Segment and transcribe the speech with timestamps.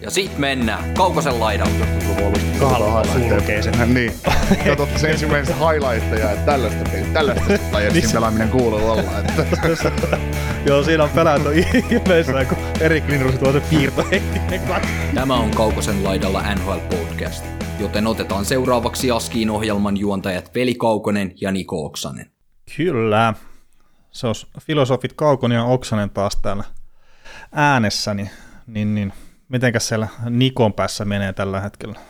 [0.00, 1.86] Ja sit mennään Kaukosen laidalle.
[2.60, 3.94] Kahlohan sulkee sen.
[3.94, 4.12] niin.
[4.66, 9.18] Katsotte se ensimmäisen highlightteja, että tällaista, tällaista tai Niin pelaaminen kuuluu olla.
[9.18, 9.46] Että.
[10.66, 14.04] Joo, siinä on pelätty ihmeessä, kun Erik Lindros tuo se piirto
[15.14, 17.44] Tämä on Kaukosen laidalla NHL Podcast,
[17.80, 22.30] joten otetaan seuraavaksi Askiin ohjelman juontajat Veli Kaukonen ja Niko Oksanen.
[22.76, 23.34] Kyllä.
[24.10, 26.64] Se on filosofit Kaukonen ja Oksanen taas täällä
[27.52, 28.30] äänessä, niin,
[28.66, 29.12] niin, niin
[29.48, 32.00] mitenkäs siellä Nikon päässä menee tällä hetkellä?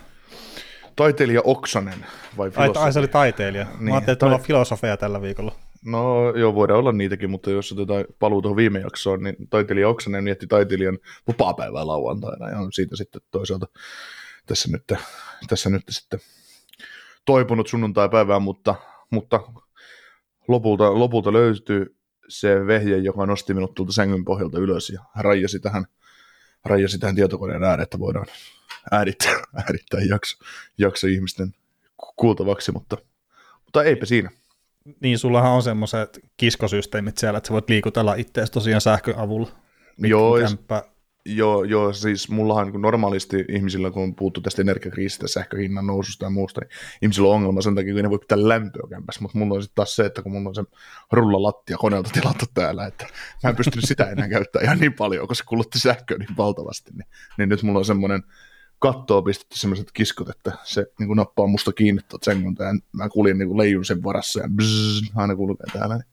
[0.96, 2.06] Taiteilija Oksanen
[2.36, 2.78] vai Ai, filosofi?
[2.78, 3.64] ai se oli taiteilija.
[3.64, 5.52] Niin, Mä ajattelin, että tai- filosofeja tällä viikolla.
[5.84, 10.24] No joo, voidaan olla niitäkin, mutta jos otetaan paluu tuohon viime jaksoon, niin taiteilija Oksanen
[10.24, 10.98] mietti taiteilijan
[11.28, 13.66] vapaa-päivää lauantaina ja on siitä sitten toisaalta
[14.46, 14.92] tässä nyt,
[15.48, 16.20] tässä nyt sitten
[17.24, 18.74] toipunut sunnuntai-päivään, mutta,
[19.10, 19.40] mutta
[20.48, 21.96] lopulta, lopulta löytyy
[22.28, 25.86] se vehje, joka nosti minut tuolta sängyn pohjalta ylös ja raijasi tähän,
[26.68, 28.26] raijasi tähän tietokoneen ääreen, että voidaan
[28.90, 29.32] äärittää,
[29.64, 30.44] äärittää jakso,
[30.78, 31.54] jakso ihmisten
[31.96, 32.96] ku- kuultavaksi, mutta,
[33.64, 34.30] mutta eipä siinä.
[35.00, 39.48] Niin, sullahan on semmoiset kiskosysteemit siellä, että sä voit liikutella itseäsi tosiaan sähkön avulla.
[39.98, 40.82] Joo, Kämppä.
[41.28, 46.30] Joo, joo, siis mullahan niin normaalisti ihmisillä, kun on puhuttu tästä energiakriisistä, sähköhinnan noususta ja
[46.30, 46.70] muusta, niin
[47.02, 49.74] ihmisillä on ongelma sen takia, kun ne voi pitää lämpöä kämpässä, mutta mulla on sitten
[49.74, 50.64] taas se, että kun mulla on se
[51.12, 53.06] rullalattia koneelta tilattu täällä, että
[53.42, 56.90] mä en pystynyt sitä enää käyttämään ihan niin paljon, koska se kulutti sähköä niin valtavasti,
[56.90, 58.22] niin, niin nyt mulla on semmoinen
[58.78, 63.08] kattoon pistetty semmoiset kiskot, että se niin kuin nappaa musta kiinni tuot senkunta ja mä
[63.08, 65.94] kuljin niin kuin leijun sen varassa ja bzzz, aina kulkee täällä.
[65.96, 66.06] Niin.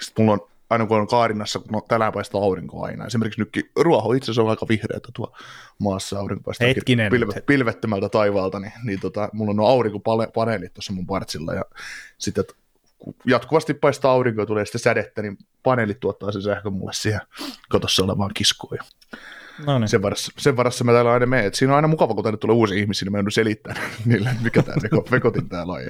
[0.00, 3.06] Sitten mulla on aina kun on kaarinnassa, kun no, tänään paistaa aurinko aina.
[3.06, 5.36] Esimerkiksi nytkin ruoho itse asiassa on aika vihreätä tuo
[5.78, 10.92] maassa aurinko paistaa Hetkinen pilve, pilvettömältä taivaalta, niin, niin tota, mulla on nuo aurinkopaneelit tuossa
[10.92, 11.64] mun partsilla ja
[12.18, 12.44] sitten
[13.24, 17.20] jatkuvasti paistaa aurinko ja tulee sitten sädettä, niin paneelit tuottaa sen sähkön mulle siihen
[17.68, 18.76] kotossa olevaan kiskoon.
[18.76, 18.84] Ja
[19.66, 19.88] No niin.
[19.88, 21.44] sen, varassa, sen varassa mä täällä aina menen.
[21.44, 24.30] Et siinä on aina mukava, kun tänne tulee uusia ihmisiä, niin mä joudun selittämään niille,
[24.42, 25.80] mikä tämä veko, vekotin täällä on.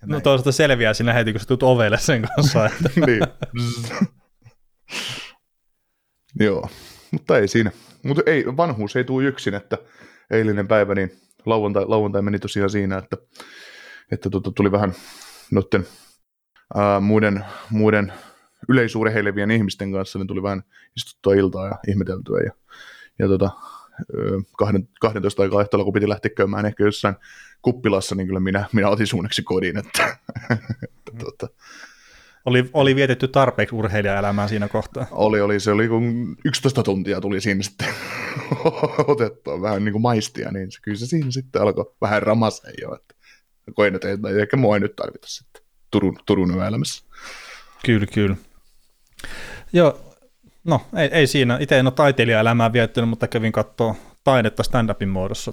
[0.00, 0.22] Ja, No näin.
[0.22, 2.66] toisaalta selviää sinä heti, kun sä tulet ovelle sen kanssa.
[2.66, 2.90] Että...
[3.06, 3.20] niin.
[6.40, 6.68] Joo,
[7.10, 7.70] mutta ei siinä.
[8.02, 9.78] Mutta ei, vanhuus ei tule yksin, että
[10.30, 11.10] eilinen päivä, niin
[11.46, 13.16] lauantai, lauantai meni tosiaan siinä, että,
[14.12, 14.94] että tota, tuli vähän
[15.50, 15.86] noiden
[16.74, 18.12] ää, muiden, muiden
[18.68, 20.62] yleisurheilevien ihmisten kanssa, niin tuli vähän
[20.96, 22.40] istuttua iltaa ja ihmeteltyä.
[22.44, 22.52] Ja,
[23.18, 23.50] ja tota,
[25.00, 27.14] 12 aikaa ehtoolla, kun piti lähteä käymään ehkä jossain
[27.62, 30.18] kuppilassa, niin kyllä minä, minä otin suunneksi kodin, että,
[30.50, 31.48] että tota,
[32.44, 35.06] Oli, oli vietetty tarpeeksi urheilijaelämää siinä kohtaa.
[35.10, 37.88] Oli, oli, se oli kun 11 tuntia tuli siinä sitten
[39.08, 42.94] otettua vähän niin kuin maistia, niin se, kyllä se siinä sitten alkoi vähän ramaseen jo,
[42.94, 43.14] että
[43.74, 47.04] koin, että ei, ehkä mua ei nyt tarvita sitten Turun, Turun yöelämässä.
[47.84, 48.36] Kyllä, kyllä.
[49.72, 50.09] Joo,
[50.64, 51.58] no ei, ei siinä.
[51.60, 53.94] Itse en ole taiteilijaelämää viettänyt, mutta kävin katsoa
[54.24, 55.52] taidetta stand-upin muodossa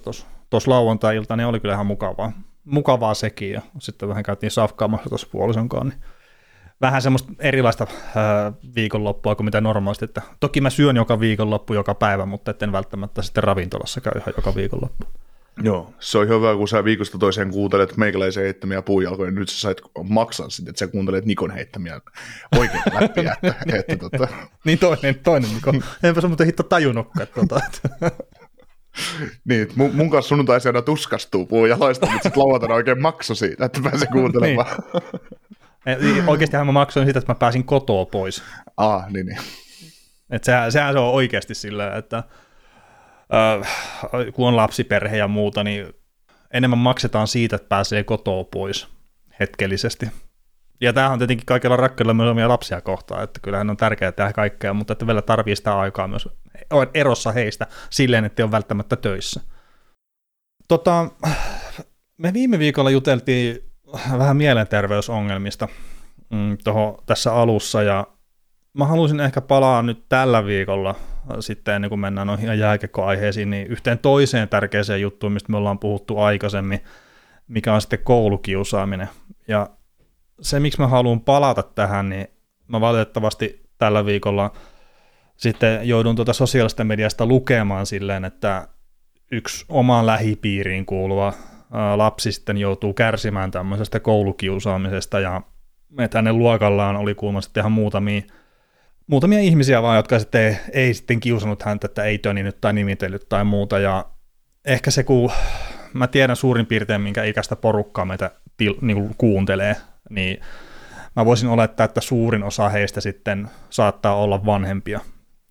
[0.49, 2.31] tuossa lauantai-ilta, niin oli kyllä ihan mukavaa.
[2.65, 5.99] Mukavaa sekin, ja sitten vähän käytiin safkaamassa tuossa puolisonkaan, niin
[6.81, 11.95] vähän semmoista erilaista ää, viikonloppua kuin mitä normaalisti, että toki mä syön joka viikonloppu joka
[11.95, 15.05] päivä, mutta etten välttämättä sitten ravintolassa käy ihan joka viikonloppu.
[15.63, 19.81] Joo, se on hyvä, kun sä viikosta toiseen kuuntelet meikäläisen heittämiä puujalkoja, nyt sä sait
[20.03, 22.01] maksaa sitten, että sä kuuntelet Nikon heittämiä
[22.57, 24.27] oikein läppiä, että, että tota,
[24.65, 28.11] Niin toinen, toinen, niin enpä sä muuten hitto tajunnutkaan, että, tota, että
[29.49, 33.65] niin, että mun, mun kanssa sunnuntaisi aina tuskastuu puujaloista, mutta sitten lauantaina oikein makso siitä,
[33.65, 34.83] että pääsee kuuntelemaan.
[36.01, 36.29] Niin.
[36.29, 38.43] Oikeastihan mä maksoin sitä, että mä pääsin kotoa pois.
[38.77, 39.37] ah, niin, niin.
[40.29, 42.23] Et sehän, sehän se on oikeasti sillä, että
[44.33, 45.93] kun on lapsiperhe ja muuta, niin
[46.53, 48.87] enemmän maksetaan siitä, että pääsee kotoa pois
[49.39, 50.05] hetkellisesti.
[50.81, 54.33] Ja tämähän on tietenkin kaikilla rakkailla myös omia lapsia kohtaan, että kyllähän on tärkeää tehdä
[54.33, 56.29] kaikkea, mutta että vielä tarvii sitä aikaa myös
[56.93, 59.41] erossa heistä silleen, että ei ole välttämättä töissä.
[60.67, 61.09] Tota,
[62.17, 63.57] me viime viikolla juteltiin
[64.17, 65.67] vähän mielenterveysongelmista
[66.29, 68.07] mm, toho, tässä alussa, ja
[68.77, 73.49] mä haluaisin ehkä palaa nyt tällä viikolla äh, sitten ennen kuin mennään noihin ihan jääkiekkoaiheisiin,
[73.49, 76.79] niin yhteen toiseen tärkeäseen juttuun, mistä me ollaan puhuttu aikaisemmin,
[77.47, 79.09] mikä on sitten koulukiusaaminen.
[79.47, 79.69] Ja
[80.41, 82.27] se, miksi mä haluan palata tähän, niin
[82.67, 84.51] mä valitettavasti tällä viikolla
[85.37, 88.67] sitten joudun tuota sosiaalista mediasta lukemaan silleen, että
[89.31, 91.33] yksi omaan lähipiiriin kuuluva
[91.73, 95.41] ää, lapsi sitten joutuu kärsimään tämmöisestä koulukiusaamisesta ja
[95.99, 98.21] että hänen luokallaan oli kuulemma sitten ihan muutamia,
[99.07, 103.29] muutamia ihmisiä vaan, jotka sitten ei, ei sitten kiusannut häntä, että ei töninyt tai nimitellyt
[103.29, 104.05] tai muuta ja
[104.65, 105.31] ehkä se kun
[105.93, 109.75] mä tiedän suurin piirtein minkä ikäistä porukkaa meitä til, niin kuin kuuntelee,
[110.09, 110.41] niin
[111.15, 114.99] mä voisin olettaa, että suurin osa heistä sitten saattaa olla vanhempia.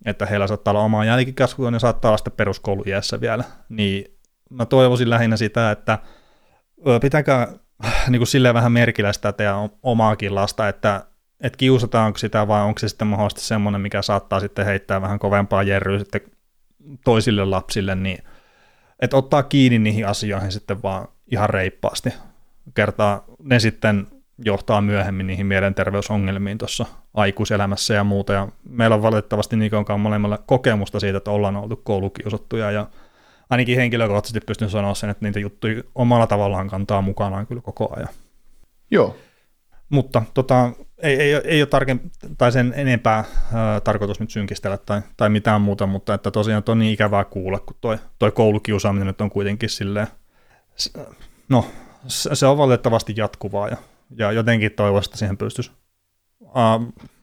[0.04, 4.04] että heillä saattaa olla omaa jälkikasvua, ne saattaa olla sitten peruskouluiässä vielä, niin
[4.50, 5.98] mä toivoisin lähinnä sitä, että
[7.00, 7.48] pitääkää
[8.08, 11.04] niin kuin silleen vähän merkillä sitä teidän omaakin lasta, että
[11.40, 15.62] että kiusataanko sitä vai onko se sitten mahdollisesti semmoinen, mikä saattaa sitten heittää vähän kovempaa
[15.62, 16.20] jerryä sitten
[17.04, 18.18] toisille lapsille, niin
[19.00, 22.14] että ottaa kiinni niihin asioihin sitten vaan ihan reippaasti.
[22.74, 24.06] Kertaa ne sitten
[24.38, 28.32] johtaa myöhemmin niihin mielenterveysongelmiin tuossa aikuiselämässä ja muuta.
[28.32, 32.86] Ja meillä on valitettavasti kauan molemmilla kokemusta siitä, että ollaan oltu koulukiusattuja ja
[33.50, 38.08] ainakin henkilökohtaisesti pystyn sanoa sen, että niitä juttuja omalla tavallaan kantaa mukanaan kyllä koko ajan.
[38.90, 39.16] Joo.
[39.88, 42.08] Mutta tota, ei, ei, ei ole tarkempi,
[42.38, 46.78] tai sen enempää ää, tarkoitus nyt synkistellä tai, tai mitään muuta, mutta että tosiaan on
[46.78, 50.06] niin ikävää kuulla, kun toi, toi koulukiusaaminen nyt on kuitenkin silleen,
[51.48, 51.70] no
[52.08, 53.76] se on valitettavasti jatkuvaa ja,
[54.16, 55.70] ja jotenkin toivoisin, että siihen pystyisi
[56.54, 56.80] ää,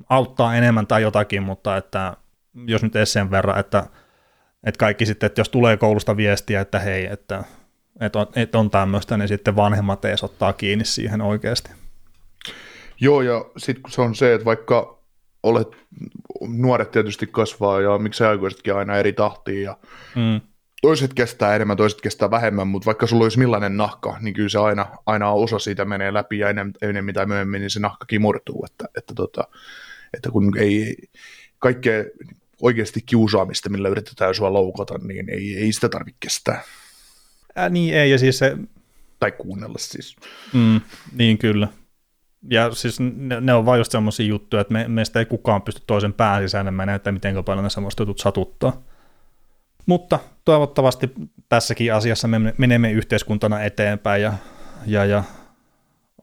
[0.10, 2.18] auttaa enemmän tai jotakin, mutta että
[2.68, 3.84] jos nyt edes sen verran, että,
[4.64, 7.44] että kaikki sitten, että jos tulee koulusta viestiä, että hei, että,
[8.00, 11.82] että on, että on tämmöistä, niin sitten vanhemmat ees ottaa kiinni siihen oikeasti.
[13.03, 15.00] Joo, ja sitten kun se on se, että vaikka
[15.44, 15.67] olet,
[16.47, 19.77] nuoret tietysti kasvaa ja miksei aikuisetkin aina eri tahtiin ja
[20.15, 20.41] mm.
[20.81, 24.59] toiset kestää enemmän, toiset kestää vähemmän, mutta vaikka sulla olisi millainen nahka, niin kyllä se
[24.59, 28.65] aina, aina osa siitä menee läpi ja enemmän, enemmän tai myöhemmin, niin se nahkakin murtuu,
[28.65, 29.47] että, että, tota,
[30.13, 30.95] että kun ei
[31.59, 32.03] kaikkea
[32.61, 36.63] oikeasti kiusaamista, millä yritetään sua loukata, niin ei, ei sitä tarvitse kestää.
[37.55, 38.57] Ää, niin ei, ja siis se...
[39.19, 40.15] Tai kuunnella siis.
[40.53, 40.81] Mm,
[41.15, 41.67] niin kyllä
[42.50, 45.81] ja siis ne, ne on vain just semmoisia juttuja, että me, meistä ei kukaan pysty
[45.88, 48.81] toisen pään sisälle menemään, että miten paljon ne semmoista jutut satuttaa.
[49.86, 51.12] Mutta toivottavasti
[51.50, 54.34] tässäkin asiassa me menemme yhteiskuntana eteenpäin ja,
[54.86, 55.24] ja, ja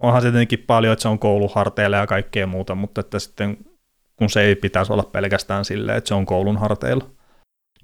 [0.00, 3.56] onhan se tietenkin paljon, että se on kouluharteilla ja kaikkea muuta, mutta että sitten
[4.16, 7.11] kun se ei pitäisi olla pelkästään silleen, että se on koulun harteilla.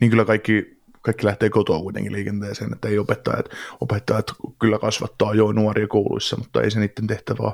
[0.00, 3.48] Niin kyllä kaikki, kaikki lähtee kotoa kuitenkin liikenteeseen, että ei opettajat,
[3.80, 4.26] opettajat
[4.58, 7.52] kyllä kasvattaa jo nuoria kouluissa, mutta ei se niiden tehtävä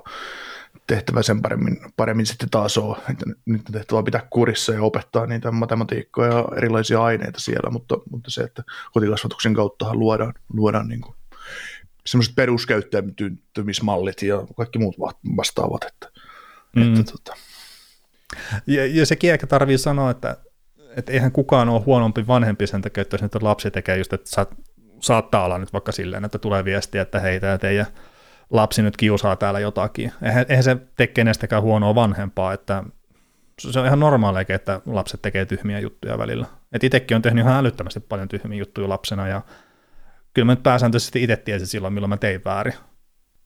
[0.87, 2.97] tehtävä sen paremmin, paremmin sitten taas ole.
[3.11, 7.97] Että nyt on tehtävä pitää kurissa ja opettaa niitä matematiikkoja ja erilaisia aineita siellä, mutta,
[8.11, 8.63] mutta se, että
[8.93, 11.15] kotikasvatuksen kautta luodaan, luodaan niin kuin
[12.07, 14.97] semmoiset peruskäyttäytymismallit ja kaikki muut
[15.37, 15.85] vastaavat.
[15.85, 16.21] Että,
[16.77, 16.99] mm.
[16.99, 17.37] että, tota.
[18.67, 20.37] ja, ja sekin ehkä tarvii sanoa, että,
[20.97, 24.31] että eihän kukaan ole huonompi vanhempi sen takia, että jos nyt lapsi tekee just, että
[24.31, 24.55] saat,
[25.01, 27.87] saattaa olla nyt vaikka silleen, että tulee viestiä, että heitä ja teidän
[28.53, 30.13] lapsi nyt kiusaa täällä jotakin.
[30.23, 32.85] Eihän, eihän se tee kenestäkään huonoa vanhempaa, että
[33.59, 36.47] se on ihan normaalia, että lapset tekee tyhmiä juttuja välillä.
[36.73, 39.43] Et itsekin on tehnyt ihan älyttömästi paljon tyhmiä juttuja lapsena ja
[40.35, 42.75] kyllä mä nyt pääsääntöisesti itse tiesin silloin, milloin mä tein väärin.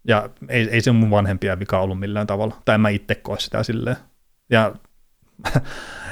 [0.09, 3.39] Ja ei, ei se mun vanhempia vika ollut millään tavalla, tai en mä itse koe
[3.39, 3.97] sitä silleen.
[4.51, 4.75] Ja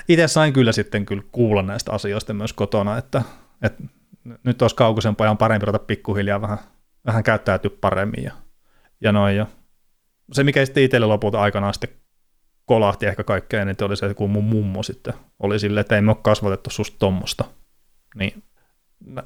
[0.09, 3.23] itse sain kyllä sitten kyllä kuulla näistä asioista myös kotona, että,
[3.63, 3.83] että
[4.45, 6.59] nyt olisi kaukoisen pojan parempi ruveta pikkuhiljaa vähän,
[7.07, 8.33] vähän käyttäytyä paremmin ja
[9.05, 9.37] ja noin.
[9.37, 9.47] Ja
[10.33, 11.91] se, mikä sitten itselle lopulta aikanaan sitten
[12.67, 16.11] kolahti ehkä kaikkea niin oli se, kun mun mummo sitten oli silleen, että ei me
[16.11, 17.45] ole kasvatettu susta tommosta.
[18.15, 18.43] Niin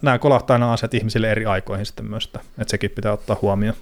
[0.03, 3.77] nämä kolahtaa nämä asiat ihmisille eri aikoihin sitten myös, että, että sekin pitää ottaa huomioon.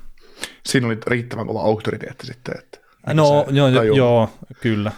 [0.67, 2.55] Siinä oli riittävän kova auktoriteetti sitten.
[2.59, 2.79] Että
[3.15, 4.93] no joo, joo, joo, kyllä,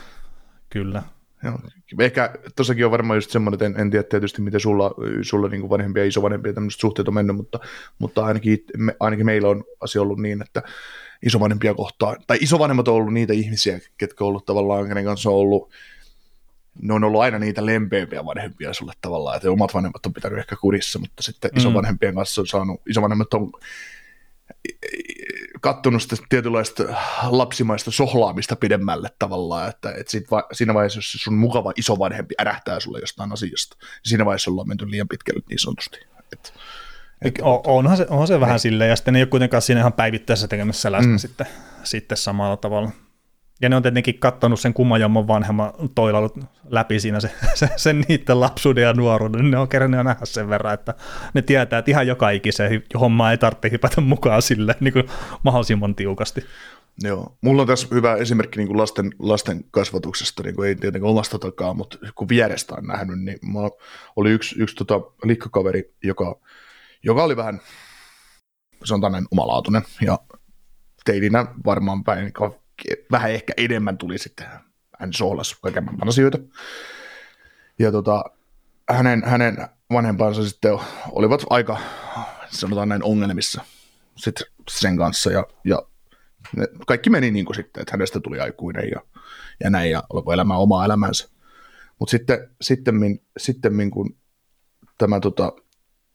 [0.70, 1.02] kyllä.
[1.44, 1.58] Joo.
[1.98, 5.60] Ehkä tossakin on varmaan just semmoinen, että en, en tiedä tietysti, miten sulla, sulla niin
[5.60, 7.58] kuin vanhempia ja isovanhempia tämmöiset suhteet on mennyt, mutta,
[7.98, 10.62] mutta ainakin, me, ainakin meillä on asia ollut niin, että
[11.22, 15.36] isovanhempia kohtaan, tai isovanhemmat on ollut niitä ihmisiä, ketkä on ollut tavallaan, kenen kanssa on
[15.36, 15.70] ollut,
[16.82, 20.56] ne on ollut aina niitä lempeämpiä vanhempia sulle tavallaan, että omat vanhemmat on pitänyt ehkä
[20.56, 21.58] kurissa, mutta sitten mm.
[21.58, 23.52] isovanhempien kanssa on saanut, isovanhemmat on
[25.60, 26.82] kattonut sitä tietynlaista
[27.22, 32.80] lapsimaista sohlaamista pidemmälle tavallaan, että, että sit va, siinä vaiheessa, jos sun mukava isovanhempi ärähtää
[32.80, 35.98] sulle jostain asiasta, niin siinä vaiheessa ollaan menty liian pitkälle niin sanotusti.
[36.32, 36.52] Et,
[37.22, 37.34] et,
[37.66, 40.48] onhan, se, onhan se vähän et, silleen, ja sitten ei ole kuitenkaan siinä ihan päivittäisessä
[40.48, 41.18] tekemässä läsnä mm.
[41.18, 41.46] sitten,
[41.84, 42.90] sitten samalla tavalla.
[43.62, 46.38] Ja ne on tietenkin kattanut sen kummajammon vanhemman toilailut
[46.68, 50.74] läpi siinä se, se, sen niiden lapsuuden ja nuoruuden, ne on kerännyt nähdä sen verran,
[50.74, 50.94] että
[51.34, 55.08] ne tietää, että ihan joka ikiseen homma ei tarvitse hypätä mukaan sille niin kuin
[55.42, 56.44] mahdollisimman tiukasti.
[57.02, 61.10] Joo, mulla on tässä hyvä esimerkki niin kuin lasten, lasten kasvatuksesta, niin kuin ei tietenkään
[61.10, 63.70] omasta takaa, mutta kun vierestä on nähnyt, niin mulla
[64.16, 66.40] oli yksi, yksi tota liikkakaveri, joka,
[67.02, 67.60] joka oli vähän,
[68.84, 70.18] sanotaan näin, omalaatuinen, ja
[71.04, 72.32] teininä varmaan päin
[73.10, 74.46] vähän ehkä enemmän tuli sitten,
[74.98, 76.38] hän sohlas kaiken maailman asioita.
[77.78, 78.24] Ja tota,
[78.90, 79.56] hänen, hänen
[79.92, 80.78] vanhempansa sitten
[81.10, 81.78] olivat aika,
[82.50, 83.64] sanotaan näin, ongelmissa
[84.16, 85.30] sitten sen kanssa.
[85.30, 85.82] Ja, ja
[86.56, 89.00] ne, kaikki meni niin kuin sitten, että hänestä tuli aikuinen ja,
[89.64, 91.28] ja näin, ja alkoi elämään omaa elämänsä.
[91.98, 94.16] Mutta sitten, sitten, sitten kun
[94.98, 95.52] tämä tota,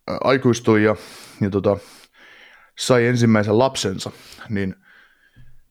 [0.07, 0.95] aikuistui ja,
[1.41, 1.77] ja tota,
[2.79, 4.11] sai ensimmäisen lapsensa,
[4.49, 4.75] niin,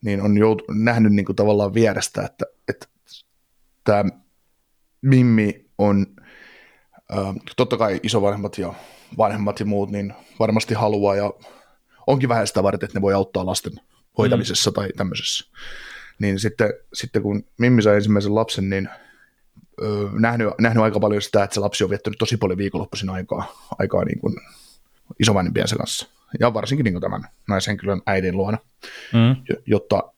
[0.02, 2.87] niin on jout, nähnyt niin kuin tavallaan vierestä, että, että
[3.85, 4.04] tämä
[5.02, 6.06] Mimmi on,
[7.12, 8.75] äh, totta kai isovanhemmat ja
[9.18, 11.32] vanhemmat ja muut, niin varmasti haluaa ja
[12.06, 13.73] onkin vähän sitä varten, että ne voi auttaa lasten
[14.18, 14.75] hoitamisessa mm.
[14.75, 15.44] tai tämmöisessä.
[16.18, 18.88] Niin sitten, sitten kun Mimmi sai ensimmäisen lapsen, niin
[19.82, 23.68] öö, nähnyt, nähnyt aika paljon sitä, että se lapsi on viettänyt tosi paljon viikonloppuisin aikaa,
[23.78, 24.35] aikaa niin kuin
[25.21, 26.09] isovanhempiensa kanssa.
[26.40, 28.58] Ja varsinkin niin kuin tämän naishenkilön äidin luona,
[29.12, 29.36] mm.
[29.66, 30.12] jotta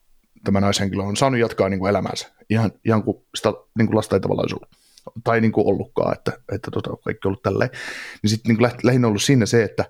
[0.45, 4.17] tämä naishenkilö on saanut jatkaa niin kuin elämäänsä ihan, ihan kuin sitä niin kuin lasta
[4.17, 4.69] ei tavallaan ollut
[5.25, 7.71] tai niin kuin ollutkaan, että, että tota, kaikki on ollut tälleen.
[8.23, 9.85] Niin sitten niin lähinnä ollut siinä se, että,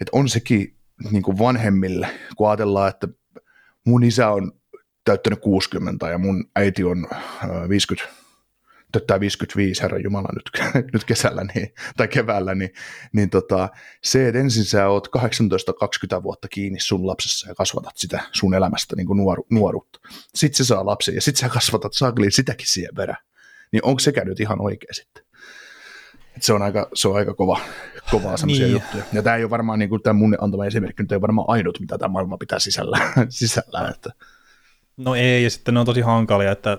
[0.00, 0.76] että on sekin
[1.10, 3.08] niin kuin vanhemmille, kun ajatellaan, että
[3.86, 4.52] mun isä on
[5.04, 7.06] täyttänyt 60 ja mun äiti on
[7.68, 8.08] 50,
[8.92, 10.50] täyttää 55, herra Jumala, nyt,
[10.92, 12.70] nyt kesällä niin, tai keväällä, niin,
[13.12, 13.68] niin tota,
[14.02, 15.08] se, että ensin sä oot
[16.18, 19.98] 18-20 vuotta kiinni sun lapsessa ja kasvatat sitä sun elämästä niin kuin nuoru, nuoruutta.
[20.34, 23.24] Sitten se saa lapsen ja sitten sä kasvatat saakeliin sitäkin siihen perään.
[23.72, 25.24] Niin onko sekä nyt ihan oikein sitten?
[26.36, 27.60] Et se on aika, se on aika kova,
[28.10, 28.72] kovaa semmoisia niin.
[28.72, 29.04] juttuja.
[29.12, 31.50] Ja tämä ei ole varmaan, niin kuin tämä mun antama esimerkki, nyt ei ole varmaan
[31.50, 33.12] ainut, mitä tämä maailma pitää sisällä.
[33.28, 34.10] sisällä että.
[34.96, 36.78] No ei, ja sitten ne on tosi hankalia, että,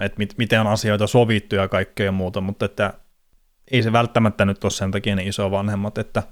[0.00, 2.94] että mit, miten on asioita sovittu ja kaikkea muuta, mutta että
[3.70, 6.22] ei se välttämättä nyt ole sen takia niin iso vanhemmat, että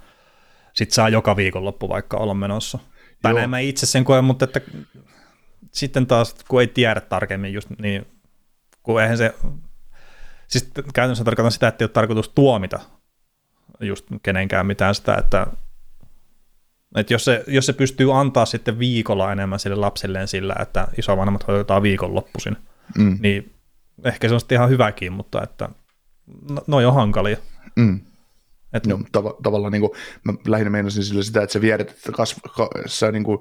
[0.73, 2.79] sit saa joka viikonloppu vaikka olla menossa.
[3.23, 4.61] Tai näin mä itse sen koen, mutta että
[5.71, 8.07] sitten taas, kun ei tiedä tarkemmin just, niin
[8.83, 9.35] kun eihän se
[10.53, 12.81] Siis käytännössä tarkoitan sitä, että ei ole tarkoitus tuomita
[13.81, 15.47] just kenenkään mitään sitä, että,
[16.97, 21.49] että jos, se, jos se pystyy antaa sitten viikolla enemmän sille lapselleen sillä, että isovanhemmat
[21.49, 22.57] hoidetaan viikonloppuisin,
[22.99, 23.19] mm.
[23.21, 23.55] niin
[24.05, 25.69] ehkä se on sitten ihan hyväkin, mutta että
[26.67, 27.37] no, on hankalia.
[27.77, 28.01] Mm.
[28.73, 29.93] Et, no, tav- tavallaan niin kuin,
[30.25, 33.39] mä lähinnä meinasin sillä sitä, että se viedät, että kasv- ka- sä niin kuin,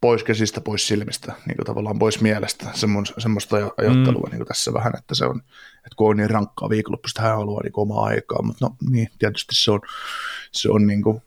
[0.00, 2.70] pois käsistä, pois silmistä, niin kuin tavallaan pois mielestä,
[3.18, 4.30] semmoista ajattelua mm.
[4.30, 5.42] niin kuin tässä vähän, että se on,
[5.76, 9.54] että kun on niin rankkaa viikonloppuista, hän haluaa niin omaa aikaa, mutta no niin, tietysti
[9.54, 9.80] se on,
[10.52, 11.22] se on niin kuin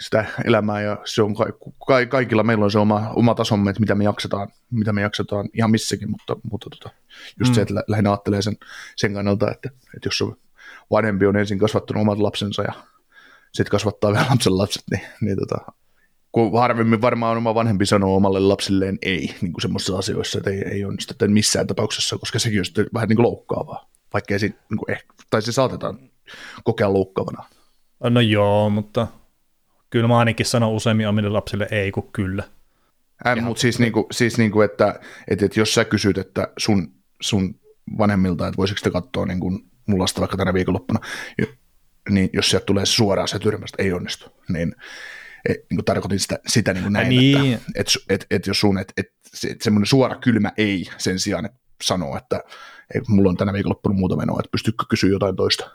[0.00, 3.94] sitä elämää ja se on ka- kaikilla meillä on se oma, oma tasomme, että mitä
[3.94, 6.90] me jaksetaan, mitä me jaksetaan ihan missäkin, mutta, mutta tota,
[7.38, 7.54] just mm.
[7.54, 8.56] se, että lähinnä ajattelee sen,
[8.96, 10.36] sen kannalta, että, että jos on
[10.90, 12.72] vanhempi on ensin kasvattanut omat lapsensa ja
[13.52, 15.72] sitten kasvattaa vielä lapsen lapset, niin, niin tota,
[16.32, 20.62] kun harvemmin varmaan oma vanhempi sanoo omalle lapsilleen ei niin kuin semmoisissa asioissa, että ei,
[20.70, 24.78] ei onnistu missään tapauksessa, koska sekin on sitten vähän niin kuin loukkaavaa, vaikka ei, niin
[24.78, 25.98] kuin ehkä, tai se saatetaan
[26.64, 27.44] kokea loukkaavana.
[28.10, 29.06] No joo, mutta
[29.90, 32.42] kyllä mä ainakin sanon useimmin omille lapsille ei kuin kyllä.
[33.26, 36.48] Äh, mutta siis, niin kuin, siis niin kuin, että, että, että jos sä kysyt, että
[36.58, 37.60] sun, sun
[37.98, 41.00] vanhemmilta, että voisiko te katsoa niin kuin mun lasta vaikka tänä viikonloppuna,
[42.10, 44.74] niin jos sieltä tulee suoraan se tyrmästä, ei onnistu, niin
[45.48, 47.54] et, niin kuin tarkoitin sitä, sitä niin kuin näin, niin.
[47.74, 51.44] että et, et, et jos sun, että et, se, semmoinen suora kylmä ei sen sijaan,
[51.44, 52.40] että sanoo, että
[52.94, 55.70] ei, mulla on tänä viikonloppuna muuta menoa, että pystytkö kysyä jotain toista.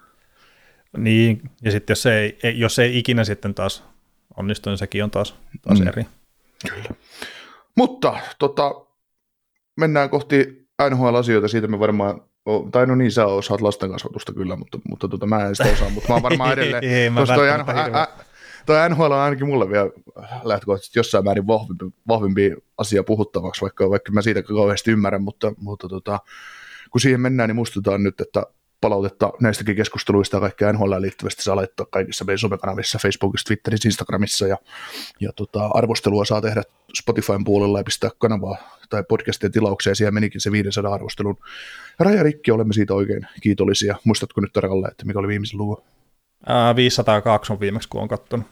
[0.97, 3.83] Niin, ja sitten jos ei, jos ei ikinä sitten taas
[4.37, 5.87] onnistu, niin sekin on taas, taas mm.
[5.87, 6.05] eri.
[6.69, 6.89] Kyllä.
[7.75, 8.71] Mutta tota,
[9.77, 12.21] mennään kohti NHL-asioita, siitä me varmaan
[12.71, 15.89] tai no niin, sä osaat lasten kasvatusta kyllä, mutta, mutta tota, mä en sitä osaa,
[15.89, 17.47] mutta mä oon varmaan edelleen, ei, mä koska toi
[18.65, 19.89] Tuo NHL on ainakin mulle vielä
[20.43, 25.89] lähtökohtaisesti jossain määrin vahvimpi, vahvimpi asia puhuttavaksi, vaikka, vaikka mä siitä kauheasti ymmärrän, mutta, mutta
[25.89, 26.19] tota,
[26.91, 28.43] kun siihen mennään, niin muistutaan nyt, että
[28.83, 34.47] palautetta näistäkin keskusteluista ja kaikkea NHL liittyvästi saa laittaa kaikissa meidän somekanavissa, Facebookissa, Twitterissä, Instagramissa
[34.47, 34.57] ja,
[35.19, 36.63] ja tota, arvostelua saa tehdä
[36.99, 38.57] Spotifyn puolella ja pistää kanavaa
[38.89, 39.95] tai podcastien tilaukseen.
[39.95, 41.37] Siellä menikin se 500 arvostelun
[41.99, 43.95] raja rikki, olemme siitä oikein kiitollisia.
[44.03, 45.83] Muistatko nyt tarkalleen, että mikä oli viimeisen luvun?
[46.75, 48.47] 502 on viimeksi, kun on katsonut.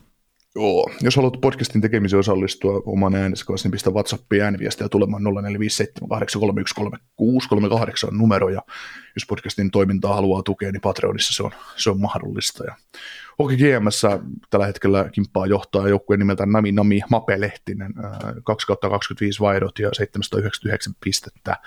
[0.55, 5.27] Joo, jos haluat podcastin tekemiseen osallistua oman äänesi kanssa, niin pistä WhatsAppiin ääniviestiä tulemaan 0457833638
[8.07, 8.61] on numero, ja
[9.15, 12.63] jos podcastin toimintaa haluaa tukea, niin Patreonissa se on, se on mahdollista.
[12.63, 12.75] Ja
[13.39, 14.01] Hoki GMS
[14.49, 17.93] tällä hetkellä kimppaa johtaa joukkueen nimeltä Nami Nami Mape Lehtinen,
[18.43, 21.57] 2 25 vaihdot ja 799 pistettä.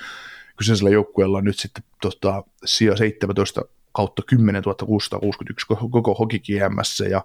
[0.56, 3.62] Kyseisellä joukkueella on nyt sitten tota, sija 17
[3.92, 7.24] kautta 10 661 koko Hoki GMS, ja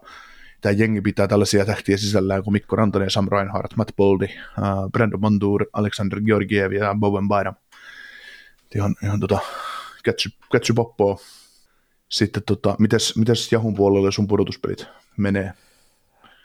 [0.62, 5.22] tämä jengi pitää tällaisia tähtiä sisällään kuin Mikko Rantanen, Sam Reinhardt, Matt Boldi, uh, Brandon
[5.22, 7.56] Montour, Alexander Georgiev ja Bowen Byram.
[8.76, 9.40] Ihan, ihan tota,
[10.52, 11.18] catchy poppoa.
[12.10, 14.88] Sitten tota, mites, mites Jahun puolelle sun pudotuspelit
[15.18, 15.54] menee?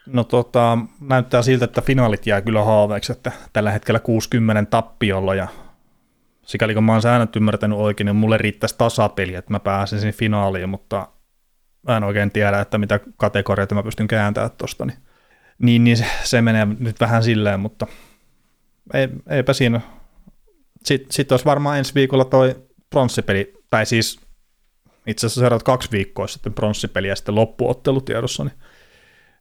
[0.07, 5.49] No tota, näyttää siltä, että finaalit jää kyllä haaveeksi, että tällä hetkellä 60 tappiolla ja
[6.47, 10.69] sikäli kun mä oon säännöt ymmärtänyt oikein, niin mulle riittäisi tasapeli, että mä pääsisin finaaliin,
[10.69, 11.09] mutta
[11.89, 14.85] mä en oikein tiedä, että mitä kategorioita mä pystyn kääntämään tuosta.
[14.85, 14.99] Niin,
[15.59, 17.87] niin, niin se, se menee nyt vähän silleen, mutta
[18.95, 19.81] ei, eipä siinä.
[20.85, 22.55] Sitten sit olisi varmaan ensi viikolla toi
[22.91, 24.21] pronssipeli, tai siis
[25.07, 28.55] itse asiassa seuraavat kaksi viikkoa sitten pronssipeli ja sitten loppuottelu tiedossa, niin,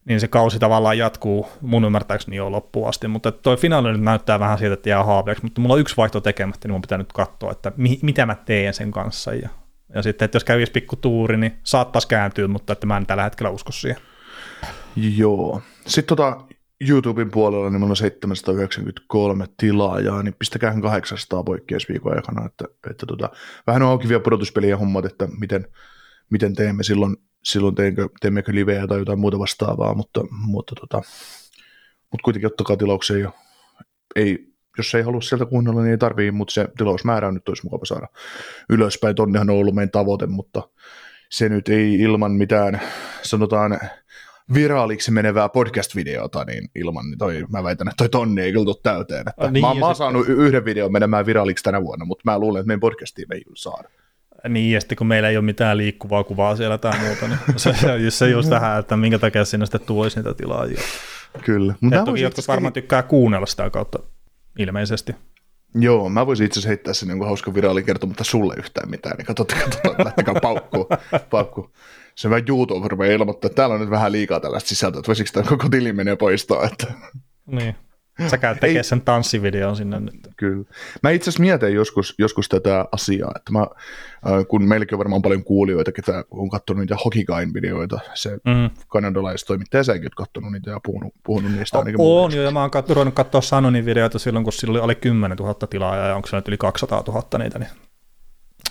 [0.04, 4.40] niin se kausi tavallaan jatkuu mun ymmärtääkseni jo loppuun asti, mutta toi finaali nyt näyttää
[4.40, 7.12] vähän siitä, että jää haaveeksi, mutta mulla on yksi vaihto tekemättä, niin mun pitää nyt
[7.12, 9.48] katsoa, että mi- mitä mä teen sen kanssa ja,
[9.94, 13.24] ja sitten, että jos kävisi pikku tuuri, niin saattaisi kääntyä, mutta että mä en tällä
[13.24, 14.00] hetkellä usko siihen.
[14.96, 15.62] Joo.
[15.86, 16.40] Sitten tota,
[16.88, 23.30] YouTuben puolella niin meillä on 793 tilaajaa, niin pistäkään 800 poikkeusviikon aikana, että, että tota,
[23.66, 25.66] vähän on auki vielä pudotuspelien hommat, että miten,
[26.30, 30.96] miten teemme silloin, silloin teemmekö, teemmekö liveä tai jotain muuta vastaavaa, mutta, mutta, tota,
[32.10, 33.30] mutta kuitenkin ottakaa tilauksia jo.
[34.16, 37.84] Ei, jos ei halua sieltä kuunnella, niin ei tarvii, mutta se tilausmäärä nyt olisi mukava
[37.84, 38.06] saada
[38.70, 39.16] ylöspäin.
[39.16, 40.62] Tonnehan on ollut meidän tavoite, mutta
[41.30, 42.80] se nyt ei ilman mitään,
[43.22, 43.80] sanotaan,
[44.54, 48.76] viraaliksi menevää podcast-videota, niin ilman, niin toi, mä väitän, että toi tonni ei kyllä tule
[48.82, 49.28] täyteen.
[49.28, 52.60] Että niin, mä, mä oon saanut yhden videon menemään viraaliksi tänä vuonna, mutta mä luulen,
[52.60, 53.88] että meidän podcastiin me ei kyllä saada.
[54.48, 57.72] Niin, ja sitten kun meillä ei ole mitään liikkuvaa kuvaa siellä tai muuta, niin se,
[57.72, 60.80] se, se just tähän, että minkä takia sinne sitten tulisi niitä tilaajia.
[61.44, 61.74] Kyllä.
[61.80, 63.98] Mut Ja mä toki jotkut varmaan tykkää kuunnella sitä kautta
[64.58, 65.14] ilmeisesti.
[65.74, 69.26] Joo, mä voisin itse asiassa heittää sen jonkun hauska viraali kertomatta sulle yhtään mitään, niin
[69.26, 70.86] katsotaan, katsotaan lähtekää paukkuun.
[71.30, 71.70] paukku.
[72.14, 75.30] Se vähän YouTube rupeaa ilmoittaa, että täällä on nyt vähän liikaa tällaista sisältöä, että voisiko
[75.32, 76.86] tämä koko tili menee poistaa, että
[77.46, 77.74] Niin.
[78.30, 80.14] Sä käyt tekemään sen tanssivideon sinne nyt.
[80.36, 80.64] Kyllä.
[81.02, 85.22] Mä itse asiassa mietin joskus, joskus tätä asiaa, että mä, äh, kun meilläkin on varmaan
[85.22, 88.70] paljon kuulijoita, ketä on katsonut niitä Hokikain videoita, se Mm.
[88.88, 92.36] kanadalaistoimittaja, säkin oot katsonut niitä ja puhunut, puhunut niistä ainakin mun On mielestä.
[92.38, 95.54] jo, ja mä oon kat- ruvennut katsoa Sanonin videoita silloin, kun sillä oli 10 000
[95.54, 97.70] tilaajaa, ja onko se nyt yli 200 000 niitä, niin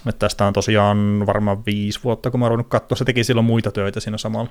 [0.09, 2.95] että tästä on tosiaan varmaan viisi vuotta, kun mä oon ruvennut katsoa.
[2.95, 4.50] Se teki silloin muita töitä siinä samalla.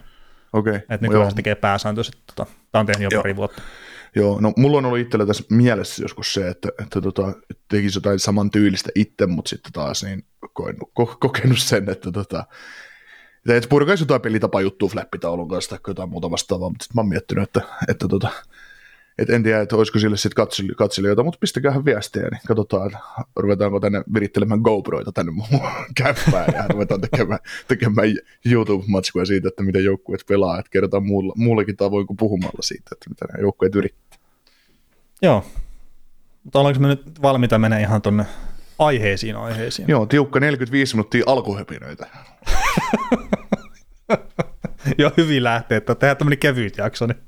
[0.53, 0.99] Okei, Että okay.
[1.01, 2.23] nykyään se tekee pääsääntöisesti.
[2.27, 3.23] Tota, tää on tehnyt jo Joo.
[3.23, 3.63] pari vuotta.
[4.17, 7.33] Joo, no mulla on ollut itsellä tässä mielessä joskus se, että, että tota,
[7.69, 12.45] tekisi jotain saman tyylistä itse, mutta sitten taas niin kokenut, ko, kokenut sen, että tota,
[13.39, 17.01] että et purkaisi jotain pelitapa juttua flappitaulun kanssa tai jotain muuta vastaavaa, mutta sitten mä
[17.01, 18.29] oon miettinyt, että, että tota,
[19.19, 22.99] et en tiedä, että olisiko sille sitten katseli, katselijoita, mutta pistäkäähän viestiä, niin katsotaan, että
[23.37, 25.47] ruvetaanko tänne virittelemään GoProita tänne mun
[26.03, 28.09] kämppään ja ruvetaan tekemään, tekemään
[28.47, 33.09] YouTube-matskua siitä, että miten joukkueet pelaa, että kerrotaan muulla, muullakin tavoin kuin puhumalla siitä, että
[33.09, 34.19] mitä nämä joukkueet yrittää.
[35.23, 35.45] Joo.
[36.45, 38.25] Mutta ollaanko me nyt valmiita mennä ihan tonne
[38.79, 39.89] aiheisiin aiheisiin?
[39.89, 42.07] Joo, tiukka 45 minuuttia alkuhöpinöitä.
[44.99, 47.07] Joo, hyvin lähtee, että tehdään tämmöinen kevyt jakso.
[47.07, 47.19] Niin.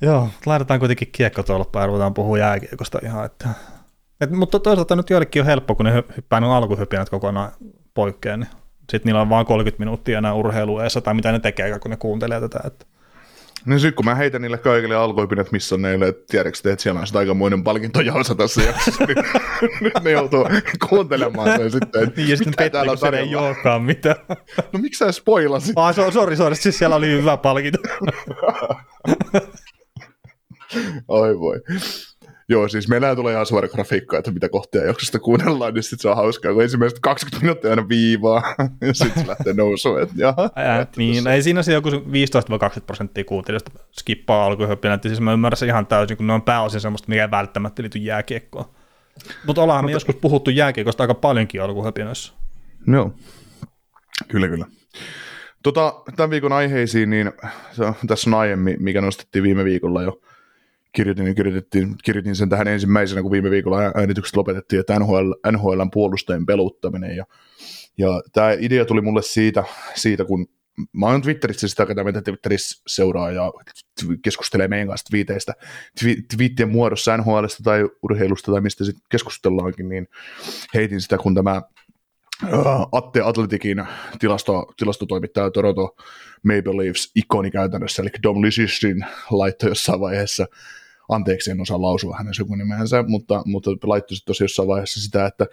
[0.00, 3.24] Joo, laitetaan kuitenkin kiekko tuolla ja ruvetaan puhua jääkiekosta ihan.
[3.24, 3.48] Että.
[4.20, 7.52] Et, mutta toisaalta nyt joillekin on helppo, kun ne hy- hyppää nuo alkuhypinät kokonaan
[7.94, 8.48] poikkeen, niin
[8.90, 12.40] sitten niillä on vain 30 minuuttia enää urheilueessa tai mitä ne tekee, kun ne kuuntelee
[12.40, 12.60] tätä.
[12.66, 12.86] Että.
[13.66, 16.82] Niin sitten kun mä heitän niille kaikille alkuhöpinät, missä on neille, että tiedätkö te, että
[16.82, 19.16] siellä on sitä aikamoinen palkintojausa tässä jaksossa, niin
[19.80, 20.46] nyt ne joutuu
[20.88, 23.46] kuuntelemaan sen sitten, että Niin, ja sitten mitä täällä on kun ei tarjolla.
[23.48, 24.16] olekaan mitään.
[24.72, 25.72] No miksi sä spoilasit?
[25.76, 27.78] Ah, so, sori, sori, siis siellä oli hyvä palkinto.
[31.08, 31.60] Oi voi.
[32.48, 36.08] Joo, siis meillä tulee ihan suora grafiikka, että mitä kohtia jaksosta kuunnellaan, niin sitten se
[36.08, 38.42] on hauskaa, kun ensimmäiset 20 minuuttia aina viivaa,
[38.86, 40.50] ja sitten se lähtee nousuun, että jaha.
[40.56, 41.92] Ää, niin, ei siinä se joku 15-20
[42.86, 46.80] prosenttia kuuntelijoista skippaa alkuhyppinä, että siis mä ymmärrän sen ihan täysin, kun ne on pääosin
[46.80, 48.64] semmoista, mikä ei välttämättä liity jääkiekkoon.
[49.46, 52.32] Mutta ollaan me joskus puhuttu jääkiekosta aika paljonkin alkuhypinöissä.
[52.86, 53.14] Joo,
[54.28, 54.66] kyllä kyllä.
[55.62, 57.32] Tota, tämän viikon aiheisiin, niin
[57.72, 60.20] se on, tässä on aihe, mi- mikä nostettiin viime viikolla jo.
[60.94, 66.46] Kirjoitin, kirjoitettiin, kirjoitin sen tähän ensimmäisenä, kun viime viikolla äänitykset lopetettiin, että NHL, NHLn puolustajien
[66.46, 67.16] peluttaminen.
[67.16, 67.24] Ja,
[67.98, 70.46] ja tämä idea tuli mulle siitä, siitä, kun
[70.92, 73.52] mä oon Twitterissä sitä, ketä meitä Twitterissä seuraa ja
[74.22, 75.52] keskustelee meidän kanssa twiiteistä,
[76.00, 80.08] twi- twiittien muodossa NHLista tai urheilusta tai mistä sitten keskustellaankin, niin
[80.74, 81.62] heitin sitä, kun tämä
[82.42, 83.84] Äh, Atte Atletikin
[84.18, 85.96] tilasto, tilastotoimittaja Toronto
[86.42, 90.46] Maple Leafs ikoni käytännössä, eli Dom Lysishin laittoi jossain vaiheessa,
[91.08, 95.46] anteeksi en osaa lausua hänen sukunimensä, mutta, mutta laittoi sitten tosiaan jossain vaiheessa sitä, että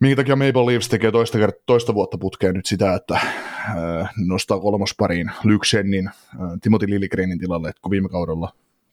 [0.00, 4.60] minkä takia Maple Leafs tekee toista, kert- toista vuotta putkeen nyt sitä, että äh, nostaa
[4.60, 6.14] kolmospariin Luke Shennin, äh,
[6.62, 8.52] Timothy Lilligrenin tilalle, että kun viime kaudella,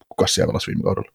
[0.10, 1.12] kuka siellä pelasi viime kaudella?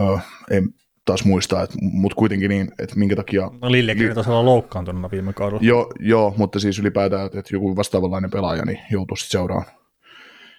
[0.00, 5.12] Äh, en taas muista, mutta kuitenkin niin, että minkä takia No Liljekin taisi olla loukkaantunut
[5.12, 5.60] viime kaudella.
[5.62, 9.72] Joo, joo, mutta siis ylipäätään, että, että joku vastaavanlainen pelaaja niin joutuu sitten seuraamaan,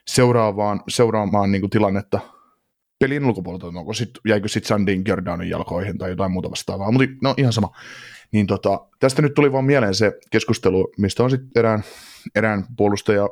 [0.08, 2.20] seuraavaan, seuraamaan niin kuin tilannetta
[3.00, 7.34] pelin ulkopuolelta, onko sit, jäikö sitten Sandin Giordanoin jalkoihin tai jotain muuta vastaavaa, mutta no
[7.38, 7.76] ihan sama.
[8.32, 11.84] Niin tota, tästä nyt tuli vaan mieleen se keskustelu, mistä on sitten erään,
[12.36, 13.30] erään puolustaja,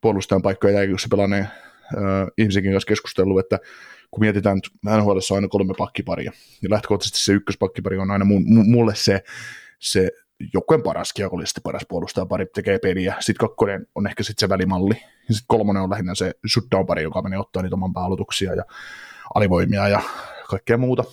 [0.00, 1.48] puolustajan paikkoja jääkiekossa pelanneen
[2.38, 3.58] ihmisenkin kanssa keskustellut, että
[4.10, 8.94] kun mietitään, että NHL on aina kolme pakkiparia, ja lähtökohtaisesti se ykköspakkipari on aina mulle
[8.94, 9.22] se,
[9.78, 10.10] se
[10.54, 13.14] joukkueen paras, kiekollisesti paras puolustaja pari tekee peliä.
[13.20, 14.94] Sitten kakkonen on ehkä sitten se välimalli.
[15.28, 18.64] Ja sitten kolmonen on lähinnä se shutdown pari, joka menee ottaa niitä oman pääaloituksia ja
[19.34, 20.00] alivoimia ja
[20.48, 21.04] kaikkea muuta.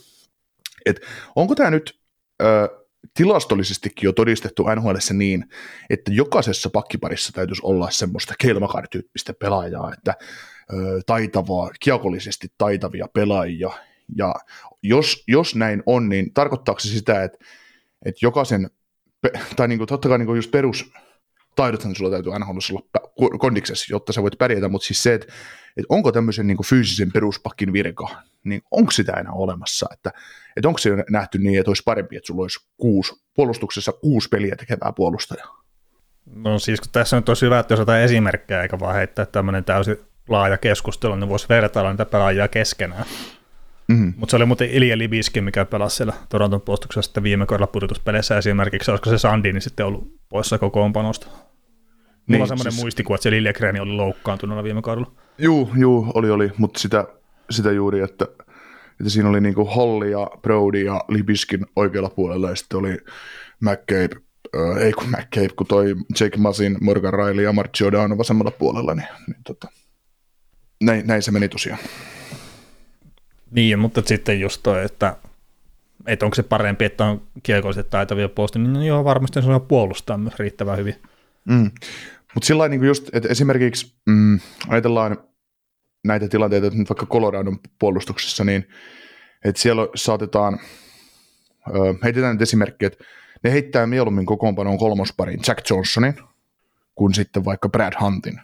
[0.86, 1.02] Et
[1.36, 2.00] onko tämä nyt
[2.42, 2.70] ö,
[3.14, 5.46] tilastollisestikin jo todistettu NHL niin,
[5.90, 10.14] että jokaisessa pakkiparissa täytyisi olla semmoista kelmakar-tyyppistä pelaajaa, että
[10.74, 13.70] ö, taitavaa, kiekollisesti taitavia pelaajia,
[14.18, 14.36] ja
[14.84, 17.38] jos, jos näin on, niin tarkoittaako se sitä, että,
[18.06, 18.70] että jokaisen
[19.56, 20.92] tai niin kuin, totta kai niin kuin just perus
[21.56, 25.28] taidothan sulla täytyy aina olla kondiksessa, jotta sä voit pärjätä, mutta siis se, että,
[25.78, 28.08] että onko tämmöisen niin kuin fyysisen peruspakkin virka,
[28.44, 30.12] niin onko sitä enää olemassa, että,
[30.58, 34.56] että onko se nähty niin, että olisi parempi, että sulla olisi kuusi, puolustuksessa kuusi peliä
[34.56, 35.64] tekevää puolustajaa?
[36.36, 39.64] No siis kun tässä on tosi hyvä, että jos jotain esimerkkejä, eikä vaan heittää tämmöinen
[39.64, 39.98] täysin
[40.30, 43.06] laaja keskustelu, niin voisi vertailla niitä pelaajia keskenään.
[43.90, 44.14] Mm-hmm.
[44.18, 48.92] Mutta se oli muuten Ilja Libiskin, mikä pelasi siellä Toronton puolustuksessa viime kaudella pudotuspeleissä esimerkiksi,
[48.92, 51.28] olisiko se Sandi, niin sitten ollut poissa kokoonpanosta.
[51.28, 51.42] Mulla
[52.28, 52.84] niin, on semmoinen siis...
[52.84, 55.12] muistikuva, että se Liljegren oli loukkaantunut viime kaudella.
[55.38, 57.06] Juu, juu, oli, oli, mutta sitä,
[57.50, 58.26] sitä juuri, että,
[59.00, 62.98] että siinä oli niinku Holli ja Brody ja Libiskin oikealla puolella ja sitten oli
[63.60, 64.16] McCabe,
[64.58, 68.96] äh, ei kun McCabe, kun toi Jake Masin, Morgan Riley ja Mark Giordano vasemmalla puolella,
[68.96, 69.68] niin, niin tota,
[70.84, 71.80] näin, näin se meni tosiaan.
[73.52, 75.16] Niin, mutta sitten just toi, että,
[76.08, 80.18] että onko se parempi, että on kiekolliset taitavia puolustajia, niin joo, varmasti se on puolustaa
[80.18, 80.96] myös riittävän hyvin.
[81.46, 81.72] Mm.
[82.34, 85.18] Mutta sillä niin just, että esimerkiksi mm, ajatellaan
[86.04, 88.68] näitä tilanteita, että nyt vaikka Coloradon puolustuksessa, niin
[89.46, 90.60] että siellä saatetaan,
[91.68, 93.04] ö, heitetään nyt esimerkki, että
[93.44, 96.14] ne heittää mieluummin kokoonpanoon kolmosparin Jack Johnsonin,
[96.96, 98.42] kuin sitten vaikka Brad Huntin.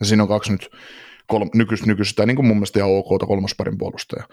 [0.00, 0.70] Ja siinä on kaksi nyt
[1.26, 4.24] kolm, nykyistä, nykyistä niin kuin mun mielestä ihan ok kolmosparin puolustaja.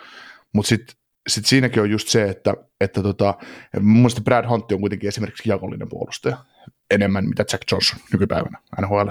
[0.53, 0.95] Mutta sitten
[1.29, 3.33] sit siinäkin on just se, että, että tota,
[3.79, 6.37] mun mielestä Brad Hunt on kuitenkin esimerkiksi jakollinen puolustaja
[6.91, 9.07] enemmän mitä Jack Johnson nykypäivänä NHL.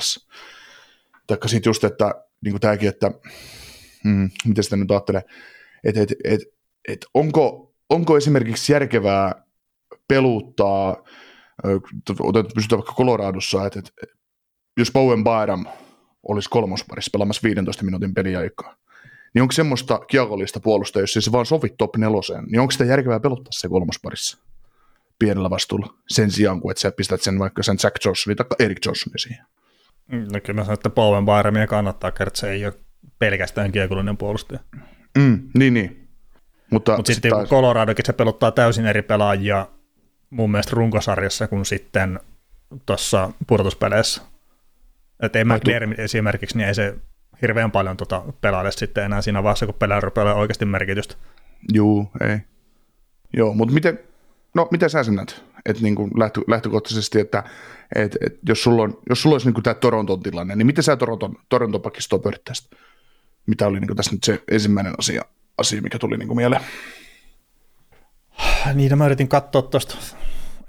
[1.26, 2.14] Taikka sitten just, että
[2.44, 3.10] niin kuin tämäkin, että
[4.04, 5.22] mm, miten sitä nyt ajattelee,
[5.84, 6.40] että et, et,
[6.88, 9.44] et onko, onko esimerkiksi järkevää
[10.08, 10.96] peluttaa,
[12.54, 14.16] pysytään vaikka Coloradossa, että, että
[14.76, 15.66] jos Bowen Byram
[16.28, 18.76] olisi kolmosparissa pelaamassa 15 minuutin peliaikaa,
[19.34, 23.20] niin onko semmoista kiekollista puolusta, jos se vaan sovi top neloseen, niin onko sitä järkevää
[23.20, 24.38] pelottaa se kolmosparissa
[25.18, 28.86] pienellä vastuulla sen sijaan, kuin että sä pistät sen vaikka sen Jack Johnsonin tai Eric
[28.86, 29.46] Johnsonin siihen?
[30.08, 32.74] No kyllä mä sanon, että Bowen Byramia kannattaa, että se ei ole
[33.18, 34.60] pelkästään kiekollinen puolustaja.
[35.18, 36.08] Mm, niin, niin.
[36.70, 37.48] Mutta Mut sitten taas...
[37.48, 39.68] Coloradokin se pelottaa täysin eri pelaajia
[40.30, 42.20] mun mielestä runkosarjassa kuin sitten
[42.86, 44.22] tuossa pudotuspeleissä.
[45.22, 46.94] Että ei McLaren esimerkiksi, niin ei se
[47.42, 51.14] hirveän paljon tota pelaile sitten enää siinä vaiheessa, kun pelaa rupeaa oikeasti merkitystä.
[51.72, 52.38] Juu, ei.
[53.32, 53.98] Joo, mutta miten,
[54.54, 55.44] no miten sä sen näet?
[55.66, 57.44] Että niin kuin lähtö, lähtökohtaisesti, että
[57.94, 60.96] et, et jos, sulla on, jos sulla olisi niin tämä Toronton tilanne, niin miten sä
[60.96, 62.70] Toronton, Toronton pakistoa pyörittäisit?
[63.46, 65.22] Mitä oli niin kuin tässä nyt se ensimmäinen asia,
[65.58, 66.62] asia mikä tuli niin kuin mieleen?
[68.74, 69.96] Niin, mä yritin katsoa tuosta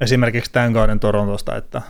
[0.02, 1.82] esimerkiksi tämän kauden Torontosta, että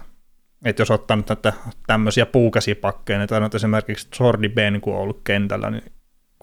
[0.65, 1.53] että jos ottaa nyt näitä
[1.87, 5.83] tämmöisiä puukäsipakkeja, niin tai esimerkiksi Jordi Ben, kun on ollut kentällä, niin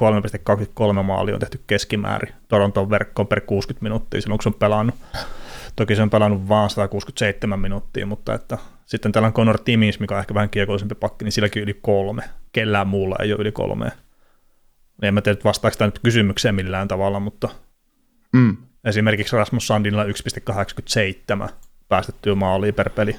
[0.01, 4.95] 3,23 maali on tehty keskimäärin Toronton verkkoon per 60 minuuttia silloin, kun se on pelannut.
[5.77, 10.15] Toki se on pelannut vaan 167 minuuttia, mutta että sitten täällä on Conor Timmins, mikä
[10.15, 12.23] on ehkä vähän kiekollisempi pakki, niin silläkin yli kolme.
[12.53, 13.91] Kellään muulla ei ole yli kolmea.
[15.03, 17.49] En mä tiedä, vastaako tämä nyt kysymykseen millään tavalla, mutta
[18.33, 18.57] mm.
[18.85, 21.53] esimerkiksi Rasmus Sandinilla 1,87
[21.89, 23.17] päästettyä maaliin per peli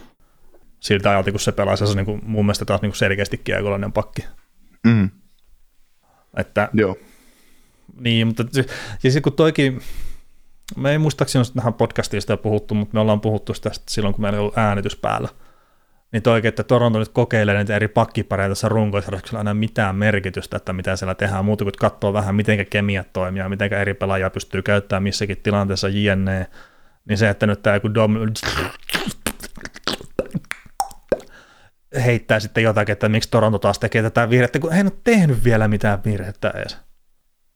[0.80, 3.38] siltä ajalta, kun se pelasi, se on niin kuin, mun mielestä taas niin kuin selkeästi
[3.38, 4.26] kiekollinen pakki.
[4.88, 5.10] Mm.
[6.38, 6.98] Että, Joo.
[8.00, 8.44] Niin, mutta
[9.04, 9.82] ja kun toikin,
[10.76, 14.22] me ei muistaakseni ole tähän podcastiin sitä puhuttu, mutta me ollaan puhuttu tästä silloin, kun
[14.22, 15.30] meillä ei ollut äänitys päällä.
[16.12, 20.58] Niin toikin, että Toronto nyt kokeilee näitä eri pakkipareja tässä runkoissa, koska aina mitään merkitystä,
[20.58, 24.30] että mitä siellä tehdään, muuta kuin katsoo vähän, miten kemiat toimii ja miten eri pelaajia
[24.30, 26.48] pystyy käyttämään missäkin tilanteessa jne.
[27.10, 28.16] Niin se, että nyt tämä joku Dom
[31.96, 35.68] heittää sitten jotakin, että miksi Toronto taas tekee tätä virhettä, kun ei ole tehnyt vielä
[35.68, 36.78] mitään virhettä edes.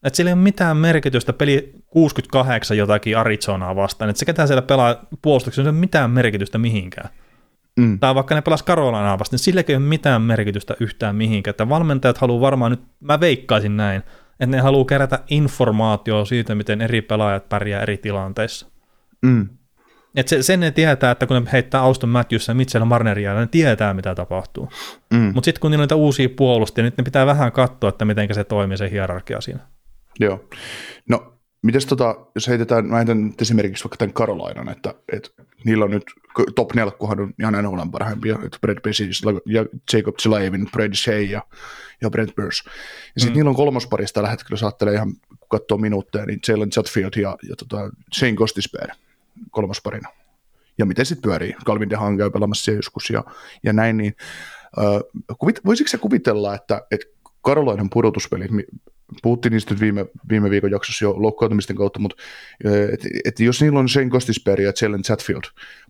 [0.04, 4.62] Että sillä ei ole mitään merkitystä peli 68 jotakin Arizonaa vastaan, että se ketä siellä
[4.62, 7.10] pelaa puolustuksessa, ei ole mitään merkitystä mihinkään.
[7.78, 8.00] Mm.
[8.00, 11.52] Tai vaikka ne pelas Carolinaa vastaan, niin silläkin ei ole mitään merkitystä yhtään mihinkään.
[11.52, 14.04] Että valmentajat haluaa varmaan nyt, mä veikkaisin näin,
[14.39, 18.67] Että ne haluaa kerätä informaatiota siitä, miten eri pelaajat pärjää eri tilanteissa.
[19.22, 19.50] Mm.
[20.15, 23.47] Et se, sen ne tietää, että kun ne heittää Auston Matthewsa ja Mitchell Marneria, ne
[23.47, 24.69] tietää, mitä tapahtuu.
[25.13, 25.32] Mm.
[25.34, 28.36] Mutta sitten kun niillä on niitä uusia puolustajia, niin ne pitää vähän katsoa, että miten
[28.36, 29.60] se toimii, se hierarkia siinä.
[30.19, 30.49] Joo.
[31.10, 35.30] No, mites tota, jos heitetään, mä heitän esimerkiksi vaikka tämän Carolinan, että, että
[35.65, 36.04] niillä on nyt
[36.56, 41.43] top 4 on ihan NHL parhaimpia, että Brad Pesis ja Jacob Zilaevin, Brad Shea ja,
[42.02, 42.63] ja Brent Burns.
[43.15, 43.38] Ja sitten mm.
[43.38, 47.38] niillä on kolmosparista tällä hetkellä, jos ajattelee ihan, kun katsoo minuutteja, niin Jalen Chatfield ja,
[47.49, 48.93] ja tota Shane Gostisbehere
[49.52, 50.10] kolmosparina.
[50.78, 51.56] Ja miten sitten pyörii?
[51.65, 53.24] Calvin DeHaan käy pelaamassa joskus ja,
[53.63, 54.15] ja näin, niin
[54.78, 57.06] äh, kuvit, se kuvitella, että, että
[57.41, 58.52] Karolainan pudotuspelit,
[59.22, 62.24] puhuttiin niistä viime, viime viikon jaksossa jo loukkaantumisten kautta, mutta
[62.93, 65.43] että et jos niillä on Shane Gostisberg ja Jalen Chatfield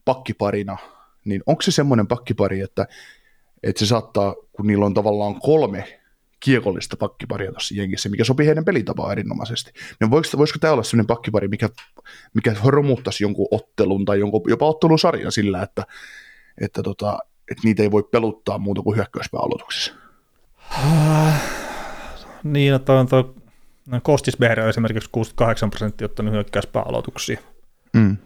[0.05, 0.77] pakkiparina,
[1.25, 2.87] niin onko se semmoinen pakkipari, että,
[3.63, 6.02] että se saattaa, kun niillä on tavallaan kolme
[6.43, 9.71] kiekollista pakkiparia tuossa jengissä, mikä sopii heidän pelitapaan erinomaisesti.
[9.99, 11.69] Niin voisiko, voisiko tämä olla sellainen pakkipari, mikä,
[12.33, 15.83] mikä romuttaisi jonkun ottelun tai jonkun, jopa ottelusarjan sillä, että,
[16.61, 17.19] että, tota,
[17.51, 19.93] että niitä ei voi peluttaa muuta kuin hyökkäyspääaloituksessa?
[22.43, 23.35] niin, että on tuo
[23.87, 27.39] no, Kostisbeher on esimerkiksi 68 prosenttia ottanut hyökkäyspääaloituksia.
[27.93, 28.17] Mm.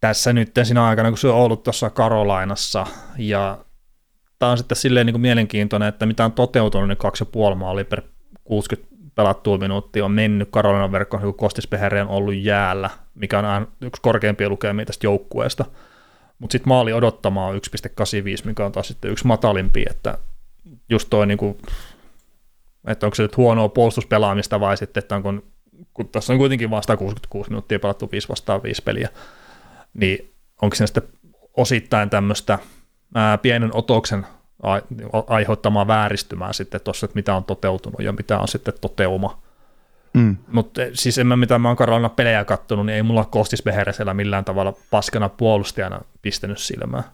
[0.00, 2.86] Tässä nyt siinä aikana, kun se on ollut tuossa Karolainassa,
[3.18, 3.64] ja
[4.42, 7.54] tämä on sitten silleen niin kuin mielenkiintoinen, että mitä on toteutunut, niin kaksi ja puoli
[7.54, 8.02] maalia per
[8.44, 14.02] 60 pelattua minuuttia on mennyt Karolinan verkkoon, kun Kostisbeher on ollut jäällä, mikä on yksi
[14.02, 15.64] korkeimpia lukemia tästä joukkueesta.
[16.38, 17.60] Mutta sitten maali odottamaan 1,85,
[18.44, 20.18] mikä on taas sitten yksi matalimpi, että
[20.88, 21.58] just toi niin kuin
[22.86, 25.32] että onko se nyt huonoa puolustuspelaamista vai sitten, että onko,
[25.94, 29.08] kun tässä on kuitenkin vasta 66 minuuttia pelattu 5 vastaan 5 peliä,
[29.94, 31.02] niin onko se sitten
[31.56, 32.58] osittain tämmöistä
[33.14, 34.26] ää, pienen otoksen
[35.26, 39.42] aiheuttamaa vääristymää sitten tuossa, että mitä on toteutunut ja mitä on sitten toteuma.
[40.14, 40.36] Mm.
[40.52, 43.62] Mutta eh, siis en mä mitään, mä oon Karolina pelejä kattonut, niin ei mulla Kostis
[43.62, 47.04] Beheresellä millään tavalla paskana puolustajana pistänyt silmään.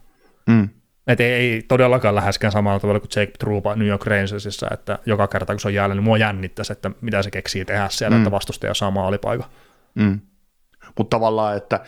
[0.46, 0.68] Mm.
[1.06, 5.28] Et ei, ei todellakaan läheskään samalla tavalla kuin Jake Truba New York Rangersissa, että joka
[5.28, 8.22] kerta kun se on jäällä, niin mua jännittäisi, että mitä se keksii tehdä siellä, mm.
[8.22, 9.48] että vastustaja saa maalipaikka.
[9.94, 10.20] Mm.
[10.98, 11.80] Mutta tavallaan, että,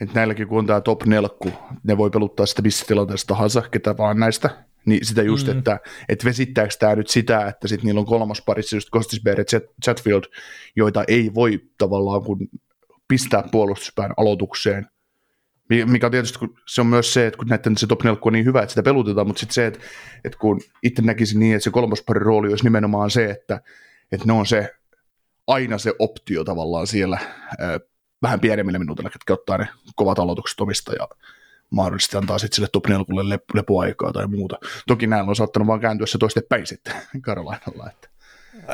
[0.00, 1.52] että näilläkin kun on tämä top nelkku,
[1.84, 5.58] ne voi peluttaa sitä missä tilanteessa tahansa, ketä vaan näistä, niin sitä just, mm.
[5.58, 9.60] että, että vesittääkö tämä nyt sitä, että sitten niillä on kolmas parissa just Kostisberg ja
[9.84, 10.24] Chatfield,
[10.76, 12.48] joita ei voi tavallaan kun
[13.08, 14.86] pistää puolustuspään aloitukseen–
[15.86, 18.32] mikä on tietysti, kun se on myös se, että kun näiden se top 4 on
[18.32, 19.80] niin hyvä, että sitä pelutetaan, mutta sitten se, että,
[20.24, 23.60] että kun itse näkisin niin, että se kolmosparin rooli olisi nimenomaan se, että,
[24.12, 24.74] että ne on se
[25.46, 27.18] aina se optio tavallaan siellä
[28.22, 31.08] vähän pienemmillä minuutilla, jotka ottaa ne kovat aloitukset omista ja
[31.70, 34.58] mahdollisesti antaa sitten sille top 4 lepoaikaa tai muuta.
[34.86, 37.90] Toki näillä on saattanut vaan kääntyä se toistepäin sitten Karolainalla.
[37.90, 38.09] Että.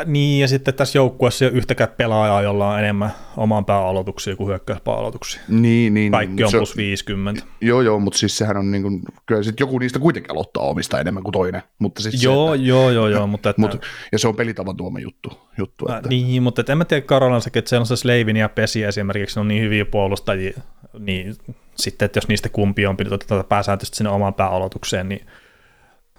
[0.05, 4.49] Niin, ja sitten tässä joukkueessa ei ole yhtäkään pelaajaa, jolla on enemmän oman pääaloituksia kuin
[4.49, 5.43] hyökkäyspääaloituksia.
[5.49, 6.13] Niin, niin.
[6.13, 7.43] Kaikki on se, plus 50.
[7.61, 11.01] Joo, joo, mutta siis sehän on niin kuin, kyllä sitten joku niistä kuitenkin aloittaa omista
[11.01, 11.63] enemmän kuin toinen.
[11.79, 13.27] Mutta siis joo, se, että, joo, joo, joo.
[13.27, 13.79] Mutta että, mutta,
[14.13, 15.39] ja se on pelitavan tuoma juttu.
[15.59, 16.09] juttu että.
[16.09, 19.37] Niin, mutta että en mä tiedä Karolansakin, että siellä on se Slavin ja Pesi esimerkiksi,
[19.37, 20.61] ne on niin hyviä puolustajia,
[20.99, 21.35] niin
[21.77, 25.27] sitten, että jos niistä kumpi on pidetty tätä pääsääntöisesti sinne omaan pääaloitukseen, niin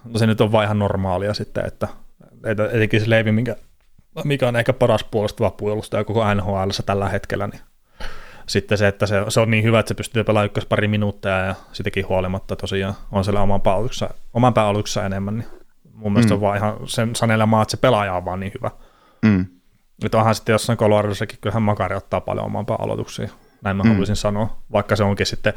[0.06, 1.88] no se nyt on vaan ihan normaalia sitten, että
[2.74, 3.56] etenkin se Leivi, mikä,
[4.24, 7.62] mikä on ehkä paras puolustava puolustaja koko NHL tällä hetkellä, niin
[8.48, 11.46] sitten se, että se, se on niin hyvä, että se pystyy pelaamaan ykkös pari minuuttia
[11.46, 15.48] ja sitäkin huolimatta tosiaan on siellä oman pääoluksessa, oman pääoluksessa enemmän, niin
[15.94, 16.36] mun mielestä mm.
[16.36, 18.72] on vaan ihan sen sanelemaa, että se pelaaja on vaan niin hyvä.
[19.22, 19.46] Mm.
[20.06, 23.30] Että onhan sitten jossain Coloradossakin, kyllähän Makari ottaa paljon oman pääaloituksia,
[23.62, 23.90] näin mä mm.
[23.90, 25.54] haluaisin sanoa, vaikka se onkin sitten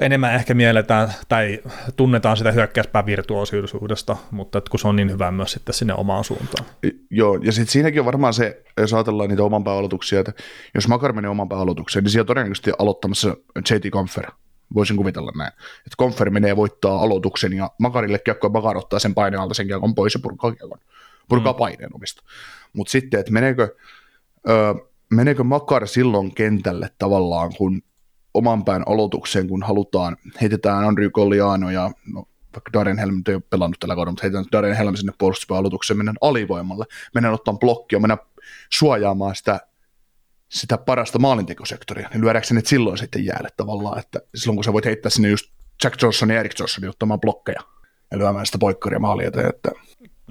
[0.00, 1.58] enemmän ehkä mielletään tai
[1.96, 6.24] tunnetaan sitä hyökkäyspää virtuosuudesta, mutta että kun se on niin hyvä myös sitten sinne omaan
[6.24, 6.66] suuntaan.
[7.10, 10.32] Joo, ja sitten siinäkin on varmaan se, jos ajatellaan niitä oman aloituksia, että
[10.74, 13.36] jos Makar menee oman aloitukseen, niin siellä on todennäköisesti aloittamassa
[13.70, 14.26] JT Confer.
[14.74, 15.52] Voisin kuvitella näin.
[15.78, 19.66] Että Confer menee voittaa aloituksen ja Makarille kiekko ja Makar ottaa sen paineen alta sen
[19.66, 20.78] kiekon pois ja purkaa kiekon.
[21.28, 21.58] Purkaa mm.
[21.58, 22.22] paineen omista.
[22.72, 23.68] Mutta sitten, että meneekö,
[24.48, 24.74] öö,
[25.10, 27.82] meneekö Makar silloin kentälle tavallaan, kun
[28.36, 32.24] oman pään aloitukseen, kun halutaan, heitetään Andrew Colliano ja no,
[32.56, 36.16] vaikka Darren Helm ei ole pelannut tällä kaudella, mutta heitetään Darren Helm sinne puolustuspääaloitukseen, mennään
[36.20, 38.18] alivoimalle, mennään ottaa blokkia, mennään
[38.72, 39.60] suojaamaan sitä,
[40.48, 44.84] sitä parasta maalintekosektoria, niin lyödäänkö ne silloin sitten jäälle tavallaan, että silloin kun sä voit
[44.84, 45.46] heittää sinne just
[45.84, 47.60] Jack Johnson ja Eric Johnsonin ottamaan blokkeja
[48.10, 49.70] ja lyömään sitä poikkaria maalia että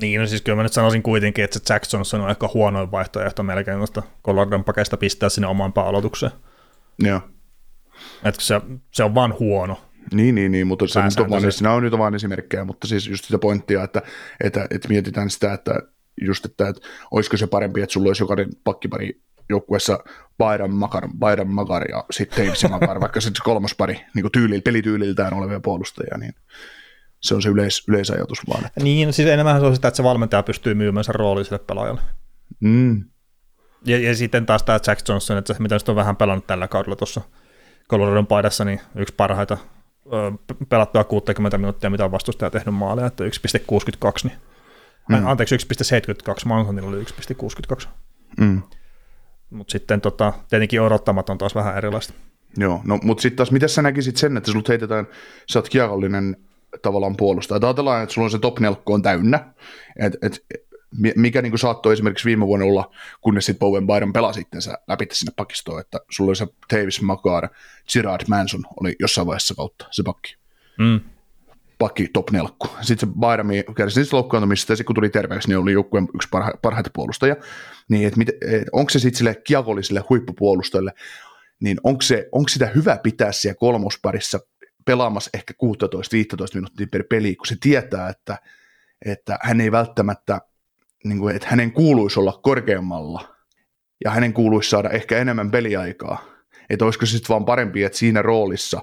[0.02, 2.92] niin, no siis kyllä mä nyt sanoisin kuitenkin, että se Jack Johnson on ehkä huonoin
[2.92, 6.32] vaihtoehto melkein tuosta Coloradon pakeista pistää sinne omaan aloitukseen.
[7.00, 7.22] Joo.
[8.24, 9.82] Että se, se on vaan huono.
[10.14, 13.08] Niin, niin, niin mutta se nyt on vaan, siinä on nyt vaan esimerkkejä, mutta siis
[13.08, 14.02] just sitä pointtia, että,
[14.44, 15.74] että, että mietitään sitä, että,
[16.22, 20.00] just, että, että olisiko se parempi, että sulla olisi jokainen pakkipari joukkueessa
[20.38, 25.34] Bayern Makar, Bayern Makar ja sitten Davis Makar, vaikka se kolmas pari niin tyylil, pelityyliltään
[25.34, 26.34] olevia puolustajia, niin
[27.22, 28.66] se on se yleis, yleisajatus vaan.
[28.66, 28.84] Että.
[28.84, 32.02] Niin, siis enemmän se on sitä, että se valmentaja pystyy myymään sen roolin sille pelaajalle.
[32.60, 33.04] Mm.
[33.86, 37.22] Ja, ja, sitten taas tämä Jack Johnson, että mitä on vähän pelannut tällä kaudella tuossa
[37.90, 39.58] Coloradon paidassa, niin yksi parhaita
[40.70, 43.30] pelattua 60 minuuttia, mitä on vastustaja tehnyt maaleja, että 1,62,
[44.24, 44.38] niin
[45.10, 45.28] mm.
[45.28, 47.88] anteeksi 1,72, Manhunilla oli 1,62.
[48.40, 48.62] Mm.
[49.50, 52.14] Mutta sitten tota, tietenkin odottamaton taas vähän erilaista.
[52.58, 55.08] Joo, no mutta sitten taas, miten sä näkisit sen, että sulla heitetään,
[55.50, 56.38] sä oot kiekollinen
[56.82, 57.60] tavallaan puolustaja.
[57.64, 59.54] Ajatellaan, että sulla on se top on täynnä,
[60.00, 60.46] että et,
[61.16, 65.34] mikä niin saattoi esimerkiksi viime vuonna olla, kunnes sitten Bowen Byron pelasi itsensä läpi sinne
[65.36, 67.50] pakistoon, että sulla oli se Tavis Makar,
[67.94, 70.36] Gerard Manson oli jossain vaiheessa kautta se pakki.
[70.80, 71.00] Mm.
[71.78, 72.68] Pakki top nelkku.
[72.82, 76.28] Sitten se Byron kärsi niistä loukkaantumista, ja sitten kun tuli terveeksi, niin oli joukkueen yksi
[76.32, 77.36] parha, parhaita puolustajia.
[77.90, 80.94] Niin, että et, onko se sitten sille kiakolliselle huippupuolustajalle,
[81.60, 84.40] niin onko, se, onko sitä hyvä pitää siellä kolmosparissa
[84.86, 85.58] pelaamassa ehkä 16-15
[86.54, 88.38] minuuttia per peli, kun se tietää, että,
[89.06, 90.42] että hän ei välttämättä
[91.06, 93.36] niin kuin, että hänen kuuluisi olla korkeammalla
[94.06, 96.26] ja hänen kuuluisi saada ehkä enemmän peliaikaa.
[96.70, 98.82] Että olisiko sitten vaan parempi, että siinä roolissa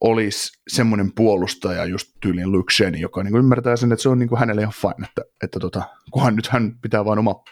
[0.00, 4.28] olisi semmoinen puolustaja, just tyylin Luke Shen, joka niin ymmärtää sen, että se on niin
[4.28, 7.44] kuin hänelle ihan fine, että, että tota, kunhan nyt hän pitää vain oma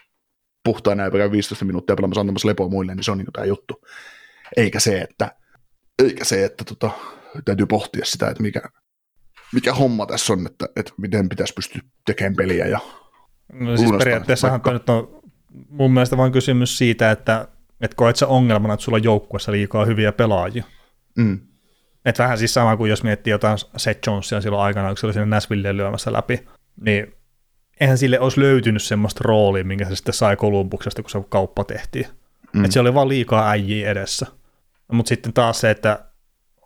[0.64, 3.74] puhtaan näin 15 minuuttia pelaamassa antamassa lepoa muille, niin se on niin tämä juttu.
[4.56, 5.36] Eikä se, että,
[6.02, 6.90] eikä se, että tota,
[7.44, 8.62] täytyy pohtia sitä, että mikä,
[9.52, 12.80] mikä homma tässä on, että, että miten pitäisi pystyä tekemään peliä ja
[13.52, 14.72] No siis periaatteessahan vaikka...
[14.72, 15.22] nyt on
[15.68, 17.48] mun mielestä vain kysymys siitä, että
[17.80, 20.64] et koet sä ongelmana, että sulla on joukkueessa liikaa hyviä pelaajia.
[21.16, 21.40] Mm.
[22.04, 25.12] Et vähän siis sama kuin jos miettii jotain Seth Jonesia silloin aikana, kun se oli
[25.12, 26.48] sinne Nashvilleen lyömässä läpi,
[26.80, 27.14] niin
[27.80, 32.06] eihän sille olisi löytynyt semmoista roolia, minkä se sitten sai Kolumbuksesta, kun se kauppa tehtiin.
[32.52, 32.64] Mm.
[32.64, 34.26] Että se oli vaan liikaa äijiä edessä.
[34.92, 36.04] Mutta sitten taas se, että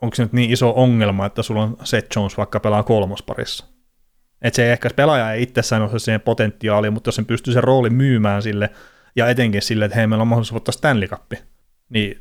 [0.02, 3.66] onko se nyt niin iso ongelma, että sulla on Seth Jones vaikka pelaa kolmosparissa.
[4.42, 7.94] Että se ehkä pelaaja ei itsessään ole siihen potentiaalia, mutta jos sen pystyy sen roolin
[7.94, 8.70] myymään sille,
[9.16, 11.32] ja etenkin sille, että hei, meillä on mahdollisuus ottaa Stanley Cup,
[11.88, 12.20] niin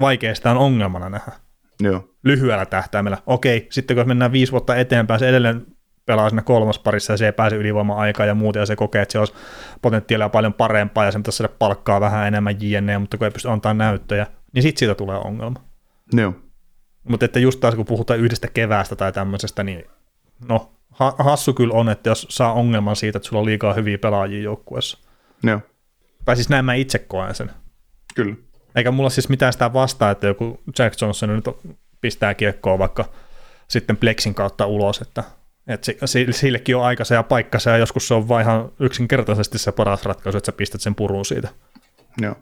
[0.00, 1.32] vaikea sitä on ongelmana nähdä.
[1.80, 2.08] Joo.
[2.24, 3.18] Lyhyellä tähtäimellä.
[3.26, 5.66] Okei, sitten kun mennään viisi vuotta eteenpäin, se edelleen
[6.06, 9.18] pelaa siinä kolmosparissa ja se ei pääse ylivoima-aikaan ja muuta, ja se kokee, että se
[9.18, 9.34] olisi
[9.82, 13.48] potentiaalia paljon parempaa ja se pitäisi saada palkkaa vähän enemmän jne, mutta kun ei pysty
[13.48, 15.60] antaa näyttöjä, niin sitten siitä tulee ongelma.
[16.12, 16.34] Joo.
[17.08, 19.84] Mutta että just taas kun puhutaan yhdestä keväästä tai tämmöisestä, niin
[20.48, 23.98] no, ha- hassu kyllä on, että jos saa ongelman siitä, että sulla on liikaa hyviä
[23.98, 24.98] pelaajia joukkueessa.
[25.42, 25.60] Joo.
[26.24, 27.50] Tai siis näin mä itse koen sen.
[28.14, 28.34] Kyllä.
[28.74, 31.44] Eikä mulla siis mitään sitä vastaa, että joku Jack Johnson nyt
[32.00, 33.04] pistää kiekkoa vaikka
[33.68, 35.24] sitten Plexin kautta ulos, että,
[35.66, 35.92] että
[36.30, 40.38] sillekin on aikansa ja paikkansa ja joskus se on vain ihan yksinkertaisesti se paras ratkaisu,
[40.38, 41.48] että sä pistät sen puruun siitä.
[42.20, 42.34] Joo.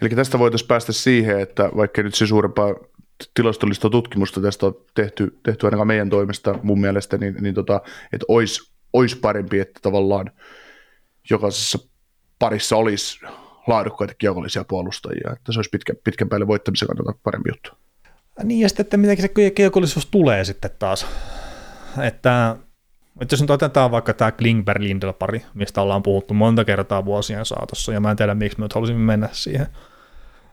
[0.00, 2.74] Eli tästä voitaisiin päästä siihen, että vaikka nyt se suurempaa
[3.34, 7.80] tilastollista tutkimusta tästä on tehty, tehty ainakaan meidän toimesta mun mielestä, niin, niin tota,
[8.12, 10.30] että olisi olis parempi, että tavallaan
[11.30, 11.78] jokaisessa
[12.38, 13.20] parissa olisi
[13.66, 17.70] laadukkaita kiekollisia puolustajia, että se olisi pitkä, pitkän päälle voittamisen kannalta parempi juttu.
[18.42, 21.06] Niin ja sitten, että miten se kiekollisuus tulee sitten taas,
[22.02, 22.56] että,
[23.20, 27.46] että jos nyt otetaan vaikka tämä Klingberg Lindel pari, mistä ollaan puhuttu monta kertaa vuosien
[27.46, 29.66] saatossa, ja mä en tiedä miksi me nyt halusimme mennä siihen,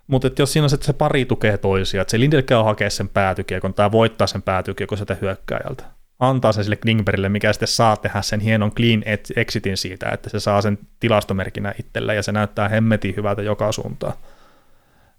[0.08, 2.90] mutta jos siinä on se, että se pari tukee toisia, että se Lindell käy hakea
[2.90, 5.84] sen päätykiekon tai voittaa sen päätykiekon sieltä hyökkääjältä,
[6.20, 9.04] antaa sen sille Klingbergille, mikä sitten saa tehdä sen hienon clean
[9.36, 14.14] exitin siitä, että se saa sen tilastomerkinä itsellä ja se näyttää hemmetin hyvältä joka suuntaan.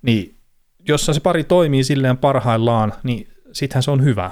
[0.02, 0.34] Niin
[0.88, 4.30] jos se pari toimii silleen parhaillaan, niin sittenhän se on hyvä.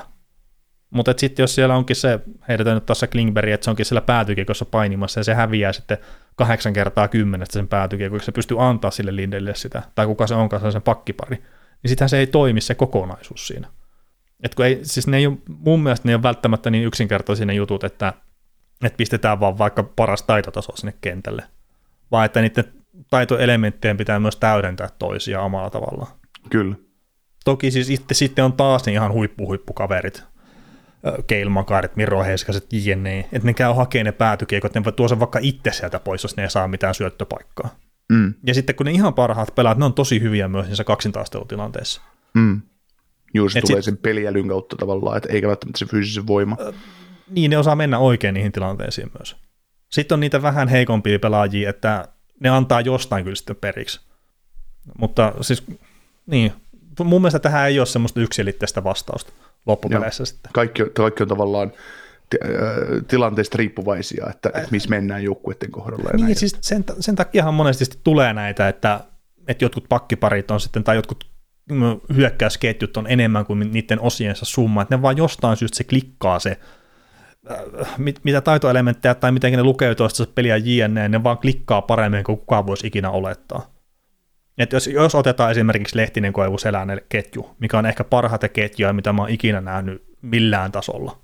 [0.93, 4.65] Mutta sitten jos siellä onkin se, heitetään nyt tuossa Klingberg, että se onkin siellä päätykiekossa
[4.65, 5.99] painimassa ja se häviää sitten
[6.37, 10.35] kahdeksan kertaa kymmenestä sen päätykiekon, kun se pystyy antaa sille Lindelle sitä, tai kuka se
[10.35, 13.69] onkaan sen pakkipari, niin sittenhän se ei toimi se kokonaisuus siinä.
[14.43, 17.47] Et kun ei, siis ne ei ole, mun mielestä ne ei ole välttämättä niin yksinkertaisia
[17.47, 18.13] ne jutut, että,
[18.85, 21.45] että pistetään vaan vaikka paras taitotaso sinne kentälle,
[22.11, 22.65] vaan että niiden
[23.11, 26.13] taitoelementtien pitää myös täydentää toisia omalla tavallaan.
[26.51, 26.75] Kyllä.
[27.45, 30.25] Toki siis itse sitten on taas ne ihan huippu-huippukaverit,
[31.27, 33.19] Keil Makarit, Miro Heiskaset, jne.
[33.33, 36.43] Että ne käy hakemaan ne päätykiekot, ne voi tuoda vaikka itse sieltä pois, jos ne
[36.43, 37.77] ei saa mitään syöttöpaikkaa.
[38.13, 38.35] Mm.
[38.47, 42.03] Ja sitten kun ne ihan parhaat pelaat, ne on tosi hyviä myös niissä kaksintaistelutilanteissa.
[42.35, 42.63] Mm.
[43.35, 46.57] Juuri se Et tulee sit, sen peliälyn kautta tavallaan, että eikä välttämättä se fyysisen voima.
[46.69, 46.75] Äh,
[47.31, 49.37] niin, ne osaa mennä oikein niihin tilanteisiin myös.
[49.89, 52.09] Sitten on niitä vähän heikompia pelaajia, että
[52.41, 54.01] ne antaa jostain kyllä sitten periksi.
[54.99, 55.65] Mutta siis,
[56.27, 56.53] niin,
[57.05, 59.33] mun mielestä tähän ei ole semmoista yksilitteistä vastausta
[59.67, 60.53] loppupeleissä sitten.
[60.53, 61.73] Kaikki, kaikki on tavallaan
[63.09, 66.05] tilanteista riippuvaisia, että, että missä mennään joukkueiden kohdalla.
[66.05, 66.37] Ja niin, näin.
[66.37, 69.01] siis sen, sen takiahan monesti tulee näitä, että,
[69.49, 71.27] että jotkut pakkiparit on sitten, tai jotkut
[71.71, 76.39] mm, hyökkäysketjut on enemmän kuin niiden osiensa summa, että ne vaan jostain syystä se klikkaa
[76.39, 76.59] se,
[77.51, 82.25] äh, mit, mitä taitoelementtejä tai miten ne lukeutuu sitä peliä JNN, ne vaan klikkaa paremmin
[82.25, 83.73] kuin kukaan voisi ikinä olettaa.
[84.59, 89.13] Et jos, jos otetaan esimerkiksi Lehtinen Koivu Selänne ketju, mikä on ehkä parhaita ketjuja, mitä
[89.13, 91.19] mä oon ikinä nähnyt millään tasolla,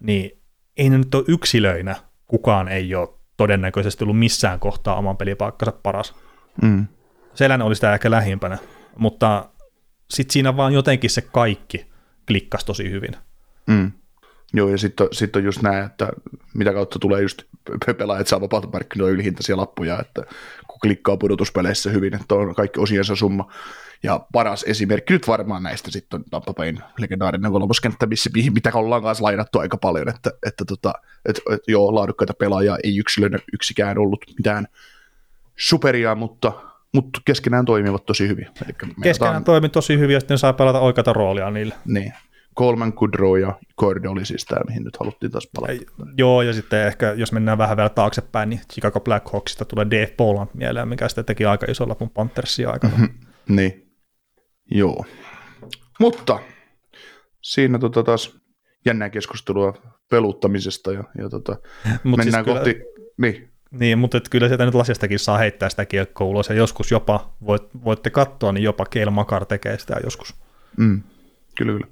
[0.00, 0.38] niin
[0.76, 6.14] ei ne nyt ole yksilöinä, kukaan ei ole todennäköisesti ollut missään kohtaa oman pelipaikkansa paras.
[6.62, 6.86] Mm.
[7.34, 8.58] Selänne oli sitä ehkä lähimpänä,
[8.98, 9.48] mutta
[10.10, 11.86] sitten siinä vaan jotenkin se kaikki
[12.26, 13.16] klikkasi tosi hyvin.
[13.66, 13.92] Mm.
[14.54, 16.08] Joo, ja sitten sit on just näin, että
[16.54, 17.42] mitä kautta tulee just
[17.98, 20.22] pelaajat saa vapaata markkinoilla ylihintaisia lappuja, että
[20.80, 23.52] kun klikkaa pudotuspeleissä hyvin, että on kaikki osiensa summa.
[24.02, 29.02] Ja paras esimerkki nyt varmaan näistä sitten on Tampa Bayn legendaarinen kolmoskenttä, missä, mitä ollaan
[29.02, 30.92] kanssa lainattu aika paljon, että, että, tota,
[31.24, 34.66] että, että joo, laadukkaita pelaajia ei yksilönä yksikään ollut mitään
[35.56, 36.52] superia, mutta,
[36.92, 38.46] mutta keskenään toimivat tosi hyvin.
[38.64, 41.74] Eli keskenään toimii tosi hyvin ja sitten saa pelata oikeata roolia niille.
[41.84, 42.12] Niin.
[42.58, 45.72] Coleman, Goodrow ja Cord oli siis tämä, mihin nyt haluttiin taas palata.
[45.72, 45.86] Ei,
[46.16, 50.50] joo, ja sitten ehkä, jos mennään vähän vielä taaksepäin, niin Chicago Blackhawksista tulee Dave Poland
[50.54, 53.08] mieleen, mikä sitten teki aika isolla lapun Panthersia aikana.
[53.48, 53.92] niin,
[54.70, 55.04] joo.
[56.00, 56.38] Mutta
[57.42, 58.38] siinä tota taas
[58.86, 59.74] jännää keskustelua
[60.10, 61.56] peluttamisesta ja, ja tota,
[62.04, 62.74] Mut mennään siis kohti...
[62.74, 62.86] Kyllä...
[63.18, 63.50] Niin.
[63.70, 67.34] Niin, mutta että kyllä sieltä nyt lasistakin saa heittää sitä kiekkoa ulos, ja joskus jopa,
[67.46, 70.34] voit, voitte katsoa, niin jopa Keil Makar tekee sitä joskus.
[70.76, 71.02] Mm,
[71.56, 71.86] kyllä, kyllä.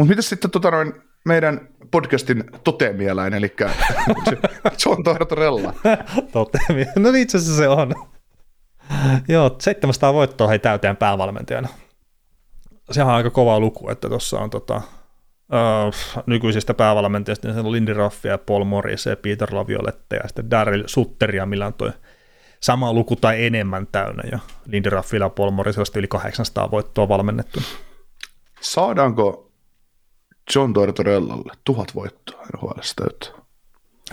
[0.00, 0.92] Mutta mitä sitten tota noin,
[1.24, 3.54] meidän podcastin toteamieläin, eli
[4.86, 5.74] John Tortorella.
[6.32, 7.94] Toteamia, no itse asiassa se on.
[9.28, 11.68] Joo, 700 voittoa hei täyteen päävalmentajana.
[12.90, 14.82] Sehän on aika kova luku, että tuossa on tota,
[15.52, 20.50] Uh, nykyisistä päävalmentajista, niin se on Lindy Raffia, Paul Morris ja Peter Laviolette ja sitten
[20.50, 21.90] Daryl Sutteria, millä on toi
[22.60, 27.08] sama luku tai enemmän täynnä, ja Lindy Raffilla ja Paul Morris on yli 800 voittoa
[27.08, 27.60] valmennettu.
[28.60, 29.49] Saadaanko
[30.54, 33.32] John Tortorellalle tuhat voittoa NHL täyttää?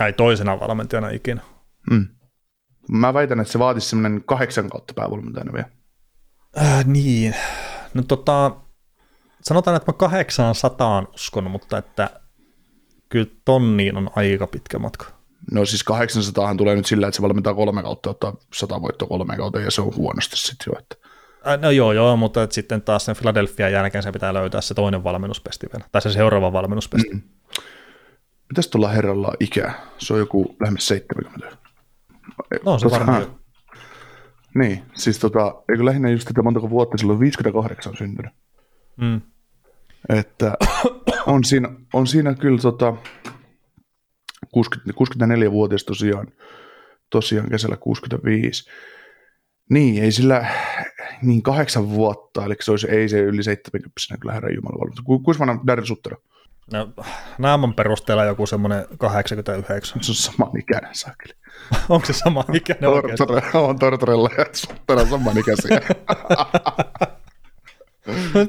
[0.06, 1.40] Ei toisena valmentajana ikinä.
[1.90, 2.06] Mm.
[2.90, 5.68] Mä väitän, että se vaatisi semmoinen kahdeksan kautta päävalmentajana vielä.
[6.58, 7.34] Äh, niin.
[7.94, 8.56] No tota,
[9.42, 12.10] sanotaan, että mä 800 uskon, mutta että
[13.08, 15.06] kyllä tonniin on aika pitkä matka.
[15.52, 19.36] No siis 800 tulee nyt sillä, että se valmentaa kolme kautta, ottaa 100 voittoa kolme
[19.36, 20.78] kautta ja se on huonosti sitten jo.
[20.78, 21.07] Että.
[21.62, 25.04] No joo, joo, mutta että sitten taas sen Philadelphia jälkeen se pitää löytää se toinen
[25.04, 27.14] valmennuspesti vielä, tai se seuraava valmennuspesti.
[27.14, 27.20] Mm.
[28.48, 29.86] Mitäs tuolla herralla ikää?
[29.98, 31.56] Se on joku lähemmäs 70.
[32.64, 33.38] No se varmaan.
[34.54, 38.32] Niin, siis tota, eikö lähinnä just tätä montako vuotta, silloin 58 syntynyt.
[38.96, 39.20] Mm.
[40.08, 40.54] Että
[41.26, 42.94] on siinä, on siinä kyllä tota,
[44.52, 46.26] 60, 64-vuotias tosiaan,
[47.10, 48.70] tosiaan kesällä 65.
[49.70, 50.46] Niin, ei sillä
[51.22, 55.02] niin kahdeksan vuotta, eli se olisi, ei se yli 70 kyllä herran Jumala valmiita.
[55.04, 56.16] Ku, kuinka vanha Daryl Sutter
[56.72, 56.88] No,
[57.38, 60.02] naaman perusteella joku semmoinen 89.
[60.02, 61.32] Se on sama ikäinen saakeli.
[61.88, 65.80] Onko se sama ikäinen Tortore, on Tortorella ja Sutter on saman ikäisiä.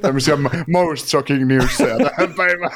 [0.02, 2.72] Tämmöisiä most shocking newsia tähän päivään.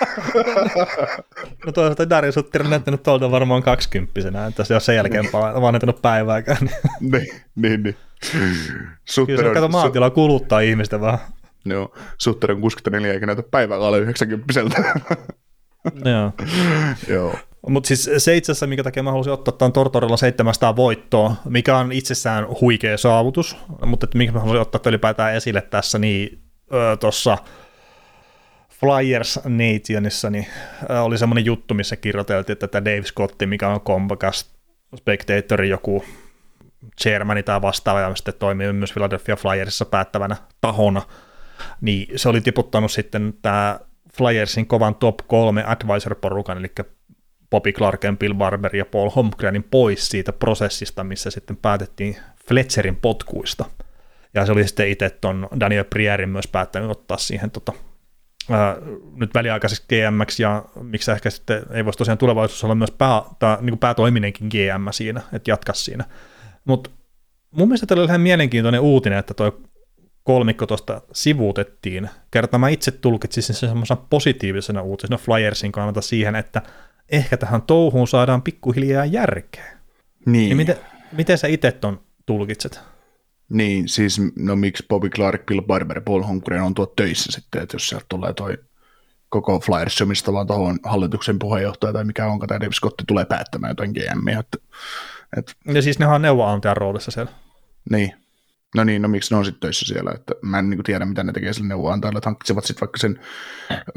[1.65, 5.73] no toisaalta Darius Sutter on näyttänyt tuolta varmaan kaksikymppisenä, että se on sen jälkeen vaan
[5.73, 6.69] näyttänyt päivääkään.
[6.99, 7.95] niin, niin, niin.
[9.05, 11.19] Sutter Kyllä se kato maatila kuluttaa ihmistä vaan.
[11.65, 14.53] Joo, Sutter on 64 eikä näytä päivää alle 90
[16.05, 16.31] Joo.
[17.07, 17.35] Joo.
[17.67, 21.77] Mutta siis se itse asiassa, minkä takia mä halusin ottaa tämän Tortorella 700 voittoa, mikä
[21.77, 26.43] on itsessään huikea saavutus, mutta että minkä mä halusin ottaa ylipäätään esille tässä, niin
[26.99, 27.37] tuossa
[28.69, 30.47] Flyers Nationissa niin,
[31.03, 34.47] oli semmoinen juttu, missä kirjoiteltiin, että tämä Dave Scotti, mikä on Comcast
[34.97, 36.03] Spectatorin joku
[37.01, 41.01] chairmani tai vastaava, ja sitten toimii myös Philadelphia Flyersissa päättävänä tahona,
[41.81, 43.79] niin se oli tiputtanut sitten tämä
[44.17, 46.71] Flyersin kovan top kolme advisor-porukan, eli
[47.49, 52.17] Bobby Clarken, Bill Barber ja Paul Holmgrenin pois siitä prosessista, missä sitten päätettiin
[52.47, 53.65] Fletcherin potkuista–
[54.33, 57.73] ja se oli sitten itse tuon Daniel Prierin myös päättänyt ottaa siihen tota,
[58.51, 58.77] ää,
[59.15, 63.57] nyt väliaikaiseksi GM, ja miksi ehkä sitten ei voisi tosiaan tulevaisuudessa olla myös pää, tai,
[63.61, 66.05] niin päätoiminenkin GM siinä, että jatka siinä.
[66.65, 66.89] Mutta
[67.51, 69.61] mun mielestä tämä oli ihan mielenkiintoinen uutinen, että tuo
[70.23, 72.09] kolmikko tuosta sivuutettiin.
[72.31, 76.61] Kerta mä itse tulkitsin sen semmoisen positiivisena uutisena Flyersin kannalta siihen, että
[77.11, 79.77] ehkä tähän touhuun saadaan pikkuhiljaa järkeä.
[80.25, 80.49] Niin.
[80.49, 80.75] Ja miten,
[81.11, 82.79] miten sä itse ton tulkitset?
[83.49, 87.75] Niin, siis no miksi Bobby Clark, Bill Barber Paul Holmgren on tuo töissä sitten, että
[87.75, 88.57] jos sieltä tulee toi
[89.29, 93.91] koko Flyers omistava tuohon hallituksen puheenjohtaja tai mikä onko tämä Dave Scotti tulee päättämään jotain
[93.91, 94.39] GMiä.
[94.39, 94.57] Että,
[95.37, 97.31] et, Ja siis nehän on neuvonantajan roolissa siellä.
[97.89, 98.13] niin.
[98.75, 101.23] No niin, no miksi ne on sitten töissä siellä, että mä en niin tiedä, mitä
[101.23, 103.19] ne tekee sille neuvonantajalle, että hankkisivat sitten vaikka sen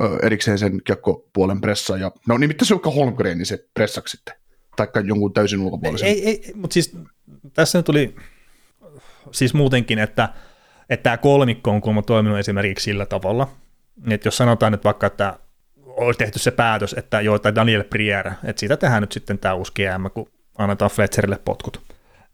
[0.01, 4.35] ö, erikseen sen kiekkopuolen pressa, ja no nimittäin se vaikka Holmgren, niin se pressaksi sitten,
[4.77, 6.09] taikka jonkun täysin ulkopuolisen.
[6.09, 6.97] Ei, ei, mutta siis
[7.55, 8.17] tässä tuli
[9.31, 10.29] siis muutenkin, että,
[10.91, 13.49] että tämä kolmikko on kuulemma toiminut esimerkiksi sillä tavalla,
[14.11, 15.39] että jos sanotaan nyt vaikka, että
[15.87, 19.55] on tehty se päätös, että joo, tai Daniel Prier, että siitä tehdään nyt sitten tämä
[19.55, 21.81] uusi GM, kun annetaan Fletcherille potkut,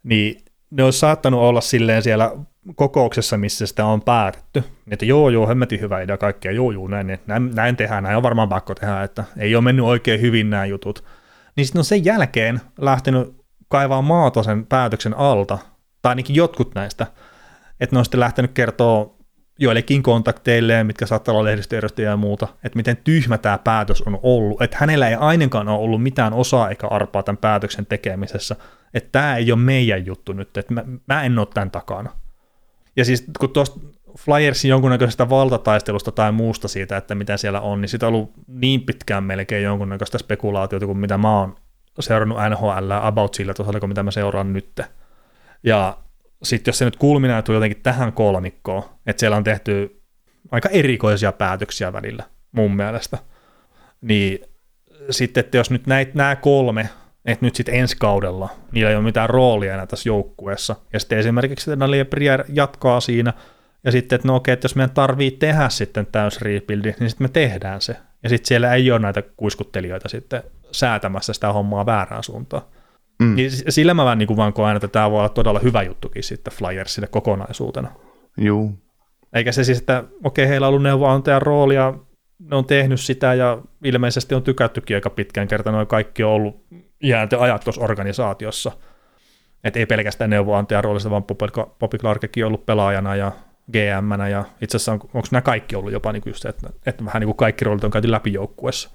[0.02, 2.32] niin ne olisi saattanut olla silleen siellä
[2.74, 7.18] kokouksessa, missä sitä on päätetty, että joo, joo, hemmetin hyvä idea kaikkea, joo, joo, näin,
[7.26, 10.66] näin, näin tehdään, näin on varmaan pakko tehdä, että ei ole mennyt oikein hyvin nämä
[10.66, 11.04] jutut,
[11.56, 13.36] niin sitten on sen jälkeen lähtenyt
[13.68, 15.58] kaivaa maata sen päätöksen alta,
[16.02, 17.06] tai ainakin jotkut näistä,
[17.80, 19.14] että ne on sitten lähtenyt kertoa
[19.62, 24.62] joillekin kontakteille, mitkä saattaa olla lehdistöedustajia ja muuta, että miten tyhmä tämä päätös on ollut,
[24.62, 28.56] että hänellä ei ainakaan ole ollut mitään osaa eikä arpaa tämän päätöksen tekemisessä,
[28.94, 32.10] että tämä ei ole meidän juttu nyt, että mä, mä en ole tämän takana.
[32.96, 33.80] Ja siis kun tuosta
[34.18, 38.80] Flyersin jonkunnäköisestä valtataistelusta tai muusta siitä, että mitä siellä on, niin sitä on ollut niin
[38.80, 41.56] pitkään melkein jonkunnäköistä spekulaatiota kuin mitä mä oon
[42.00, 44.80] seurannut NHL about sillä tasolla, kuin mitä mä seuraan nyt.
[45.62, 45.98] Ja
[46.42, 50.02] sitten jos se nyt kulminoituu jotenkin tähän kolmikkoon, että siellä on tehty
[50.50, 53.18] aika erikoisia päätöksiä välillä mun mielestä,
[54.00, 54.38] niin
[55.10, 56.88] sitten, että jos nyt näitä, nämä kolme,
[57.24, 61.18] että nyt sitten ensi kaudella, niillä ei ole mitään roolia enää tässä joukkueessa, ja sitten
[61.18, 63.32] esimerkiksi Daniel Brier jatkaa siinä,
[63.84, 67.24] ja sitten, että no okei, että jos meidän tarvii tehdä sitten täys rebuildi, niin sitten
[67.24, 67.96] me tehdään se.
[68.22, 72.62] Ja sitten siellä ei ole näitä kuiskuttelijoita sitten säätämässä sitä hommaa väärään suuntaan.
[73.22, 73.34] Mm.
[73.34, 76.22] Niin sillä mä vähän niin kuin vaan koen, että tämä voi olla todella hyvä juttukin
[76.22, 77.88] sitten Flyersille kokonaisuutena.
[78.36, 78.78] Juu.
[79.32, 81.94] Eikä se siis, että okei, heillä on ollut neuvonantajan rooli ja
[82.38, 86.64] ne on tehnyt sitä ja ilmeisesti on tykättykin aika pitkään kertaa, noin kaikki on ollut
[87.02, 88.72] jääntä ajat tuossa organisaatiossa.
[89.64, 91.24] Että ei pelkästään neuvonantajan roolista, vaan
[91.78, 93.32] Bobby Clarkekin on ollut pelaajana ja
[93.72, 97.04] gm ja itse asiassa on, onko nämä kaikki ollut jopa niin kuin just, että, että
[97.04, 98.90] vähän niin kuin kaikki roolit on käyty läpi joukkuessa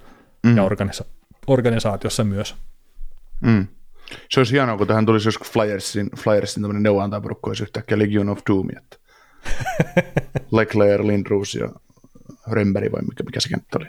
[0.46, 0.56] mm.
[0.56, 1.04] ja organisa-
[1.46, 2.56] organisaatiossa myös.
[3.40, 3.66] Mm.
[4.30, 8.40] Se olisi hienoa, kun tähän tulisi joskus Flyersin, Flyersin tämmöinen neuvonantajaporukko olisi yhtäkkiä Legion of
[8.50, 8.96] Doom, että
[10.56, 11.68] Leclerc, Lindroos ja
[12.50, 13.86] Remberi vai mikä, mikä se kenttä oli.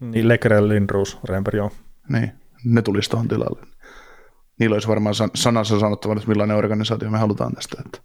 [0.00, 1.70] Niin, Leclerc, Lindroos, Remberi, joo.
[2.08, 2.32] Niin,
[2.64, 3.66] ne tulisi tuohon tilalle.
[4.58, 7.82] Niillä olisi varmaan san- sanansa sanottava, että millainen organisaatio me halutaan tästä.
[7.86, 8.00] Että.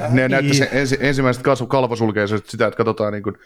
[0.00, 0.30] Ne niin.
[0.30, 3.36] näyttäisi ensi, ensimmäiset kasvu kalvosulkeiset sitä, että katsotaan niin kuin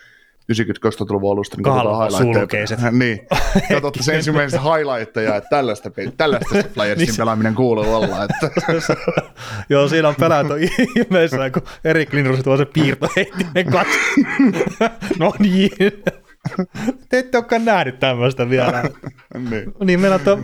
[0.52, 2.90] 90-2000-luvun alusta, niin katsotaan highlightteja.
[3.02, 3.26] niin,
[3.72, 8.24] katsotte se ensimmäisen highlightteja, että tällaista, tällaista se Flyersin niin pelaaminen kuuluu olla.
[8.24, 8.50] Että.
[9.68, 13.98] Joo, siinä on pelätö ihmeessä, kun Erik Lindros tuo se piirto heittimen kanssa.
[15.18, 15.70] no niin.
[17.08, 18.82] Te ette olekaan nähnyt tämmöistä vielä.
[19.50, 19.72] niin.
[19.84, 20.38] niin meillä on tuo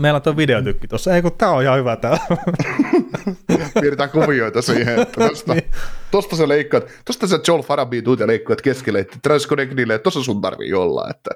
[0.00, 1.14] Meillä on tuo videotykki tuossa.
[1.14, 2.18] Ei kun tää on ihan hyvä tää.
[3.80, 5.70] Piirretään kuvioita siihen, että tosta, niin.
[6.10, 10.22] tosta sä leikkaat, tosta sä Joel Farabi tuut ja leikkaat keskelle, että Transconnectille, että tossa
[10.22, 11.08] sun tarvii olla.
[11.10, 11.30] Että.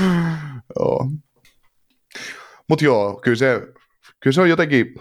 [0.78, 1.10] joo.
[2.68, 3.62] Mut joo, kyllä se,
[4.20, 4.94] kyllä se on jotenkin,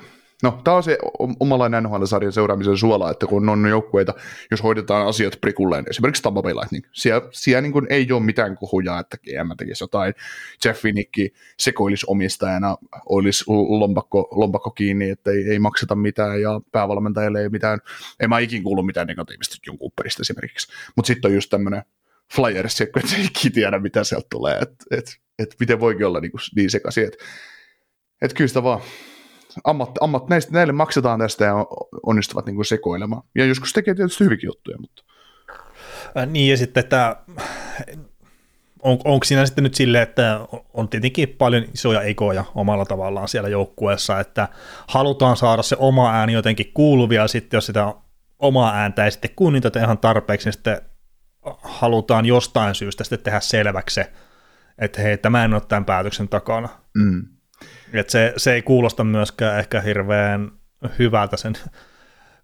[0.46, 0.98] No, tämä on se
[1.40, 4.14] omanlainen NHL-sarjan seuraamisen suola, että kun on joukkueita,
[4.52, 8.58] jos hoidetaan asiat prikulleen, esimerkiksi Tampa Bay Lightning, siellä, siellä niin kuin ei ole mitään
[8.58, 10.14] kuhuja, että GM tekisi jotain,
[10.66, 17.42] Jeff Finicki sekoilisi omistajana, olisi lompakko, lompakko kiinni, että ei, ei makseta mitään ja päävalmentajalle
[17.42, 17.80] ei mitään,
[18.20, 21.84] en mä ikin kuullut mitään negatiivista John Cooperista esimerkiksi, mutta sitten on just tämmöinen
[22.36, 25.06] Flyers, että ei ikin tiedä, mitä sieltä tulee, että et,
[25.40, 27.26] et miten voikin olla niin, niin sekaisin, että
[28.22, 28.82] et kyllä sitä vaan
[29.64, 31.56] ammat, ammat, näistä, näille maksetaan tästä ja
[32.04, 33.22] onnistuvat niin kuin sekoilemaan.
[33.36, 35.04] Ja joskus tekee tietysti hyvinkin juttuja, mutta...
[36.18, 37.16] Äh, niin, ja sitten että
[38.84, 40.40] on, onko siinä sitten nyt sille, että
[40.74, 44.48] on tietenkin paljon isoja ekoja omalla tavallaan siellä joukkueessa, että
[44.88, 47.94] halutaan saada se oma ääni jotenkin kuuluvia, ja sitten jos sitä
[48.40, 50.82] omaa ääntä ei sitten kunniteta ihan tarpeeksi, niin sitten
[51.62, 54.02] halutaan jostain syystä sitten tehdä selväksi
[54.78, 56.70] että hei, tämä en ole tämän päätöksen takana.
[56.96, 57.28] Mm.
[58.00, 60.52] Et se, se ei kuulosta myöskään ehkä hirveän
[61.00, 61.54] hyvältä sen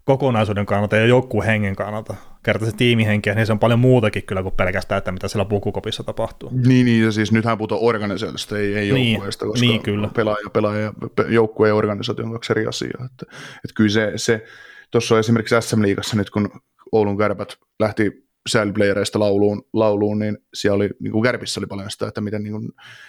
[0.04, 2.14] kokonaisuuden kannalta ja joukkueen hengen kannalta.
[2.42, 6.04] Kertaa se tiimihenki, niin se on paljon muutakin kyllä kuin pelkästään, että mitä siellä pukukopissa
[6.04, 6.50] tapahtuu.
[6.66, 10.08] Niin, niin ja siis nythän puhutaan organisaatiosta, ei, ei niin, joukkueesta, koska niin, kyllä.
[10.16, 10.92] pelaaja, pelaaja,
[11.28, 13.04] joukkue ja organisaatio on kaksi eri asiaa.
[13.04, 13.26] Että,
[13.56, 14.44] että kyllä se, se
[14.90, 16.50] tuossa on esimerkiksi SM-liigassa nyt, kun
[16.92, 22.08] Oulun kärpät lähti sääliplejereistä lauluun, lauluun, niin siellä oli, niin kuin Kärpissä oli paljon sitä,
[22.08, 22.68] että miten niin kuin,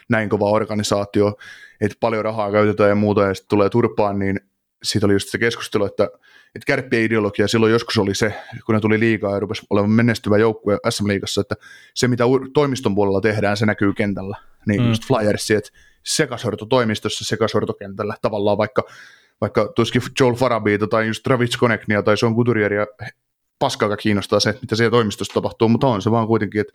[0.10, 1.36] näin kova organisaatio,
[1.82, 4.40] että paljon rahaa käytetään ja muuta, ja sitten tulee turpaan, niin
[4.84, 6.04] siitä oli just se keskustelu, että,
[6.56, 8.34] että kärppien ideologia silloin joskus oli se,
[8.66, 11.56] kun ne tuli liikaa ja rupesi olemaan menestyvä joukkue SM-liigassa, että
[11.94, 12.24] se mitä
[12.54, 14.38] toimiston puolella tehdään, se näkyy kentällä.
[14.68, 14.88] Niin mm.
[14.88, 15.70] just Flyersi, että
[16.04, 18.84] sekasorto toimistossa, sekasorto kentällä, tavallaan vaikka,
[19.42, 22.88] vaikka tuisikin Joel Farabiita tai just Travis Koneknia tai Sean Couturieria
[23.64, 26.74] paskaakaan kiinnostaa se, mitä siellä toimistossa tapahtuu, mutta on se vaan kuitenkin, että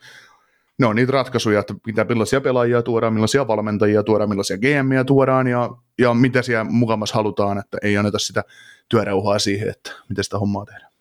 [0.78, 5.46] ne on niitä ratkaisuja, että mitä, millaisia pelaajia tuodaan, millaisia valmentajia tuodaan, millaisia GMiä tuodaan
[5.46, 8.44] ja, ja mitä siellä mukamassa halutaan, että ei anneta sitä
[8.88, 10.92] työrauhaa siihen, että miten sitä hommaa tehdään.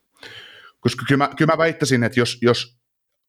[0.80, 2.78] Koska kyllä mä, kyllä mä väittäisin, että jos, jos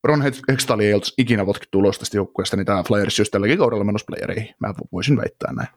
[0.04, 3.84] Ron Hextali ei olisi ikinä votkittu ulos tästä joukkueesta, niin tämä Flyers olisi tälläkin kaudella
[3.84, 4.56] menossa playereihin.
[4.60, 5.70] Mä voisin väittää näin.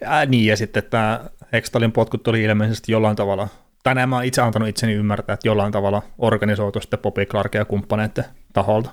[0.00, 3.48] Ja, niin, ja sitten tämä Hextalin potkut oli ilmeisesti jollain tavalla,
[3.82, 7.64] tai nämä olen itse antanut itseni ymmärtää, että jollain tavalla organisoitu sitten Bobby Clark ja
[7.64, 8.90] kumppaneiden taholta.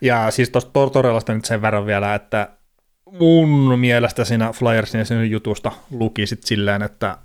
[0.00, 2.48] Ja siis tuosta Tortorellasta nyt sen verran vielä, että
[3.18, 7.18] mun mielestä siinä Flyersin sen jutusta luki sit silleen, että,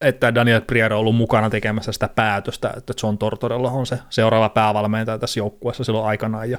[0.00, 4.48] että Daniel Priero on ollut mukana tekemässä sitä päätöstä, että John Tortorella on se seuraava
[4.48, 6.58] päävalmentaja tässä joukkueessa silloin aikanaan, ja,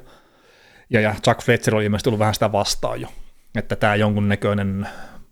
[0.90, 3.08] ja, ja Chuck Fletcher oli ilmeisesti tullut vähän sitä vastaan jo,
[3.56, 4.88] että tämä jonkunnäköinen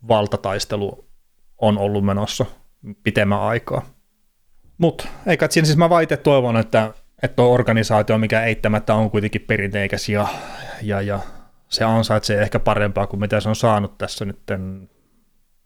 [0.08, 1.06] valtataistelu
[1.58, 2.45] on ollut menossa
[3.03, 3.86] pitemmän aikaa.
[4.78, 9.41] Mutta eikä siinä siis mä vaite toivon, että että on organisaatio, mikä eittämättä on kuitenkin
[9.41, 10.28] perinteikäs ja,
[10.82, 11.19] ja, ja
[11.69, 14.39] se ansaitsee ehkä parempaa kuin mitä se on saanut tässä nyt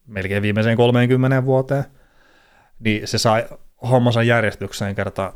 [0.08, 1.84] melkein viimeiseen 30 vuoteen,
[2.80, 3.46] niin se sai
[3.90, 5.34] hommansa järjestykseen kerta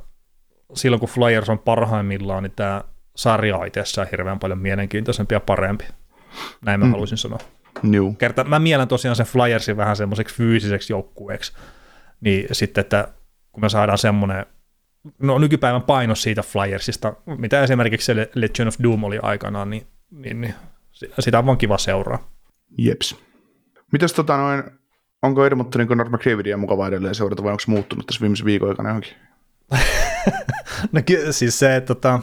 [0.73, 2.83] silloin, kun Flyers on parhaimmillaan, niin tämä
[3.15, 5.85] sarja on itsessään hirveän paljon mielenkiintoisempi ja parempi.
[6.61, 6.91] Näin mä mm.
[6.91, 7.39] haluaisin sanoa.
[7.83, 8.13] Juu.
[8.13, 11.53] Kerta, mä mielen tosiaan sen Flyersin vähän semmoiseksi fyysiseksi joukkueeksi,
[12.21, 13.07] niin sitten, että
[13.51, 14.45] kun me saadaan semmoinen
[15.19, 20.41] no, nykypäivän painos siitä Flyersista, mitä esimerkiksi se Legion of Doom oli aikanaan, niin, niin,
[20.41, 20.55] niin
[21.19, 22.29] sitä on vaan kiva seuraa.
[22.77, 23.15] Jeps.
[23.91, 24.63] Mitäs tota noin,
[25.21, 28.89] onko Edmontonin Conor McDavidia mukava edelleen seurata vai onko se muuttunut tässä viimeisen viikon aikana
[28.89, 29.13] johonkin?
[30.91, 32.19] no ky- siis se, että tota,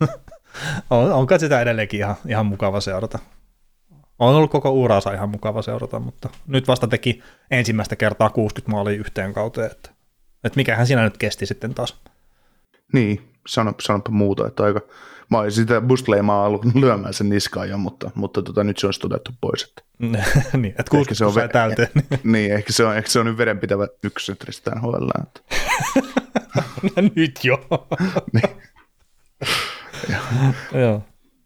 [0.90, 3.18] on, onko sitä edelleenkin ihan, ihan mukava seurata.
[4.18, 8.98] On ollut koko uransa ihan mukava seurata, mutta nyt vasta teki ensimmäistä kertaa 60 maalia
[8.98, 9.90] yhteen kauteen, että,
[10.44, 12.00] että mikähän siinä nyt kesti sitten taas.
[12.92, 14.80] Niin, sano, sanoppa muuta, että aika,
[15.30, 19.00] mä olisin sitä Bustleimaa ollut lyömään sen niskaan jo, mutta, mutta tota, nyt se olisi
[19.00, 19.64] todettu pois.
[19.64, 19.82] Että.
[20.58, 21.88] niin, että 60 se on ve- täyteen.
[22.32, 25.08] niin, ehkä se on, ehkä se on nyt vedenpitävä ykkösentristä NHL.
[25.22, 25.40] Että.
[26.82, 27.66] no, nyt jo.
[28.32, 28.56] niin.
[30.72, 31.02] Joo.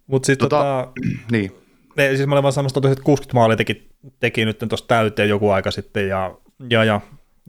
[0.06, 0.92] Mutta sitten tota, tota,
[1.32, 1.67] niin.
[1.98, 3.88] Ei, siis mä olen vaan sanomassa, että 60 maalia teki,
[4.20, 6.34] teki nyt tuossa täyteen joku aika sitten, ja,
[6.70, 7.00] ja, ja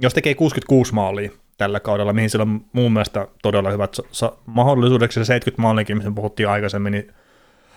[0.02, 5.20] jos tekee 66 maalia, tällä kaudella, mihin sillä on mun mielestä todella hyvät sa- mahdollisuudeksi.
[5.20, 7.14] Se 70 maalikin, missä puhuttiin aikaisemmin, niin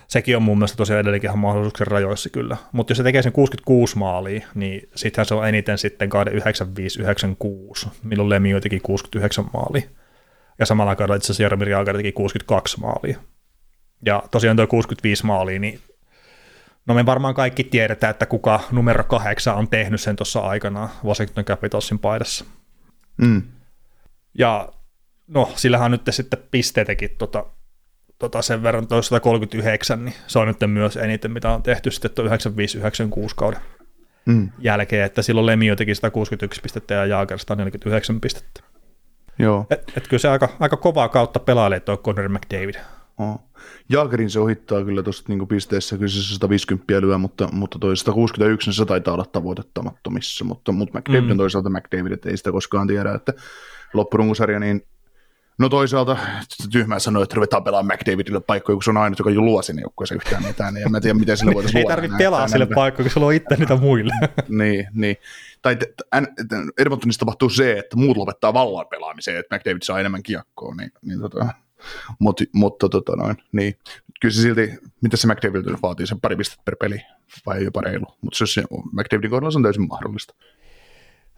[0.07, 2.57] sekin on mun mielestä tosiaan edelleenkin ihan mahdollisuuksien rajoissa kyllä.
[2.73, 7.89] Mutta jos se tekee sen 66 maalia, niin sittenhän se on eniten sitten kauden 95-96,
[8.03, 9.89] milloin Lemi teki 69 maalia.
[10.59, 13.19] Ja samalla kaudella itse asiassa Jaromir Jaager teki 62 maalia.
[14.07, 15.81] Ja tosiaan tuo 65 maalia, niin
[16.87, 21.45] no me varmaan kaikki tiedetään, että kuka numero kahdeksan on tehnyt sen tuossa aikanaan Washington
[21.45, 22.45] Capitalsin paidassa.
[23.17, 23.43] Mm.
[24.39, 24.69] Ja
[25.27, 27.47] no, sillähän on nyt sitten pisteitäkin tota,
[28.19, 32.27] tota sen verran, toi 139, niin se on nyt myös eniten, mitä on tehty sitten
[32.27, 32.31] 95-96
[33.37, 33.61] kauden
[34.27, 34.51] mm.
[34.59, 38.63] jälkeen, että silloin Lemio teki 161 pistettä ja Jaager 149 pistettä.
[39.39, 39.67] Joo.
[39.71, 42.75] Et, et kyllä se aika, aika kovaa kautta pelailee tuo Conor McDavid.
[43.19, 43.41] Oh.
[43.89, 48.69] Jaagerin se ohittaa kyllä tuosta niin pisteessä, kyllä se 150 lyö, mutta, mutta toi 161
[48.69, 51.37] niin se taitaa olla tavoitettamattomissa, mutta, mutta McDavid mm.
[51.37, 53.33] toisaalta McDavid, ei sitä koskaan tiedä, että
[53.95, 54.83] loppurunkosarja, niin
[55.59, 56.17] No toisaalta
[56.73, 60.17] tyhmää sanoa, että ruvetaan pelaamaan McDavidille paikkoja, kun se on aina, joka luo sinne joukkueeseen
[60.17, 60.75] yhtään mitään.
[60.75, 63.31] Niin en mä tiedä, miten sille voitaisiin Ei tarvitse pelaa sille paikkoja, kun se luo
[63.31, 64.13] itse niitä muille.
[64.49, 65.17] niin, niin.
[65.63, 65.79] Tai
[66.79, 70.75] Edmontonissa tapahtuu se, että muut lopettaa vallan pelaamiseen, että McDavid saa enemmän kiekkoa.
[70.75, 71.49] Niin, niin tota,
[72.19, 73.75] mutta, mutta tota noin, niin.
[74.21, 74.71] Kyllä se silti,
[75.01, 77.01] mitä se McDavid vaatii, sen pari pistettä per peli,
[77.47, 78.07] vai jopa reilu.
[78.21, 78.63] Mutta se,
[78.93, 80.35] McDavidin kohdalla se on täysin mahdollista.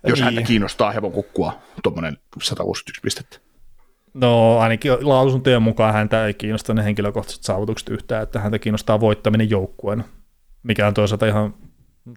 [0.07, 0.24] Jos niin.
[0.24, 3.38] häntä kiinnostaa hevon kukkua tuommoinen 161 pistettä.
[4.14, 9.51] No ainakin lausuntojen mukaan häntä ei kiinnosta ne henkilökohtaiset saavutukset yhtään, että häntä kiinnostaa voittaminen
[9.51, 10.05] joukkueen,
[10.62, 11.55] mikä on toisaalta ihan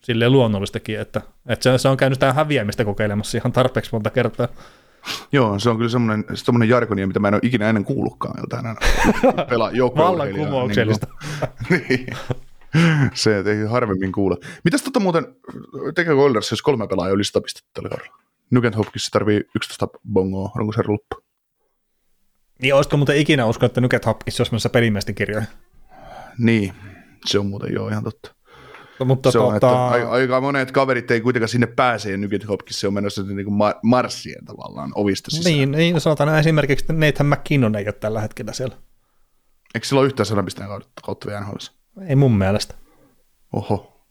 [0.04, 4.48] silleen luonnollistakin, että, että se, se on käynyt tähän häviämistä kokeilemassa ihan tarpeeksi monta kertaa.
[5.32, 8.78] Joo, se on kyllä semmoinen, semmoinen jargonia, mitä mä en ole ikinä ennen kuullutkaan joltain
[9.50, 11.08] pelaa Vallankumouksellista.
[11.70, 11.82] Niin.
[11.90, 13.12] niin.
[13.14, 14.36] se ei harvemmin kuule.
[14.64, 15.26] Mitäs tota muuten,
[15.96, 18.18] tekeekö Oilers, jos kolme pelaajaa yli 100 pistettä tällä kaudella?
[18.52, 21.16] Nugent Hopkins tarvii 11 bongoa, onko se loppu?
[22.62, 25.50] Niin, olisiko muuten ikinä usko, että Nugent Hopkins olisi menossa pelimiesten kirjoihin?
[26.38, 26.74] Niin,
[27.26, 28.37] se on muuten joo ihan totta.
[29.00, 29.96] No, mutta se on, tota...
[29.96, 33.58] että aika monet kaverit ei kuitenkaan sinne pääse, ja Nugget Hopkins on menossa niin kuin
[33.58, 35.56] mar- marssien tavallaan ovista sisään.
[35.56, 38.76] Niin, niin sanotaan esimerkiksi, että Nathan McKinnon ei ole tällä hetkellä siellä.
[39.76, 41.72] Eikö sillä ole yhtään sanapisteen kautta, kautta vielä NHLissa?
[42.08, 42.76] Ei mun mielestä.
[43.54, 44.06] Oho,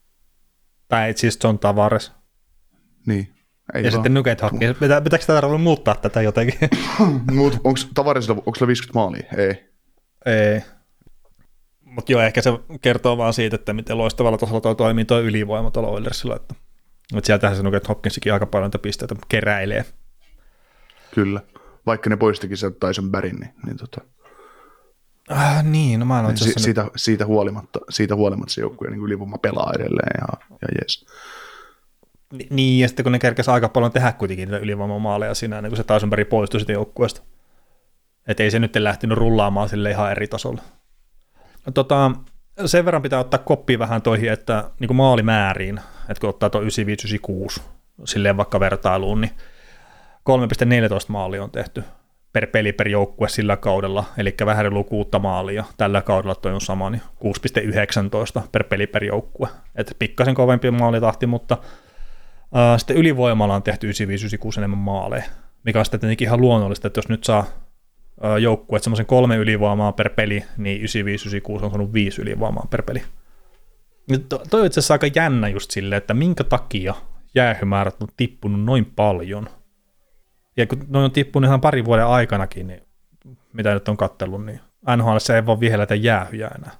[0.88, 2.12] Tai siis John Tavares.
[3.06, 3.36] niin.
[3.74, 3.92] Ei ja vaan.
[3.92, 4.78] sitten Nugget Hopkins.
[4.78, 6.58] Pitä, pitääkö tätä muuttaa tätä jotenkin?
[7.32, 9.22] Mut onko Tavaresilla, onko sillä 50 maalia?
[9.36, 9.72] Ei.
[10.26, 10.62] ei.
[11.96, 12.50] Mutta joo, ehkä se
[12.82, 16.36] kertoo vaan siitä, että miten loistavalla tasolla toi toimii toi ylivoima tuolla Oilersilla.
[16.36, 16.54] Että,
[17.16, 19.84] että sieltähän se Nugget Hopkinsikin aika paljon niitä pisteitä keräilee.
[21.14, 21.40] Kyllä.
[21.86, 24.00] Vaikka ne poistikin sen Tyson Barryn, niin, niin tota,
[25.28, 29.02] Ah, niin, no mä en itse si- siitä, siitä, huolimatta, siitä huolimatta se joukkue niin
[29.02, 30.26] ylivoima pelaa edelleen ja,
[30.62, 31.06] ja jees.
[32.32, 35.70] Ni- Niin, ja sitten kun ne kerkesi aika paljon tehdä kuitenkin niitä ylivoimamaaleja siinä, ennen
[35.70, 37.22] kuin se Tausenberg poistui sitten joukkueesta.
[38.28, 40.62] Että ei se nyt lähtenyt rullaamaan sille ihan eri tasolla.
[41.74, 42.10] Tota,
[42.66, 46.60] sen verran pitää ottaa koppi vähän toihin, että niin kuin maalimääriin, että kun ottaa tuo
[47.58, 47.62] 95-96
[48.04, 49.30] silleen vaikka vertailuun, niin
[50.30, 50.34] 3,14
[51.08, 51.84] maalia on tehty
[52.32, 55.64] per peli per joukkue sillä kaudella, eli vähän reilu kuutta maalia.
[55.76, 57.02] Tällä kaudella toi on sama, niin
[58.38, 59.48] 6,19 per peli per joukkue.
[59.74, 61.58] Että pikkasen kovempi maalitahti, mutta
[62.46, 65.24] Uh, sitten ylivoimalla on tehty 95-96 enemmän maaleja,
[65.64, 67.44] mikä on sitten tietenkin ihan luonnollista, että jos nyt saa
[68.40, 73.02] joukkueet semmoisen kolme ylivoimaa per peli, niin 95-96 on saanut viisi ylivoimaa per peli.
[74.10, 76.94] Nyt to- toi on itse asiassa aika jännä just silleen, että minkä takia
[77.34, 79.48] jäähymäärät on tippunut noin paljon.
[80.56, 82.82] Ja kun ne on tippunut ihan parin vuoden aikanakin, niin
[83.52, 84.60] mitä nyt on kattellut, niin
[84.96, 86.72] NHL ei voi vihelletä jäähyjä enää.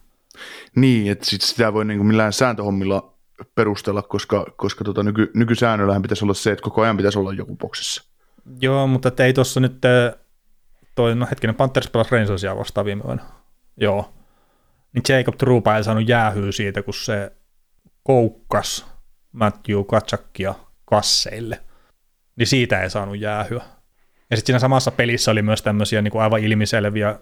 [0.77, 3.13] Niin, että sit sitä voi niin kuin millään sääntöhommilla
[3.55, 7.57] perustella, koska, koska tota nyky, nykysäännöllähän pitäisi olla se, että koko ajan pitäisi olla joku
[7.57, 8.05] boksissa.
[8.61, 9.77] Joo, mutta ei tuossa nyt,
[10.97, 13.25] toi, no hetkinen, Panthers pelasi Rangersia vastaan viime vuonna.
[13.77, 14.13] Joo.
[14.93, 17.33] Niin Jacob Trupa ei saanut jäähyä siitä, kun se
[18.03, 18.87] koukkas
[19.33, 21.61] Matthew Katsakia kasseille.
[22.37, 23.63] Niin siitä ei saanut jäähyä.
[24.31, 27.19] Ja sitten siinä samassa pelissä oli myös tämmöisiä niin kuin aivan ilmiselviä,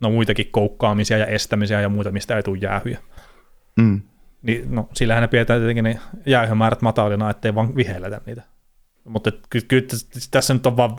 [0.00, 2.98] no muitakin koukkaamisia ja estämisiä ja muita, mistä ei tule jäähyjä.
[3.76, 4.02] Mm.
[4.42, 8.42] Niin, no, sillähän ne pidetään tietenkin ne jäähymäärät matalina, ettei vaan vihelletä niitä.
[9.04, 9.86] Mutta kyllä, kyllä
[10.30, 10.96] tässä nyt on vaan,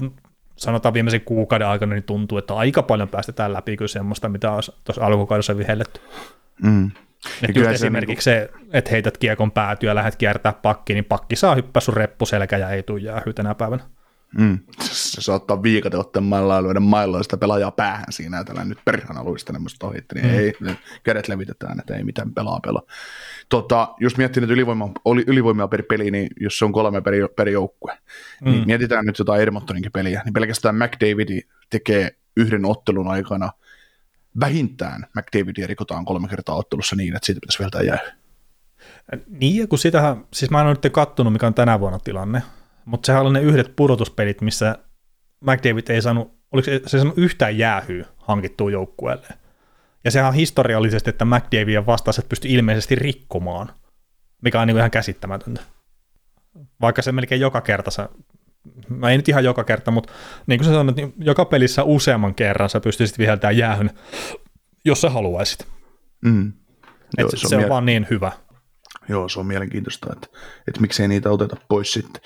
[0.55, 4.71] sanotaan viimeisen kuukauden aikana, niin tuntuu, että aika paljon päästetään läpi kyllä semmoista, mitä olisi
[4.83, 6.01] tuossa alkukaudessa vihelletty.
[6.63, 6.91] Mm.
[7.41, 11.35] Et kyllä se esimerkiksi se, että heität kiekon päätyä ja lähdet kiertää pakki, niin pakki
[11.35, 13.83] saa hyppää sun reppuselkä ja ei tule jäähy tänä päivänä.
[14.37, 14.59] Mm.
[14.81, 19.59] Se saattaa viikate ottaa maillaan lyödä maillaan sitä pelaajaa päähän siinä, tällä nyt perhana luista
[19.59, 20.39] musta ohitti, niin mm.
[20.39, 20.53] ei,
[21.03, 22.81] kädet levitetään, että ei mitään pelaa pelaa.
[23.49, 27.13] Tota, jos miettii nyt ylivoima, oli ylivoimia per peli, niin jos se on kolme per,
[27.35, 27.97] per joukkue,
[28.41, 28.51] mm.
[28.51, 33.51] niin mietitään nyt jotain Edmontoninkin peliä, niin pelkästään McDavid tekee yhden ottelun aikana
[34.39, 38.15] vähintään McDavidia rikotaan kolme kertaa ottelussa niin, että siitä pitäisi vielä jää.
[39.27, 42.41] Niin, kun sitähän, siis mä en ole nyt kattonut, mikä on tänä vuonna tilanne,
[42.85, 44.77] mutta sehän oli ne yhdet pudotuspelit, missä
[45.41, 49.27] McDavid ei saanut, oliko se, se saanut yhtään jäähyä hankittua joukkueelle.
[50.03, 53.71] Ja sehän on historiallisesti, että McDavidin vastaiset pystyi ilmeisesti rikkomaan,
[54.41, 55.61] mikä on niin ihan käsittämätöntä.
[56.81, 58.09] Vaikka se melkein joka kerta, sä,
[58.89, 60.13] no ei nyt ihan joka kerta, mutta
[60.47, 63.89] niin kuin sä sanoit, niin joka pelissä useamman kerran sä pystyisit viheltämään jäähyn,
[64.85, 65.67] jos sä haluaisit.
[66.25, 66.53] Mm.
[67.17, 68.31] Joo, se, se on, on vaan niin hyvä.
[69.09, 70.27] Joo, se on mielenkiintoista, että,
[70.67, 72.21] että miksei niitä oteta pois sitten.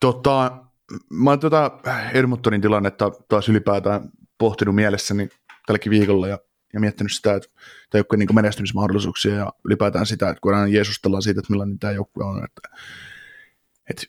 [0.00, 0.64] Tota,
[1.10, 1.70] mä oon tuota
[2.12, 5.28] Edmontonin tilannetta taas ylipäätään pohtinut mielessäni
[5.66, 6.38] tälläkin viikolla ja,
[6.72, 7.48] ja miettinyt sitä, että
[7.90, 11.92] tämä joukkue niin menestymismahdollisuuksia ja ylipäätään sitä, että kun aina jeesustellaan siitä, että millainen tämä
[11.92, 12.78] joukkue on, että,
[13.90, 14.02] että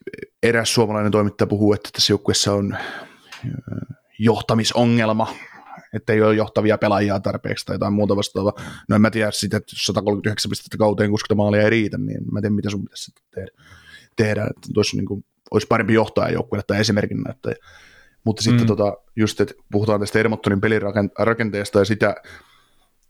[0.43, 2.77] eräs suomalainen toimittaja puhuu, että tässä joukkueessa on
[4.19, 5.35] johtamisongelma,
[5.93, 8.53] että ei ole johtavia pelaajia tarpeeksi tai jotain muuta vastaavaa.
[8.89, 12.21] No en mä tiedä sitä, että jos 139 pistettä kauteen 60 maalia ei riitä, niin
[12.31, 13.51] mä en tiedä, mitä sun pitäisi tehdä.
[14.15, 14.43] tehdä.
[14.43, 17.55] Että tuossa niin kuin, olisi parempi johtaa joukkueelle tai esimerkin näyttäjä.
[18.23, 18.67] Mutta sitten mm.
[18.67, 22.15] tota, just, että puhutaan tästä Edmontonin pelirakenteesta ja sitä,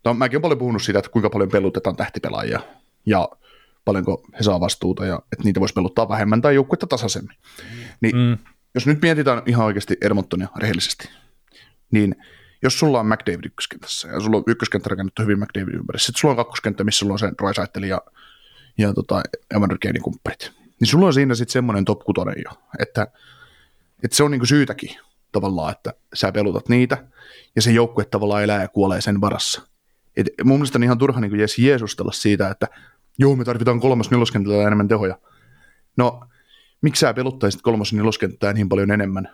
[0.06, 2.60] no mäkin olen paljon puhunut siitä, että kuinka paljon pelutetaan tähtipelaajia
[3.06, 3.30] ja
[3.86, 7.36] paljonko he saa vastuuta ja että niitä voisi peluttaa vähemmän tai joukkuetta tasaisemmin.
[8.02, 8.38] Niin mm.
[8.76, 11.10] jos nyt mietitään ihan oikeasti Edmontonia rehellisesti,
[11.92, 12.16] niin
[12.64, 16.32] jos sulla on McDavid ykköskentässä ja sulla on ykköskenttä rakennettu hyvin McDavid ympäri, sitten sulla
[16.32, 18.02] on kakkoskenttä, missä sulla on se Rysaitel ja,
[18.78, 19.22] ja tota,
[19.56, 22.02] Evander Kanein kumppanit, niin sulla on siinä sitten semmoinen top
[22.46, 23.08] jo, että,
[24.04, 24.90] että se on niinku syytäkin
[25.32, 27.08] tavallaan, että sä pelutat niitä
[27.56, 29.62] ja se joukkue tavallaan elää ja kuolee sen varassa.
[30.18, 32.68] Et mun mielestä on ihan turha niin jees jeesustella siitä, että
[33.20, 35.18] joo, me tarvitaan kolmas neloskentällä enemmän tehoja.
[35.98, 36.22] No,
[36.82, 39.30] miksi sä peluttaisit kolmas neloskenttää niin paljon enemmän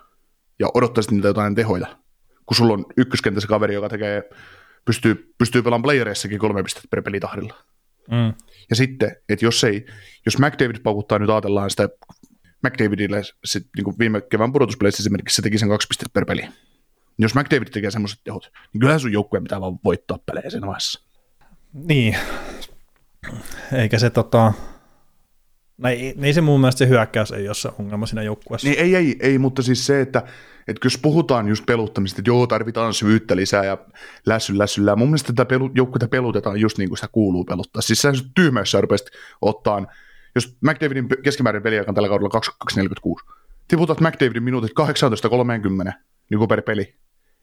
[0.60, 1.88] ja odottaisit niitä jotain tehoja,
[2.46, 4.30] kun sulla on ykköskentässä kaveri, joka tekee,
[4.86, 7.56] pystyy, pystyy pelaamaan playereissakin kolme pistettä per pelitahdilla.
[8.12, 8.34] Mm.
[8.70, 9.86] Ja sitten, että jos ei,
[10.26, 11.90] jos McDavid paukuttaa, nyt ajatellaan sitä
[12.64, 16.48] McDavidille sit, niin kuin viime kevään pudotuspeleissä esimerkiksi se teki sen kaksi pistettä per peli.
[17.20, 21.02] Jos McDavid tekee semmoiset tehot, niin kyllähän sun joukkueen pitää vaan voittaa pelejä siinä vaiheessa.
[21.74, 22.16] Niin.
[23.74, 24.54] Eikä se tota...
[25.78, 28.68] No ei, ei se mun mielestä se hyökkäys ei ole se ongelma siinä joukkueessa.
[28.68, 30.24] Niin ei, ei, ei, mutta siis se, että,
[30.68, 33.78] että jos puhutaan just peluttamista, että joo, tarvitaan syvyyttä lisää ja
[34.26, 35.70] lässy, lässyllä, mun mielestä tätä pelu,
[36.10, 37.82] pelutetaan just niin kuin sitä kuuluu peluttaa.
[37.82, 39.08] Siis sä tyhmässä rupesit
[39.42, 39.86] ottaa,
[40.36, 43.26] jos McDavidin keskimäärin peliaikaan tällä kaudella 2246,
[43.68, 44.72] tiputat McDavidin minuutit
[45.90, 45.94] 18-30
[46.30, 46.96] niin per peli.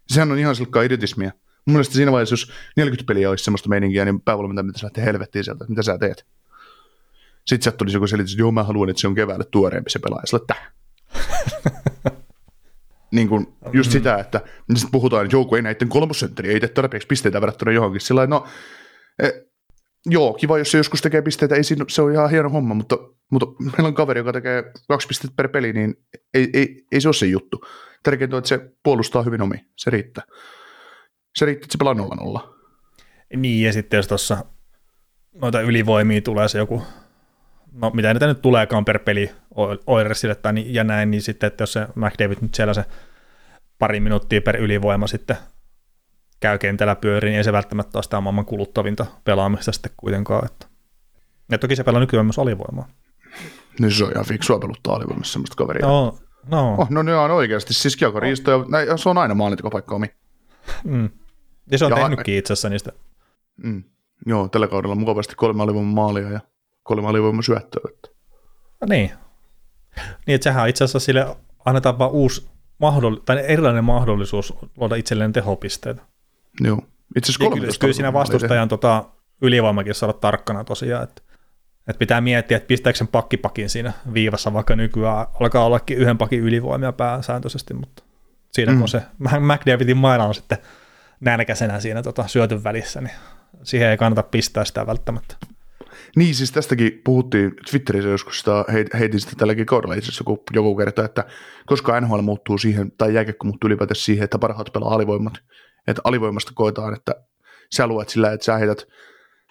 [0.09, 1.31] Sehän on ihan silkkaa idiotismia.
[1.67, 5.45] Mun mielestä siinä vaiheessa, jos 40 peliä olisi semmoista meininkiä, niin päävalmentaja pitäisi lähteä helvettiin
[5.45, 6.27] sieltä, mitä sä teet.
[7.45, 9.99] Sitten sieltä tulisi joku selitys, että joo, mä haluan, että se on keväälle tuoreempi se
[9.99, 10.25] pelaaja.
[10.37, 10.55] Että
[13.15, 16.69] niin kuin just sitä, että niin sitten puhutaan, että joku ei näiden kolmosentteri, ei tee
[16.69, 18.01] tarpeeksi pisteitä verrattuna johonkin.
[18.01, 18.47] Sillä no,
[19.23, 19.31] e,
[20.07, 22.97] joo, kiva, jos se joskus tekee pisteitä, ei siinä, se on ihan hieno homma, mutta,
[23.31, 25.95] mutta meillä on kaveri, joka tekee kaksi pistettä per peli, niin
[26.35, 27.61] ei, ei, ei se ole se juttu.
[28.03, 30.25] Tärkeintä on, että se puolustaa hyvin omi, se riittää.
[31.37, 32.55] Se riittää, että se pelaa nolla nolla.
[33.37, 34.45] Niin, ja sitten jos tuossa
[35.35, 36.83] noita ylivoimia tulee se joku,
[37.73, 39.31] no mitä niitä nyt tuleekaan per peli
[39.87, 42.85] Oilersille tai niin, ja näin, niin sitten, että jos se McDavid nyt siellä se
[43.79, 45.37] pari minuuttia per ylivoima sitten
[46.41, 50.45] käy kentällä pyöriin, niin ei se välttämättä ole sitä maailman kuluttavinta pelaamista sitten kuitenkaan.
[50.45, 50.67] Että.
[51.51, 52.89] Ja toki se pelaa nykyään myös alivoimaa.
[53.81, 55.87] Niin se on ihan fiksua peluttaa alivoimassa semmoista kaveria.
[55.87, 56.75] No, no.
[56.75, 60.07] Oh, no ne on oikeasti, siis kiekoriisto, ja se on aina maalintekopaikka omi.
[60.85, 61.11] Mm.
[61.71, 62.93] Ja se on ja tehnytkin itse asiassa niistä.
[63.57, 63.85] Mm.
[64.27, 66.41] Joo, tällä kaudella mukavasti kolme alivoiman maalia ja
[66.83, 67.83] kolme alivoiman syöttöä.
[68.81, 69.13] No niin.
[70.27, 72.47] Niin, että sehän on itse asiassa sille annetaan vaan uusi
[72.83, 76.03] mahdoll- tai erilainen mahdollisuus luoda itselleen tehopisteitä.
[76.61, 76.83] Joo.
[77.17, 79.05] Itse asiassa kyllä, kyllä siinä vastustajan tota,
[79.43, 81.23] ylivoimakin saada tarkkana tosiaan, että,
[81.89, 86.41] että pitää miettiä, että pistääkö sen pakkipakin siinä viivassa, vaikka nykyään alkaa ollakin yhden pakin
[86.41, 88.03] ylivoimia pääsääntöisesti, mutta
[88.53, 88.79] siinä mm.
[88.79, 89.03] kun se
[89.41, 90.59] McDavidin maina on sitten
[91.21, 93.15] nälkäisenä siinä tota, syötyn välissä, niin
[93.63, 95.37] siihen ei kannata pistää sitä välttämättä.
[96.17, 98.65] Niin, siis tästäkin puhuttiin Twitterissä joskus, sitä
[98.99, 101.25] heitin sitä tälläkin kaudella itse asiassa joku, joku kerta, että
[101.67, 105.35] koska NHL muuttuu siihen, tai jääkiekko muuttuu ylipäätään siihen, että parhaat pelaa alivoimat,
[105.87, 107.15] että alivoimasta koetaan, että
[107.75, 108.87] sä luet sillä, että sä heität,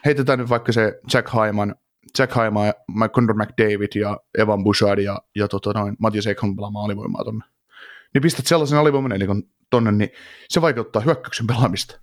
[0.05, 1.76] heitetään nyt vaikka se Jack Hyman,
[2.20, 2.74] Jack Hyman,
[3.09, 7.45] Conor McDavid ja Evan Bouchard ja, ja tota noin, Matias Ekholm pelaamaan alivoimaa tonne.
[8.14, 9.26] Niin pistät sellaisen alivoiman eli
[9.70, 10.09] tonne, niin
[10.49, 11.99] se vaikeuttaa hyökkäyksen pelaamista.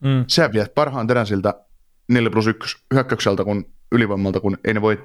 [0.00, 0.24] Mm.
[0.28, 1.54] Sä viet parhaan terän siltä
[2.08, 5.02] 4 plus 1 hyökkäykseltä kun ylivoimalta, kun ei ne voi,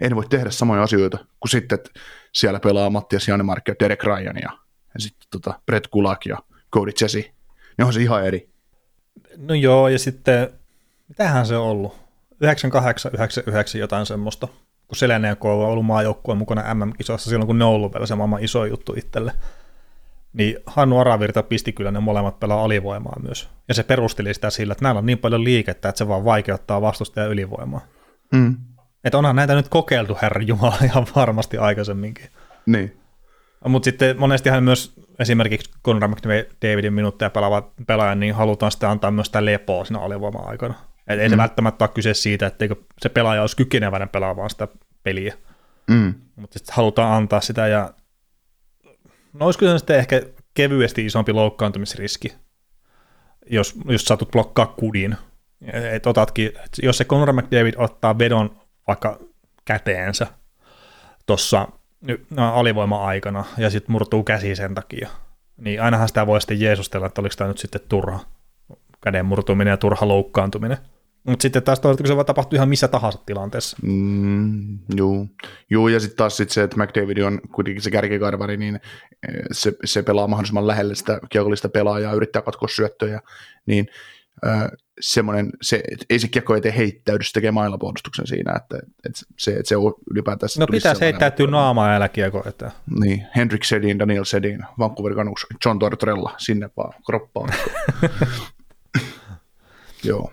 [0.00, 2.00] ei ne voi tehdä samoja asioita kuin sitten, että
[2.32, 4.50] siellä pelaa Mattias Janemark ja Derek Ryan ja,
[4.94, 6.38] ja sitten tota Brett Kulak ja
[6.74, 7.30] Cody Chesi.
[7.78, 8.48] Ne on se ihan eri.
[9.36, 10.48] No joo, ja sitten,
[11.08, 12.08] mitähän se on ollut?
[12.40, 14.48] 98, 99 jotain semmoista,
[14.88, 18.06] kun Selene ja K on ollut maajoukkueen mukana MM-kisoissa silloin, kun ne on ollut vielä
[18.06, 19.32] se maailman iso juttu itselle.
[20.32, 23.48] Niin Hannu Aravirta pisti kyllä ne molemmat pelaa alivoimaa myös.
[23.68, 26.82] Ja se perusteli sitä sillä, että näillä on niin paljon liikettä, että se vaan vaikeuttaa
[26.82, 27.80] vastustajan ylivoimaa.
[28.32, 28.56] Mm.
[29.04, 32.28] Että onhan näitä nyt kokeiltu, herra Jumala, ihan varmasti aikaisemminkin.
[32.66, 33.00] Niin.
[33.68, 39.26] Mutta sitten monestihan myös esimerkiksi Conor McDavidin minuutteja pelaava pelaaja, niin halutaan sitten antaa myös
[39.26, 40.74] sitä lepoa siinä alivoima-aikana.
[41.06, 41.30] Et ei mm.
[41.30, 44.68] se välttämättä ole kyse siitä, etteikö se pelaaja olisi kykeneväinen pelaamaan sitä
[45.02, 45.34] peliä.
[45.90, 46.14] Mm.
[46.36, 47.94] Mutta sitten halutaan antaa sitä ja
[49.32, 50.22] no olisiko se sitten ehkä
[50.54, 52.32] kevyesti isompi loukkaantumisriski,
[53.50, 55.16] jos, jos satut blokkaa kudin
[55.62, 56.52] et otatkin,
[56.82, 59.18] jos se Conor McDavid ottaa vedon vaikka
[59.64, 60.26] käteensä
[61.26, 61.68] tuossa
[62.30, 65.08] no, alivoima-aikana ja sitten murtuu käsi sen takia,
[65.56, 68.20] niin ainahan sitä voi sitten jeesustella, että oliko tämä nyt sitten turha
[69.00, 70.78] käden murtuminen ja turha loukkaantuminen.
[71.24, 73.76] Mutta sitten taas toisaalta, kun se voi tapahtua ihan missä tahansa tilanteessa.
[73.82, 75.26] Mm, joo.
[75.70, 79.72] joo, ja sitten taas sit se, että McDavid on kuitenkin se kärkikarvari, niin eh, se,
[79.84, 83.20] se pelaa mahdollisimman lähelle sitä kiekollista pelaajaa, yrittää katkoa syöttöjä,
[83.66, 83.86] niin
[85.00, 88.76] semmoinen, se, ei se kiekko eteen heittäydy, se tekee mailapuolustuksen siinä, että,
[89.06, 90.48] että se, että se on ylipäätään...
[90.58, 92.72] No pitäisi heittäytyä naamaa älä kiekko eteen.
[93.00, 97.48] Niin, Henrik Sedin, Daniel Sedin, Vancouver Canucks, John Tortorella, sinne vaan kroppaan.
[100.04, 100.32] Joo.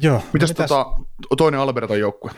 [0.00, 0.22] Joo.
[0.32, 0.68] Mitäs, mitäs?
[0.68, 0.86] Tota,
[1.36, 2.30] toinen Albertan joukkue?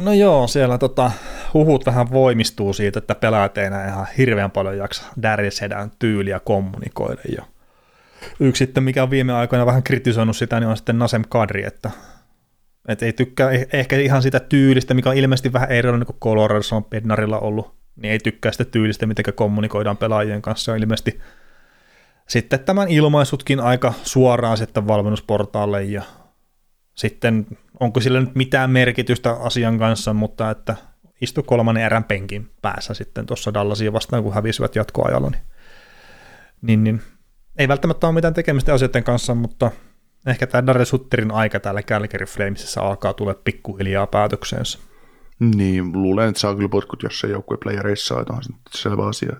[0.00, 1.10] No joo, siellä tota,
[1.54, 5.60] huhut vähän voimistuu siitä, että pelaajat ei enää ihan hirveän paljon jaksa Darius
[5.98, 7.44] tyyliä kommunikoida jo
[8.40, 11.90] Yksi sitten, mikä on viime aikoina vähän kritisoinut sitä, niin on sitten Nasem Kadri, että,
[12.88, 16.76] että ei tykkää eh, ehkä ihan sitä tyylistä, mikä on ilmeisesti vähän erilainen kuin Coloradossa
[16.76, 20.72] on Bednarilla ollut, niin ei tykkää sitä tyylistä, miten kommunikoidaan pelaajien kanssa.
[20.72, 21.20] On ilmeisesti
[22.28, 26.02] sitten tämän ilmaisutkin aika suoraan sitten valmennusportaalle ja
[26.94, 27.46] sitten
[27.80, 30.76] onko sillä nyt mitään merkitystä asian kanssa, mutta että
[31.20, 35.42] istu kolmannen erän penkin päässä sitten tuossa Dallasia vastaan, kun hävisivät jatkoajalla, niin,
[36.62, 37.02] niin, niin
[37.58, 39.70] ei välttämättä ole mitään tekemistä asioiden kanssa, mutta
[40.26, 44.78] ehkä tämä Darren Sutterin aika täällä Calgary Flamesissa alkaa tulla pikkuhiljaa päätökseensä.
[45.40, 49.36] Niin, luulen, että saa kyllä potkut, jos se joukkue playereissa on, onhan se selvä asia.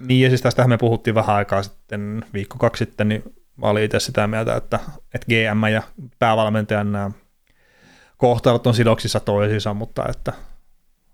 [0.00, 3.22] Niin, ja siis tästähän me puhuttiin vähän aikaa sitten, viikko kaksi sitten, niin
[3.56, 4.80] mä olin itse sitä mieltä, että,
[5.14, 5.82] että GM ja
[6.18, 7.10] päävalmentajan nämä
[8.16, 10.32] kohtalot on sidoksissa toisiinsa, mutta että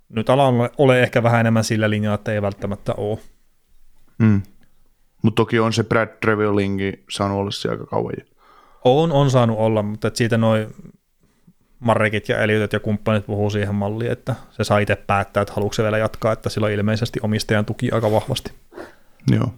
[0.09, 3.19] nyt ala on ole ehkä vähän enemmän sillä linjalla, että ei välttämättä ole.
[4.19, 4.43] Mm.
[5.25, 8.15] Mutta toki on se Brad Trevellingi saanut olla siellä aika kauan.
[8.85, 10.75] On, on saanut olla, mutta et siitä noin
[11.81, 15.75] Marrekit ja Eliotet ja kumppanit puhuu siihen malliin, että se saa itse päättää, että haluatko
[15.75, 18.53] se vielä jatkaa, että sillä on ilmeisesti omistajan tuki aika vahvasti.
[19.31, 19.55] Joo.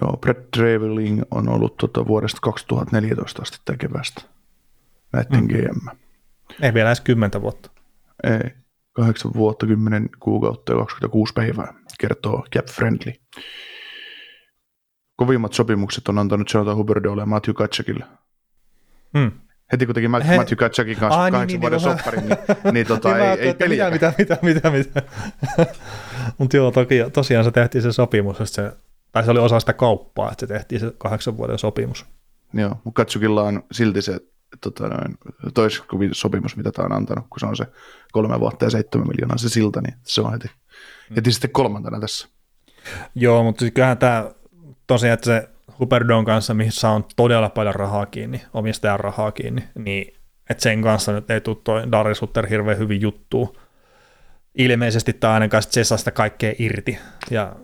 [0.00, 4.22] Joo, Brad Trevelling on ollut tuota vuodesta 2014 asti tekevästä
[5.12, 5.48] näiden mm.
[5.48, 5.88] GM.
[6.62, 7.70] Ei vielä edes kymmentä vuotta.
[8.24, 8.50] Ei,
[8.92, 13.12] kahdeksan vuotta, kymmenen kuukautta ja 26 päivää, kertoo Cap Friendly.
[15.16, 18.04] Kovimmat sopimukset on antanut Jonathan Huberdeolle ja Matthew Katchakille.
[19.18, 19.32] Hmm.
[19.72, 20.36] Heti kun teki He...
[20.36, 22.38] Matthew Katchakin kanssa ah, kahdeksan niin, vuoden niin, sopparin, niin,
[22.72, 23.90] niin, tota, niin ei, ei peliä.
[23.90, 25.02] Mitä, mitä, mitä, mitä.
[26.38, 28.72] Mutta joo, toki, tosiaan se tehtiin se sopimus, että se,
[29.12, 32.06] tai se oli osa sitä kauppaa, että se tehtiin se kahdeksan vuoden sopimus.
[32.52, 34.20] Joo, mutta Katsukilla on silti se
[34.60, 35.18] tota noin,
[35.54, 37.66] toiskovin sopimus, mitä tämä on antanut, kun se on se
[38.12, 41.14] kolme vuotta ja seitsemän miljoonaa se silta, niin se on heti, mm.
[41.14, 42.28] heti sitten kolmantena tässä.
[43.14, 44.30] Joo, mutta kyllähän tämä
[44.86, 50.14] tosiaan, että se Huperdon kanssa, missä on todella paljon rahaa kiinni, omistajan rahaa kiinni, niin
[50.50, 53.56] että sen kanssa nyt ei tule toi Darius Hutter hirveän hyvin juttu.
[54.54, 56.98] Ilmeisesti tämä ainakaan Cesasta sitä kaikkea irti.
[57.30, 57.56] Ja,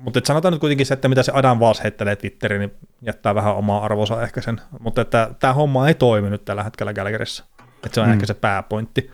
[0.00, 3.56] mutta sanotaan nyt kuitenkin se, että mitä se Adam Vals heittelee Twitteriin, niin jättää vähän
[3.56, 4.60] omaa arvonsa ehkä sen.
[4.80, 7.44] Mutta että tämä homma ei toimi nyt tällä hetkellä Gallagherissa.
[7.84, 8.12] Että se on mm.
[8.12, 9.10] ehkä se pääpointti.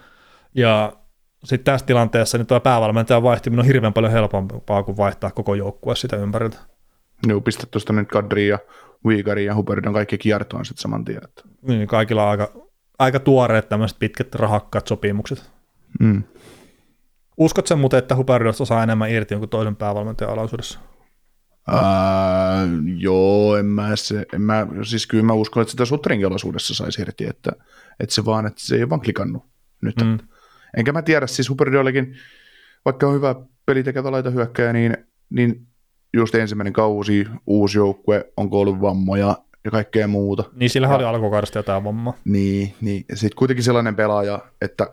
[0.54, 0.92] Ja
[1.44, 5.96] sitten tässä tilanteessa niin tuo päävalmentajan vaihtiminen on hirveän paljon helpompaa kuin vaihtaa koko joukkue
[5.96, 6.58] sitä ympäriltä.
[7.28, 8.58] Joo, pistä tuosta nyt Kadri ja
[9.04, 11.24] Uigari ja Hubbard on kaikki kiertoon sitten saman tien.
[11.24, 11.42] Että.
[11.62, 12.52] Niin, kaikilla on aika,
[12.98, 15.50] aika tuoreet tämmöiset pitkät rahakkaat sopimukset.
[16.00, 16.22] Mm.
[17.36, 20.78] Uskot sen muuten, että Huberdosta saa enemmän irti jonkun toisen päävalmentajan alaisuudessa?
[21.68, 21.78] Uh,
[22.98, 27.02] joo, en mä, se, en mä, siis kyllä mä uskon, että sitä Sutterin alaisuudessa saisi
[27.02, 27.52] irti, että,
[28.00, 29.44] että se vaan, että se ei ole vaan klikannut
[29.80, 29.96] nyt.
[30.04, 30.18] Mm.
[30.76, 32.16] Enkä mä tiedä, siis Huberdollekin,
[32.84, 33.34] vaikka on hyvä
[33.66, 34.96] pelitekevä laita hyökkäjä, niin,
[35.30, 35.66] niin
[36.14, 40.44] just ensimmäinen kausi, uusi joukkue, onko ollut vammoja ja kaikkea muuta.
[40.52, 42.14] Niin, sillä oli alkukaudesta jotain vammaa.
[42.24, 43.04] Niin, niin.
[43.14, 44.86] sitten kuitenkin sellainen pelaaja, että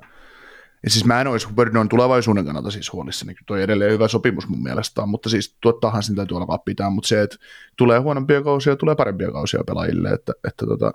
[0.84, 4.48] ja siis mä en olisi Huberdon tulevaisuuden kannalta siis huolissani, niin toi edelleen hyvä sopimus
[4.48, 7.38] mun mielestä mutta siis tuottaahan sen täytyy alkaa pitää, mutta se, että
[7.78, 10.92] tulee huonompia kausia, tulee parempia kausia pelaajille, että, että, tota,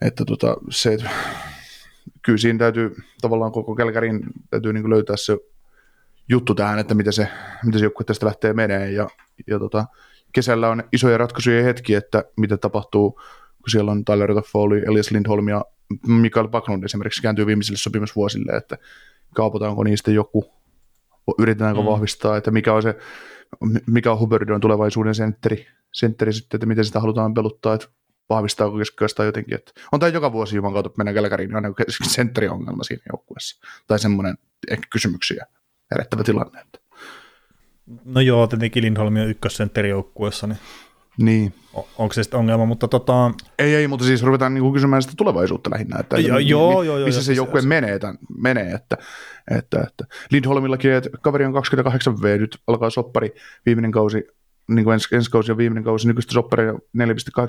[0.00, 1.10] että tota, se, että
[2.22, 4.20] kyllä siinä täytyy tavallaan koko Kelkärin
[4.50, 5.38] täytyy niin löytää se
[6.28, 7.28] juttu tähän, että miten se,
[7.64, 9.08] miten se joukkue tästä lähtee menee ja,
[9.46, 9.86] ja tota,
[10.32, 15.48] kesällä on isoja ratkaisuja hetki, että mitä tapahtuu, kun siellä on Tyler Toffoli, Elias Lindholm
[15.48, 15.64] ja
[16.06, 18.78] Mikael Backlund esimerkiksi kääntyy viimeisille sopimusvuosille, että
[19.34, 20.52] kaupataanko niistä joku,
[21.38, 21.86] yritetäänkö mm.
[21.86, 22.98] vahvistaa, että mikä on se,
[23.86, 27.86] mikä on Hubbardon tulevaisuuden sentteri, sentteri sitten, että miten sitä halutaan peluttaa, että
[28.28, 29.54] vahvistaako keskikäistä jotenkin.
[29.54, 33.66] Että on tämä joka vuosi Juman kautta, mennään Kälkäriin, niin on sentteriongelma siinä joukkueessa.
[33.86, 34.38] Tai semmoinen
[34.70, 35.46] ehkä kysymyksiä
[35.94, 36.64] herättävä tilanne.
[38.04, 40.58] No joo, tietenkin Lindholm on ykkössentterijoukkueessa, niin,
[41.18, 41.54] niin.
[41.98, 43.30] onko se sitten ongelma, mutta tota...
[43.58, 46.86] Ei, ei, mutta siis ruvetaan niinku kysymään sitä tulevaisuutta lähinnä, että, jo, että joo, mi,
[46.86, 48.96] joo, missä se siis joukkue menee, tämän, menee että,
[49.50, 53.34] että, että Lindholmillakin, että kaveri on 28 V, nyt alkaa soppari,
[53.66, 54.24] viimeinen kausi,
[54.68, 56.78] niin kuin ensi, ensi kausi ja viimeinen kausi, nykyistä sopparia 4,8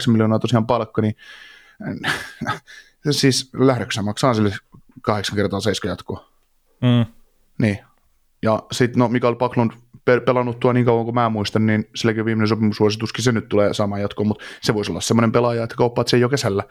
[0.07, 1.15] miljoonaa tosiaan palkka, niin
[3.11, 4.51] siis lähdöksä maksaa sille
[5.01, 6.29] kahdeksan kertaa seiska jatkoa.
[6.81, 7.05] Mm.
[7.61, 7.79] Niin,
[8.41, 9.71] ja sitten no Mikael Paklund
[10.25, 14.01] pelannut tuo niin kauan kuin mä muistan, niin silläkin viimeinen sopimussuosituskin se nyt tulee saamaan
[14.01, 16.63] jatkoon, mutta se voisi olla semmoinen pelaaja, että kauppaat sen jo kesällä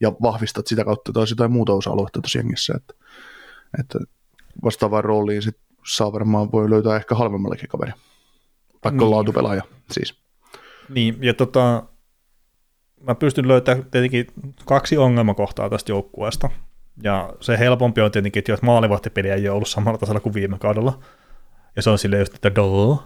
[0.00, 2.94] ja vahvistat sitä kautta taas jotain muuta osa-aluetta tuossa jengissä, että,
[3.80, 3.98] että
[4.64, 5.56] vastaavaan rooliin sit
[5.86, 7.92] saa varmaan voi löytää ehkä halvemmallakin kaveri,
[8.84, 9.10] vaikka niin.
[9.10, 10.22] laatupelaaja siis.
[10.88, 11.82] Niin, ja tota,
[13.06, 14.26] mä pystyn löytämään tietenkin
[14.66, 16.50] kaksi ongelmakohtaa tästä joukkueesta.
[17.02, 20.58] Ja se helpompi on tietenkin, että jos maalivahtipeli ei ole ollut samalla tasolla kuin viime
[20.58, 20.98] kaudella,
[21.76, 23.02] ja se on sille just, että duh.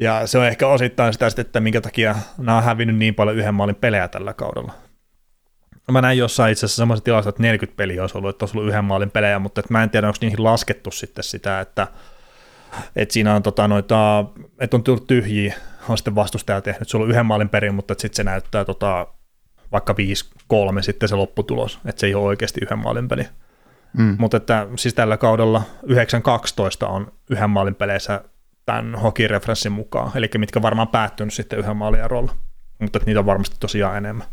[0.00, 3.54] Ja se on ehkä osittain sitä, että minkä takia nämä on hävinnyt niin paljon yhden
[3.54, 4.72] maalin pelejä tällä kaudella.
[5.92, 8.68] Mä näin jossain itse asiassa semmoisen tilassa, että 40 peliä olisi ollut, että olisi ollut
[8.70, 11.86] yhden maalin pelejä, mutta mä en tiedä, onko niihin laskettu sitten sitä, että,
[12.96, 14.24] että siinä on, tota, noita,
[14.60, 15.54] että on tullut tyhjiä,
[15.88, 19.06] on sitten vastustaja tehnyt, sulla on yhden maalin perin, mutta sitten se näyttää tota,
[19.72, 19.94] vaikka
[20.52, 23.26] 5-3 sitten se lopputulos, että se ei ole oikeasti yhden maalin peli.
[23.98, 24.16] Mm.
[24.18, 25.62] Mutta että siis tällä kaudella
[26.84, 28.24] 9-12 on yhden maalin peleissä
[28.66, 32.32] tämän hockey-referenssin mukaan, eli mitkä varmaan päättynyt sitten yhden maalin erolla,
[32.78, 34.26] mutta niitä on varmasti tosiaan enemmän.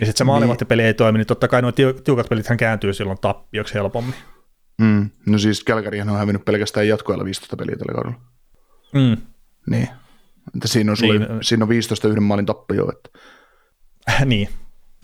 [0.00, 0.86] Ja sitten se maalivahtipeli niin.
[0.86, 1.72] ei toimi, niin totta kai nuo
[2.04, 4.14] tiukat pelithän kääntyy silloin tappioksi helpommin.
[4.80, 5.10] Mm.
[5.26, 8.20] No siis Kälkärihän on hävinnyt pelkästään jatkoilla 15 peliä tällä kaudella.
[8.94, 9.16] Mm.
[9.70, 9.88] Niin.
[10.54, 11.28] Että siinä on, sulle, niin.
[11.42, 12.90] siinä on 15 yhden maalin tappio.
[12.92, 13.18] Että.
[14.24, 14.48] niin.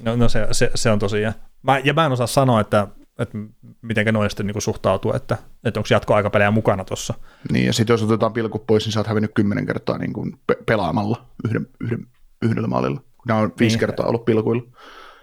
[0.02, 1.34] No, no se, se, se, on tosiaan.
[1.62, 2.88] Mä, ja mä en osaa sanoa, että,
[3.18, 3.38] että
[3.82, 7.14] miten noin sitten niin suhtautuu, että, että onko jatkoaikapelejä mukana tuossa.
[7.52, 10.36] Niin, ja sitten jos otetaan pilkut pois, niin sä oot hävinnyt kymmenen kertaa niin kuin
[10.46, 12.06] pe- pelaamalla yhden, yhden,
[12.42, 13.00] yhdellä maalilla.
[13.26, 13.80] Nämä on viisi niin.
[13.80, 14.62] kertaa ollut pilkuilla.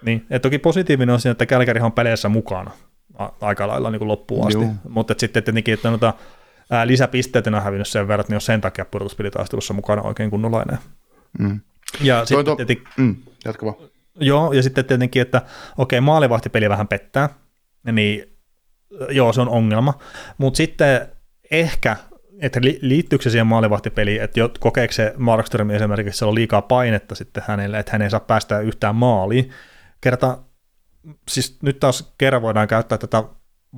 [0.02, 2.72] Niin, että toki positiivinen on siinä, että Kälkäri on peleissä mukana
[3.42, 4.74] aika lailla niin kuin loppuun asti, Juu.
[4.90, 6.14] mutta sitten tietenkin, että noita
[6.70, 10.66] ää, lisäpisteet on hävinnyt sen verran, että ne on sen takia pudotuspelitaistelussa mukana oikein kunnolla
[11.40, 11.60] Mm.
[12.02, 12.56] Ja sitten to...
[12.56, 13.16] tietenkin, mm,
[13.46, 13.76] jatka vaan.
[14.20, 15.42] Joo, ja sitten tietenkin, että
[15.78, 17.30] okei, maalivahtipeli vähän pettää,
[17.92, 18.38] niin
[19.10, 19.94] joo, se on ongelma,
[20.38, 21.08] mutta sitten
[21.52, 21.96] ehkä,
[22.40, 27.44] että liittyykö se siihen maalivahtipeliin, että kokeeko se Markström esimerkiksi, se on liikaa painetta sitten
[27.48, 29.50] hänelle, että hän ei saa päästä yhtään maaliin,
[30.02, 30.38] kerta,
[31.28, 33.24] siis nyt taas kerran voidaan käyttää tätä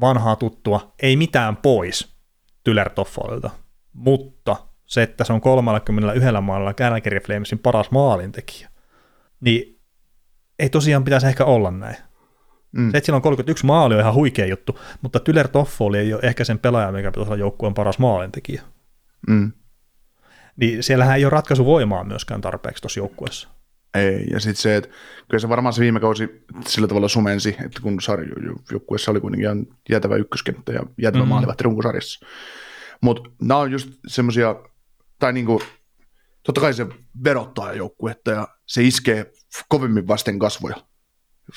[0.02, 2.16] vanhaa tuttua, ei mitään pois
[2.64, 3.50] Tyler-Toffolilta,
[3.94, 4.56] mutta
[4.86, 8.70] se, että se on 31 maalilla Calgary Flamesin paras maalintekijä,
[9.44, 9.80] niin
[10.60, 11.98] ei tosiaan pitäisi ehkä olla näin.
[12.72, 12.92] Mm.
[12.92, 16.22] Se, että sillä on 31 maali on ihan huikea juttu, mutta Tyler Toffoli ei ole
[16.24, 18.62] ehkä sen pelaaja, mikä pitäisi olla joukkueen paras maalintekijä.
[19.28, 19.52] Mm.
[20.56, 23.50] Niin siellähän ei ole ratkaisuvoimaa myöskään tarpeeksi tuossa joukkueessa.
[23.94, 24.90] Ei, ja sitten se, että
[25.30, 29.66] kyllä se varmaan se viime kausi sillä tavalla sumensi, että kun sarjoukkueessa oli kuitenkin ihan
[29.90, 31.30] jäätävä ykköskenttä ja jäätävä mm-hmm.
[31.30, 32.26] maalivahti runkosarjassa.
[33.02, 34.56] Mutta nämä on just semmoisia,
[35.20, 35.62] tai niinku,
[36.44, 36.88] totta kai se
[37.24, 39.32] verottaa joukkuetta ja se iskee
[39.70, 40.76] kovemmin vasten kasvoja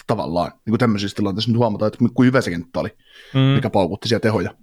[0.06, 0.52] tavallaan.
[0.52, 2.88] Niin kuin tämmöisissä tilanteissa nyt huomataan, että kuin hyvä se kenttä oli,
[3.34, 3.40] mm.
[3.40, 4.54] mikä paukutti siellä tehoja.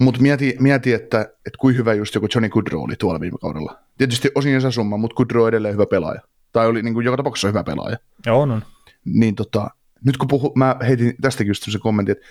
[0.00, 3.78] Mutta mieti, mieti että, että kuin hyvä just joku Johnny Goodrow oli tuolla viime kaudella.
[3.98, 6.20] Tietysti osin summa, mutta Goodrow edelleen hyvä pelaaja.
[6.52, 7.96] Tai oli niin kuin joka tapauksessa hyvä pelaaja.
[8.26, 8.50] Joo, on.
[8.50, 8.62] on.
[9.04, 9.70] Niin tota,
[10.04, 12.26] nyt kun puhu, mä heitin tästäkin just se kommentti, että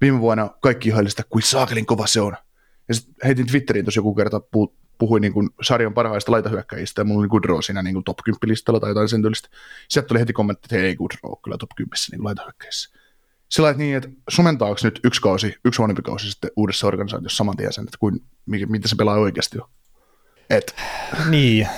[0.00, 2.36] viime vuonna kaikki ihaili sitä, kuin saakelin kova se on.
[2.88, 4.40] Ja sitten heitin Twitteriin tuossa joku kerta,
[4.98, 8.38] puhuin niin kuin sarjan parhaista laitahyökkäjistä, ja mulla oli Goodrow siinä niin kuin top 10
[8.42, 9.48] listalla tai jotain sen tyylistä.
[9.88, 12.98] Sieltä tuli heti kommentti, että ei Goodrow kyllä top 10 niin laitahyökkäjissä.
[13.48, 17.56] Sillä että niin, että sumentaako nyt yksi kausi, yksi huonompi kausi sitten uudessa organisaatiossa saman
[17.56, 19.70] tien sen, että kuin, mitä se pelaa oikeasti jo.
[20.50, 20.74] Et,
[21.30, 21.68] niin.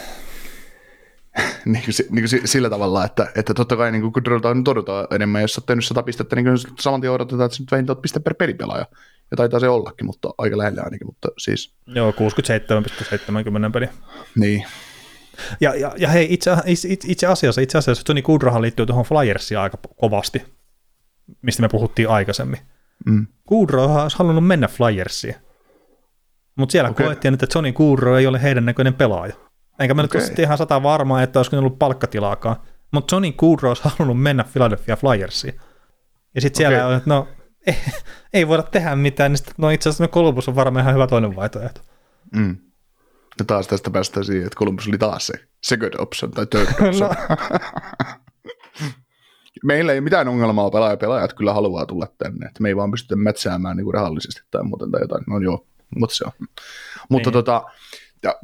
[1.65, 4.23] niin, kuin, niin kuin sillä tavalla, että, että totta kai niin kun
[4.65, 7.71] torjutaan enemmän, jos olet tehnyt 100 pistettä, niin kyllä saman tien odotetaan, että se nyt
[7.71, 8.87] vähintään piste per pelipelaaja.
[9.31, 11.75] Ja taitaa se ollakin, mutta aika lähellä ainakin, mutta siis...
[11.87, 12.17] Joo, 67,70
[13.73, 13.89] peli.
[14.37, 14.67] Niin.
[15.61, 19.59] Ja, ja, ja hei, itse, itse, itse asiassa, itse asiassa Tony Kudrohan liittyy tuohon Flyersiin
[19.59, 20.45] aika kovasti,
[21.43, 22.59] mistä me puhuttiin aikaisemmin.
[23.07, 23.27] Mm.
[23.47, 25.35] Kudro olisi halunnut mennä Flyersiin,
[26.57, 27.07] mutta siellä okay.
[27.07, 29.35] koettiin, että Johnny Kudro ei ole heidän näköinen pelaaja.
[29.81, 30.21] Enkä mä okay.
[30.21, 32.57] nyt ihan sata varmaa, että olisiko ollut palkkatilaakaan,
[32.91, 35.55] mutta Johnny Kudro olisi halunnut mennä Philadelphia Flyersiin.
[36.35, 36.73] Ja sitten okay.
[36.73, 37.29] siellä on, että no
[37.69, 37.77] ei,
[38.33, 41.07] ei voida tehdä mitään, niin sitten, no itse asiassa no Columbus on varmaan ihan hyvä
[41.07, 41.81] toinen vaihtoehto.
[42.37, 42.57] Mm.
[43.39, 47.11] Ja taas tästä päästään siihen, että Columbus oli taas se second option tai third option.
[47.11, 47.11] no.
[49.65, 53.17] Meillä ei mitään ongelmaa pelaaja pelaajat kyllä haluaa tulla tänne, että me ei vaan pystytä
[53.17, 55.25] mätsäämään niin kuin rahallisesti tai muuten tai jotain.
[55.27, 55.67] No joo,
[55.97, 56.33] mutta se on.
[57.09, 57.33] Mutta niin.
[57.33, 57.65] tota,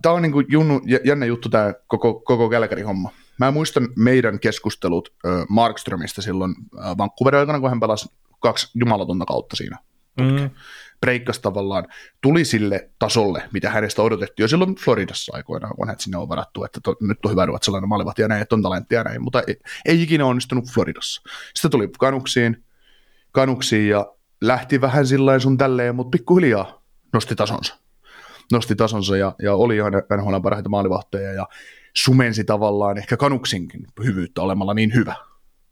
[0.02, 3.10] tämä on niin kuin junnu, jännä juttu tämä koko, koko Kälkäri-homma.
[3.38, 8.08] Mä muistan meidän keskustelut äh, Markströmistä silloin äh, Vancouverin aikana, kun hän pelasi
[8.44, 9.78] kaksi jumalatonta kautta siinä.
[10.20, 10.50] Mm.
[11.00, 11.86] Breikkas tavallaan
[12.22, 16.64] tuli sille tasolle, mitä hänestä odotettiin jo silloin Floridassa aikoinaan, kun hänet sinne on varattu,
[16.64, 19.42] että to, nyt on hyvä sellainen maalivahti ja näin, että on talenttia ja näin, mutta
[19.46, 21.22] ei, ei ikinä onnistunut Floridassa.
[21.54, 22.64] Sitten tuli kanuksiin,
[23.32, 27.78] kanuksiin ja lähti vähän sillä sun tälleen, mutta pikkuhiljaa nosti tasonsa.
[28.52, 31.48] Nosti tasonsa ja, ja oli ihan NHL parhaita maalivahteja ja
[31.96, 35.14] sumensi tavallaan ehkä kanuksinkin hyvyyttä olemalla niin hyvä.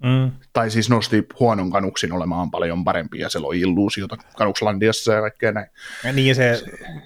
[0.02, 0.30] Mm.
[0.52, 5.52] Tai siis nosti huonon kanuksin olemaan paljon parempi ja se loi illuusiota Kanukslandiassa ja kaikkea
[5.52, 5.66] näin.
[6.04, 6.62] Ja niin se,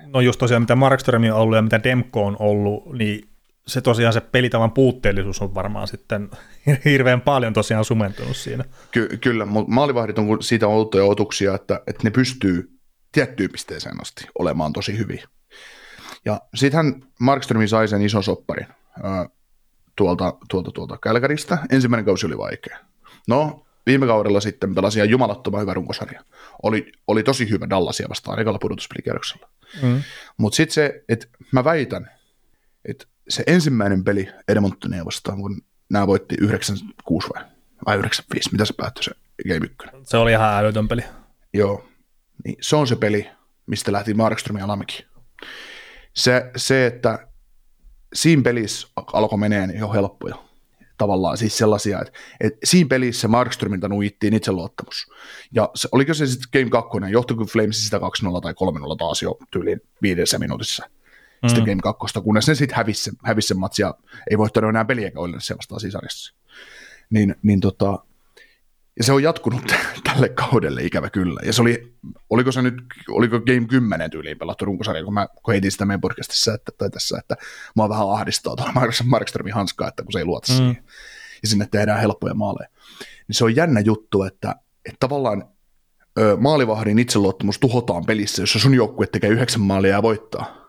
[0.06, 3.28] no just tosiaan mitä Markström on ollut ja mitä Demko on ollut, niin
[3.66, 6.30] se tosiaan se pelitavan puutteellisuus on varmaan sitten
[6.84, 8.64] hirveän paljon tosiaan sumentunut siinä.
[8.90, 12.70] Ky- kyllä, mutta maalivahdit on siitä outoja otuksia, että, että ne pystyy
[13.12, 15.28] tiettyyn pisteeseen asti olemaan tosi hyviä.
[16.24, 18.66] Ja sittenhän Markström sai sen ison sopparin
[19.96, 21.58] tuolta, tuolta, tuolta Kälkäristä.
[21.70, 22.78] Ensimmäinen kausi oli vaikea.
[23.28, 26.24] No, viime kaudella sitten pelasi ihan jumalattoman hyvä runkosarja.
[26.62, 29.48] Oli, oli tosi hyvä Dallasia vastaan ekalla pudotuspelikierroksella.
[29.82, 30.02] Mm.
[30.36, 32.10] Mutta sitten se, että mä väitän,
[32.84, 37.44] että se ensimmäinen peli Edmontonia vastaan, kun nämä voitti 96 vai,
[37.86, 39.10] vai 95, mitä se päättyi se
[39.48, 39.76] Game 1.
[40.02, 41.04] Se oli ihan älytön peli.
[41.52, 41.88] Joo,
[42.44, 43.30] niin se on se peli,
[43.66, 45.06] mistä lähti Markström ja Lamekin.
[46.14, 47.25] Se, se, että
[48.14, 50.46] siinä pelissä alkoi menee jo helppoja
[50.98, 55.06] tavallaan, siis sellaisia, että, että siinä pelissä Markströmiltä nuittiin itseluottamus.
[55.52, 58.00] Ja se, oliko se sitten Game 2, johtuiko Flames sitä 2-0
[58.42, 60.84] tai 3-0 taas jo tyyliin viidessä minuutissa
[61.42, 61.48] mm.
[61.48, 63.94] sitten Game 2, kunnes ne sitten hävisi, hävisi sen matsi ja
[64.30, 66.34] ei voittanut enää peliäkään ole se vastaan sisarjassa.
[67.10, 67.98] Niin, niin tota,
[68.96, 69.72] ja se on jatkunut
[70.04, 71.40] tälle kaudelle ikävä kyllä.
[71.44, 71.96] Ja se oli,
[72.30, 72.74] oliko se nyt,
[73.08, 76.90] oliko Game 10 tyyliin pelattu runkosarja, kun mä kun heitin sitä meidän podcastissa että, tai
[76.90, 77.36] tässä, että
[77.76, 78.72] mä oon vähän ahdistaa tuolla
[79.04, 80.56] Markströmin hanskaa, että kun se ei luota mm.
[80.56, 80.84] siihen.
[81.42, 82.68] Ja sinne tehdään helppoja maaleja.
[83.28, 84.54] Niin se on jännä juttu, että,
[84.84, 85.48] että tavallaan
[86.18, 90.66] ö, maalivahdin itseluottamus tuhotaan pelissä, jossa sun joukkue tekee yhdeksän maalia ja voittaa.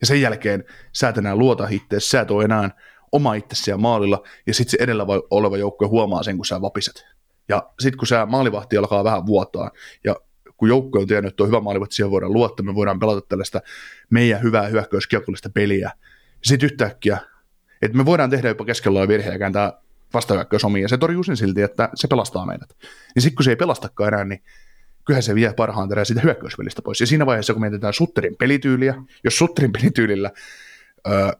[0.00, 2.70] Ja sen jälkeen sä et enää luota itseäsi, sä et ole enää
[3.12, 7.15] oma itsesi maalilla, ja sitten se edellä oleva joukkue huomaa sen, kun sä vapiset
[7.48, 9.70] ja sitten kun se maalivahti alkaa vähän vuotaa,
[10.04, 10.16] ja
[10.56, 13.60] kun joukko on tiennyt, että on hyvä maalivahti, siihen voidaan luottaa, me voidaan pelata tällaista
[14.10, 15.90] meidän hyvää hyökkäyskiekollista peliä.
[16.44, 17.18] Sitten yhtäkkiä,
[17.82, 19.72] että me voidaan tehdä jopa keskellä virhe ja kääntää
[20.14, 22.76] vastahyökkäys omiin, ja se torjuu sen silti, että se pelastaa meidät.
[23.14, 24.42] Ja sitten kun se ei pelastakaan enää, niin
[25.04, 27.00] kyllähän se vie parhaan terää siitä hyökkäyspelistä pois.
[27.00, 28.94] Ja siinä vaiheessa, kun mietitään Sutterin pelityyliä,
[29.24, 30.30] jos Sutterin pelityylillä
[31.08, 31.30] öö,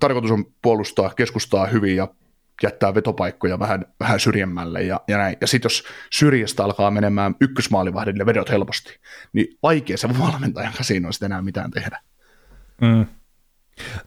[0.00, 2.08] tarkoitus on puolustaa, keskustaa hyvin ja
[2.62, 5.36] jättää vetopaikkoja vähän, vähän syrjemmälle ja, ja näin.
[5.40, 8.98] Ja sitten jos syrjästä alkaa menemään ykkösmaalivahdille vedot helposti,
[9.32, 12.00] niin vaikea se valmentajan siinä on enää mitään tehdä.
[12.80, 13.06] Mm.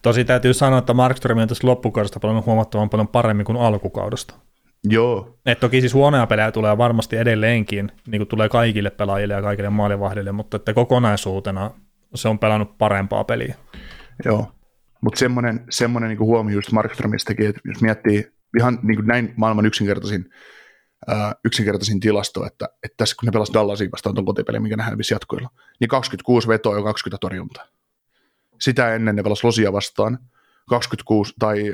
[0.02, 4.36] Tosi täytyy sanoa, että Markström on tässä loppukaudesta paljon huomattavan paljon paremmin kuin alkukaudesta.
[4.84, 5.38] Joo.
[5.46, 9.70] Et toki siis huonoja pelejä tulee varmasti edelleenkin, niin kuin tulee kaikille pelaajille ja kaikille
[9.70, 11.72] maalivahdille, mutta että kokonaisuutena
[12.16, 13.56] se on pelannut parempaa peliä.
[14.26, 14.52] Joo,
[15.02, 19.66] mutta semmoinen, semmoinen niin huomio just Markströmistäkin, että jos miettii ihan niin kuin näin maailman
[19.66, 20.30] yksinkertaisin,
[21.08, 24.84] ää, yksinkertaisin tilasto, että, että tässä kun ne pelasivat Dallasin vastaan tuon kotipeli, mikä ne
[24.84, 25.50] hävisi jatkoilla,
[25.80, 27.68] niin 26 vetoa ja 20 torjuntaa.
[28.62, 30.20] Sitä ennen ne pelasivat Losia vastaan,
[30.70, 31.74] 26, tai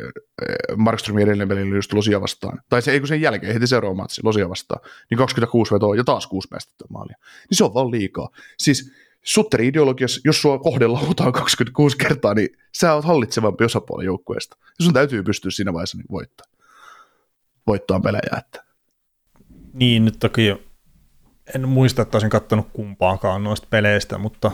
[0.77, 4.21] Markströmin edellinen peli just Losia vastaan, tai se ei kun sen jälkeen, heti seuraava matsi,
[4.23, 7.17] Losia vastaan, niin 26 vetoa ja taas 6 päästettyä maalia.
[7.49, 8.29] Niin se on vaan liikaa.
[8.57, 8.91] Siis
[9.23, 14.57] Sutteri ideologiassa, jos sua kohdellaan 26 kertaa, niin sä oot hallitsevampi osapuoli joukkueesta.
[14.59, 16.50] Ja sun täytyy pystyä siinä vaiheessa niin voittaa
[17.71, 18.37] voittaa pelejä.
[18.37, 18.63] Että.
[19.73, 20.71] Niin, nyt toki
[21.55, 24.51] en muista, että olisin katsonut kumpaakaan noista peleistä, mutta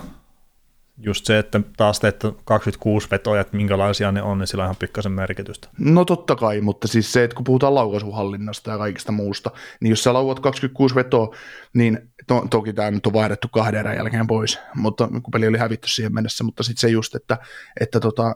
[0.98, 4.76] just se, että taas teette 26 vetoja, että minkälaisia ne on, niin sillä on ihan
[4.76, 5.70] pikkasen merkitystä.
[5.80, 10.04] No totta kai, mutta siis se, että kun puhutaan laukaisuhallinnasta ja kaikista muusta, niin jos
[10.04, 11.36] sä lauat 26 vetoa,
[11.74, 15.58] niin to, toki tämä nyt on vaihdettu kahden erän jälkeen pois, mutta kun peli oli
[15.58, 17.38] hävitty siihen mennessä, mutta sitten se just, että,
[17.82, 18.36] että tota,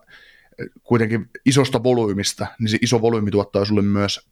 [0.84, 4.32] kuitenkin isosta volyymista, niin se iso volyymi tuottaa sulle myös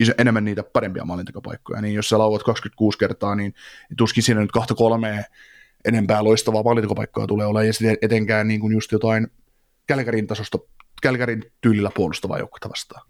[0.00, 3.54] iso, enemmän niitä parempia maalintekopaikkoja, niin jos sä lauat 26 kertaa, niin
[3.96, 5.22] tuskin siinä nyt kahta kolmea
[5.84, 9.26] enempää loistavaa maalintekopaikkaa tulee olemaan, ja sitten etenkään niin kuin just jotain
[9.86, 10.58] Kälkärin tasosta,
[11.02, 13.06] Kälkärin tyylillä puolustavaa joukkuetta vastaan.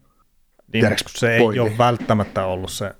[0.73, 2.93] Niin, se ei ole välttämättä ollut se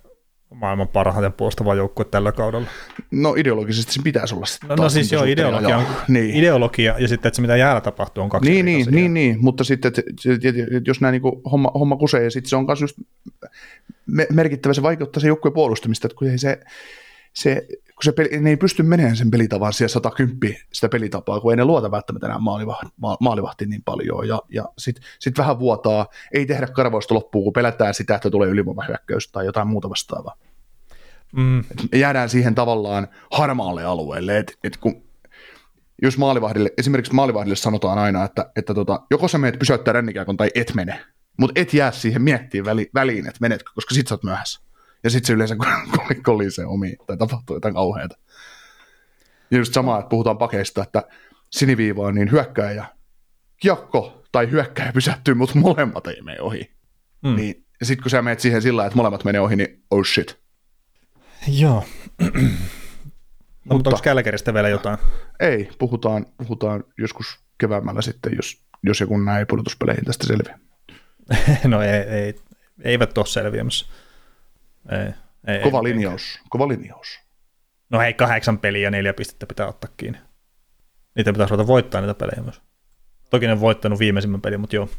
[0.55, 2.67] maailman parhaiten puolustava joukkue tällä kaudella.
[3.11, 6.35] No ideologisesti se pitäisi olla No, no siis joo, ideologia, on, niin.
[6.35, 9.63] ideologia ja sitten, että se mitä jäällä tapahtuu on kaksi Niin, niin, niin, niin, mutta
[9.63, 10.01] sitten, että,
[10.77, 12.97] että jos näin niin homma, homma kusee, ja sitten se on myös just
[14.33, 16.59] merkittävä, se vaikeuttaa se joukkueen puolustamista, että kun ei se,
[17.33, 17.67] se
[18.01, 21.57] kun se peli, ne ei pysty menemään sen pelitavan siellä 110 sitä pelitapaa, kun ei
[21.57, 22.87] ne luota välttämättä enää maalivahti,
[23.19, 27.93] maalivahtiin niin paljon, ja, ja sitten sit vähän vuotaa, ei tehdä karvausta loppuun, kun pelätään
[27.93, 30.35] sitä, että tulee ylivoimahyökkäys tai jotain muuta vastaavaa.
[31.35, 31.59] Mm.
[31.59, 35.03] Et jäädään siihen tavallaan harmaalle alueelle, että et kun
[36.01, 40.49] jos maalivahdille, esimerkiksi maalivahdille sanotaan aina, että, että tota, joko sä menet pysäyttää rännikäkon tai
[40.55, 41.05] et mene,
[41.37, 44.70] mutta et jää siihen miettiin väliin, että menetkö, koska sit sä oot myöhässä.
[45.03, 45.55] Ja sitten se yleensä
[46.23, 48.17] kolisee omiin, tai tapahtuu jotain kauheata.
[49.51, 51.03] Ja just sama, että puhutaan pakeista, että
[51.51, 52.85] siniviiva on niin hyökkääjä,
[53.61, 56.71] kiekko tai hyökkääjä pysähtyy, mutta molemmat ei mene ohi.
[57.21, 57.35] Mm.
[57.35, 60.39] Niin, sitten kun sä menet siihen sillä että molemmat menee ohi, niin oh shit.
[61.47, 61.83] Joo.
[63.65, 64.97] no, mutta onko Kälkäristä vielä jotain?
[65.39, 70.59] Ei, puhutaan, puhutaan joskus keväämällä sitten, jos, jos joku näin pudotuspeleihin tästä selviää.
[71.65, 72.35] no ei, ei,
[72.83, 73.85] eivät ole selviämässä.
[74.89, 75.13] Ei,
[75.47, 76.45] ei, kova ei, linjaus, ei.
[76.49, 77.19] kova linjaus.
[77.89, 80.19] No hei, kahdeksan peliä ja neljä pistettä pitää ottaa kiinni.
[81.15, 82.61] Niitä pitäisi ruveta voittaa niitä pelejä myös.
[83.29, 84.89] Toki ne on voittanut viimeisimmän pelin, mutta joo.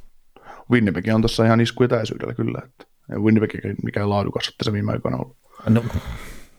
[0.70, 2.62] Winnipeg on tuossa ihan iskuetäisyydellä kyllä.
[2.64, 2.84] Että
[3.18, 3.50] Winnipeg
[3.82, 5.36] mikään laadukas että se viime aikoina ollut.
[5.68, 5.84] No,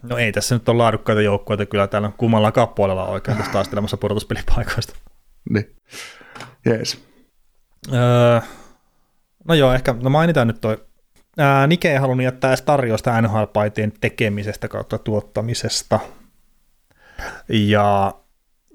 [0.04, 3.98] no ei tässä nyt ole laadukkaita joukkoja, kyllä täällä on kummallakaan puolella oikein tässä taistelemassa
[3.98, 4.96] pudotuspelipaikoista.
[5.50, 5.76] Niin,
[6.66, 7.06] jees.
[7.94, 8.40] Öö,
[9.48, 10.86] No joo, ehkä no mainitaan nyt toi.
[11.38, 16.00] Ää, Nike ei halunnut jättää edes tarjousta NHL-paitojen tekemisestä kautta tuottamisesta.
[17.50, 18.14] Ja,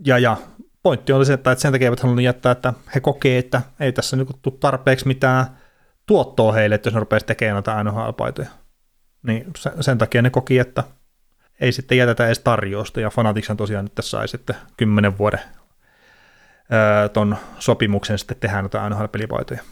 [0.05, 0.36] ja, ja
[0.82, 4.16] pointti oli se, että sen takia eivät halunnut jättää, että he kokee, että ei tässä
[4.16, 5.47] nyt tule tarpeeksi mitään
[6.06, 8.48] tuottoa heille, että jos ne rupeaisi tekemään noita NHL-paitoja.
[9.22, 10.85] Niin sen, sen takia ne koki, että
[11.60, 15.40] ei sitten jätetä edes tarjousta, ja Fanaticshan tosiaan nyt tässä sai sitten kymmenen vuoden
[17.12, 19.62] ton sopimuksen sitten tehdä noita NHL-pelipaitoja.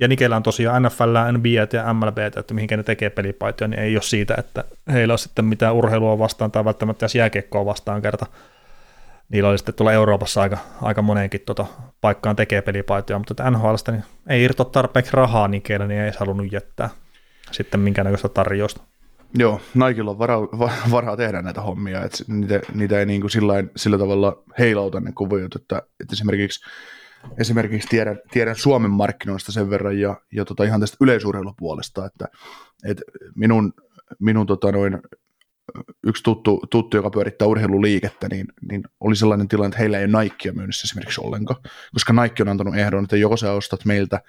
[0.00, 3.96] Ja Nikellä on tosiaan NFL, NBA ja MLB, että mihinkä ne tekee pelipaitoja, niin ei
[3.96, 8.26] ole siitä, että heillä on sitten mitään urheilua vastaan tai välttämättä edes jääkiekkoa vastaan kerta.
[9.28, 11.66] Niillä oli sitten tuolla Euroopassa aika, aika moneenkin tota
[12.00, 16.90] paikkaan tekee pelipaitoja, mutta NHLstä niin ei irto tarpeeksi rahaa Nikellä, niin ei halunnut jättää
[17.52, 18.80] sitten minkäännäköistä tarjousta.
[19.34, 20.40] Joo, Nikella on varaa,
[20.90, 25.12] varaa tehdä näitä hommia, että niitä, niitä ei niin kuin sillain, sillä tavalla heilauta ne
[25.12, 26.60] kuviot, että, että esimerkiksi,
[27.38, 32.28] esimerkiksi tiedän, tiedän Suomen markkinoista sen verran ja, ja tota ihan tästä yleisurheilupuolesta, että,
[32.84, 33.02] että
[33.34, 33.72] minun,
[34.18, 34.98] minun tota noin,
[36.06, 40.22] yksi tuttu, tuttu, joka pyörittää urheiluliikettä, niin, niin oli sellainen tilanne, että heillä ei ole
[40.22, 41.60] Nikea myynnissä esimerkiksi ollenkaan,
[41.92, 44.20] koska Nike on antanut ehdon, että joko sä ostat meiltä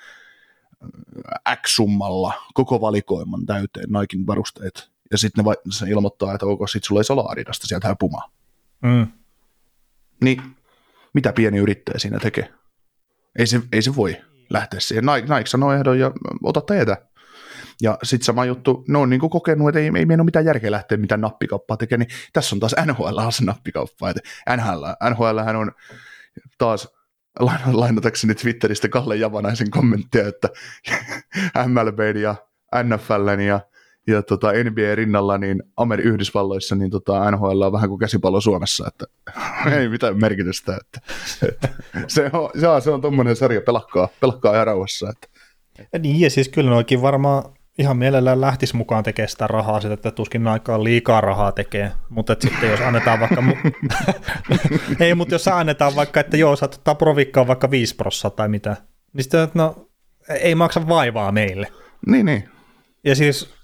[1.61, 6.83] X-summalla koko valikoiman täyteen Naikin varusteet, ja sitten ne va- se ilmoittaa, että onko sit
[6.83, 8.31] sulla ei saa Adidasta sieltä pumaa.
[8.81, 9.07] Mm.
[10.23, 10.41] Niin
[11.13, 12.53] mitä pieni yrittäjä siinä tekee?
[13.37, 14.17] Ei se, ei se voi
[14.49, 15.05] lähteä siihen.
[15.05, 16.11] Nike, Nike sanoo ehdon ja
[16.43, 16.97] ota teetä.
[17.81, 20.71] Ja sitten sama juttu, ne on niinku kokenut, että ei, ei meidän ole mitään järkeä
[20.71, 24.09] lähteä mitään nappikauppaa tekemään, niin tässä on taas NHL se nappikauppa.
[24.09, 24.21] Että
[24.57, 25.71] NHL, NHL on
[26.57, 26.87] taas
[27.65, 30.49] lainatakseni Twitteristä Kalle Javanaisen kommenttia, että
[31.67, 32.35] MLB ja
[32.83, 33.59] NFL ja,
[34.07, 38.87] ja tota NBA rinnalla, niin Ameri Yhdysvalloissa, niin tota NHL on vähän kuin käsipallo Suomessa,
[38.87, 39.05] että
[39.79, 40.77] ei mitään merkitystä.
[40.81, 41.13] Että,
[41.49, 41.69] että
[42.07, 45.09] se on, se on, se on tuommoinen sarja, pelakkaa, pelakkaa ihan rauhassa.
[45.09, 45.27] Että.
[45.93, 47.43] Ja niin, ja siis kyllä noikin varmaan
[47.77, 52.35] ihan mielellään lähtisi mukaan tekemään sitä rahaa, sitä, että tuskin aikaa liikaa rahaa tekee, mutta
[52.39, 53.71] sitten jos annetaan vaikka, mu-
[55.05, 58.77] ei, mutta jos annetaan vaikka, että joo, saat ottaa provikkaa vaikka 5 prossaa tai mitä,
[59.13, 59.89] niin sitten, että no,
[60.29, 61.67] ei maksa vaivaa meille.
[62.07, 62.49] Niin, niin.
[63.03, 63.56] Ja siis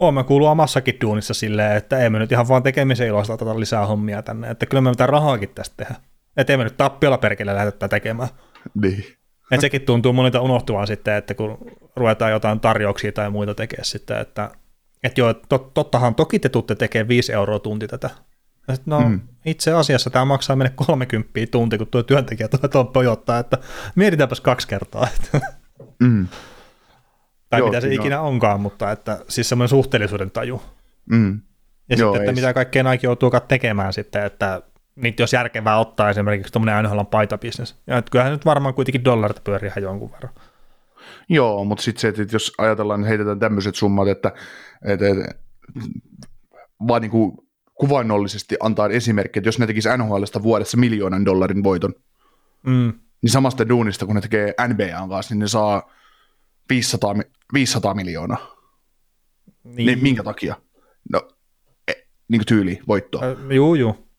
[0.00, 3.86] Oon kuuluu omassakin duunissa silleen, että ei me nyt ihan vaan tekemisen iloista oteta lisää
[3.86, 5.94] hommia tänne, että kyllä me mitään rahaakin tästä tehdä.
[6.36, 8.28] Että ei me nyt tappiolla perkele lähdetä tekemään.
[8.74, 9.04] Niin.
[9.50, 11.58] Et sekin tuntuu monilta unohtuvan sitten, että kun
[11.96, 14.50] ruvetaan jotain tarjouksia tai muita tekemään sitten, että,
[15.02, 18.10] että joo, tot, tottahan toki te tuutte tekemään 5 euroa tunti tätä.
[18.68, 19.20] Et no mm.
[19.44, 23.58] itse asiassa tämä maksaa meille 30 tunti, kun tuo työntekijä tuon pojottaa, että
[23.94, 25.08] mietitäänpäs kaksi kertaa.
[26.00, 26.26] Mm.
[27.50, 28.02] Tai joo, mitä se joo.
[28.02, 30.62] ikinä onkaan, mutta että siis semmoinen suhteellisuuden taju.
[31.10, 31.40] Mm.
[31.88, 34.62] Ja joo, sitten, että mitä kaikkea Nike joutuukaan tekemään sitten, että
[34.96, 37.76] niitä jos järkevää ottaa esimerkiksi tuommoinen NHL paitabisnes.
[37.86, 40.32] Ja että kyllähän nyt varmaan kuitenkin dollarit pyörii ihan jonkun verran.
[41.28, 44.32] Joo, mutta sitten se, että jos ajatellaan, niin heitetään tämmöiset summat, että,
[44.84, 45.34] että, että
[46.88, 47.32] vaan niin kuin
[47.74, 51.94] kuvainnollisesti antaa esimerkki, että jos ne tekisi NHLista vuodessa miljoonan dollarin voiton,
[52.62, 52.92] mm.
[53.22, 55.90] niin samasta duunista, kun ne tekee NBA kanssa, niin ne saa
[56.68, 57.14] 500,
[57.52, 58.56] 500 miljoonaa.
[59.64, 59.86] Niin.
[59.86, 60.56] niin minkä takia?
[61.12, 61.28] No,
[61.88, 61.92] e,
[62.28, 63.22] niin kuin tyyli, voittoa.
[63.24, 64.10] Äh, juu, juu.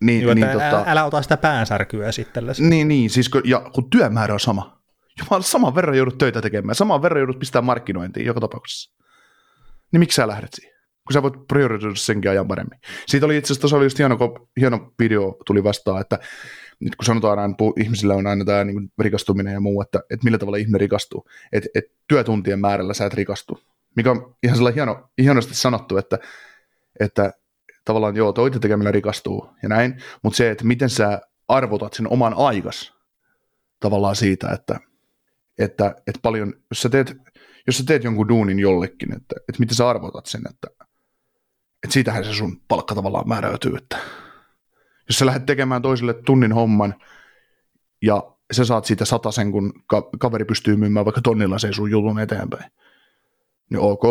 [0.00, 0.84] Niin, Joo, niin, älä, tota...
[0.86, 2.62] älä ota sitä päänsärkyä esittelyssä.
[2.62, 4.80] Niin, niin siis kun, ja kun työmäärä on sama.
[5.18, 8.96] Jumala, saman verran joudut töitä tekemään, saman verran joudut pistää markkinointiin joka tapauksessa.
[9.92, 10.80] Niin miksi sä lähdet siihen?
[11.06, 12.78] Kun sä voit priorisoida senkin ajan paremmin.
[13.06, 14.18] Siitä oli itse asiassa oli just hieno,
[14.60, 16.18] hieno video tuli vastaan, että
[16.80, 20.38] nyt kun sanotaan aina, ihmisillä on aina tämä niin rikastuminen ja muu, että, että millä
[20.38, 23.60] tavalla ihminen rikastuu, että, että työtuntien määrällä sä et rikastu.
[23.96, 26.18] Mikä on ihan sellainen hieno, hienosti sanottu, että,
[27.00, 27.32] että
[27.84, 32.34] tavallaan joo, toita tekemällä rikastuu ja näin, mutta se, että miten sä arvotat sen oman
[32.36, 32.94] aikas
[33.80, 34.80] tavallaan siitä, että,
[35.58, 37.16] että, että paljon, jos sä teet,
[37.66, 40.68] jos sä teet jonkun duunin jollekin, että, että miten sä arvotat sen, että,
[41.84, 43.98] että siitähän se sun palkka tavallaan määräytyy, että
[45.10, 46.94] jos sä lähdet tekemään toiselle tunnin homman
[48.02, 48.22] ja
[48.52, 52.72] sä saat siitä sen, kun ka- kaveri pystyy myymään vaikka tonnilla se sun jutun eteenpäin,
[53.70, 54.02] niin ok,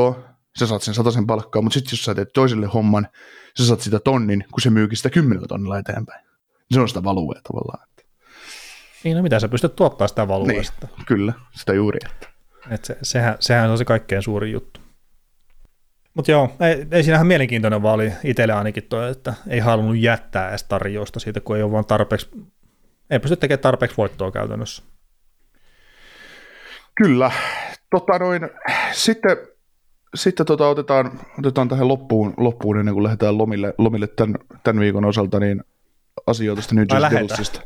[0.60, 3.08] sä saat sen sen palkkaa, mutta sitten jos sä teet toiselle homman,
[3.58, 6.26] sä saat sitä tonnin, kun se myykin sitä kymmenellä tonnilla eteenpäin.
[6.72, 7.90] Se on sitä valuea tavallaan.
[9.04, 10.88] Niin, no mitä sä pystyt tuottaa sitä valueesta.
[10.98, 12.00] Niin, kyllä, sitä juuri.
[12.06, 12.28] Että.
[12.70, 14.80] Et se, sehän, sehän on se kaikkein suurin juttu.
[16.20, 20.50] Mutta joo, ei, ei siinähän mielenkiintoinen vaan oli itselle ainakin toi, että ei halunnut jättää
[20.50, 22.30] edes tarjousta siitä, kun ei ole vaan tarpeeksi,
[23.10, 24.84] ei pysty tekemään tarpeeksi voittoa käytännössä.
[26.96, 27.32] Kyllä.
[27.90, 28.50] Tota noin,
[28.92, 29.38] sitten
[30.16, 35.06] sitten tota, otetaan, otetaan tähän loppuun, loppuun ennen kuin lähdetään lomille, lomille tämän, tämän viikon
[35.06, 35.64] osalta, niin
[36.28, 37.64] asioita tästä New Jersey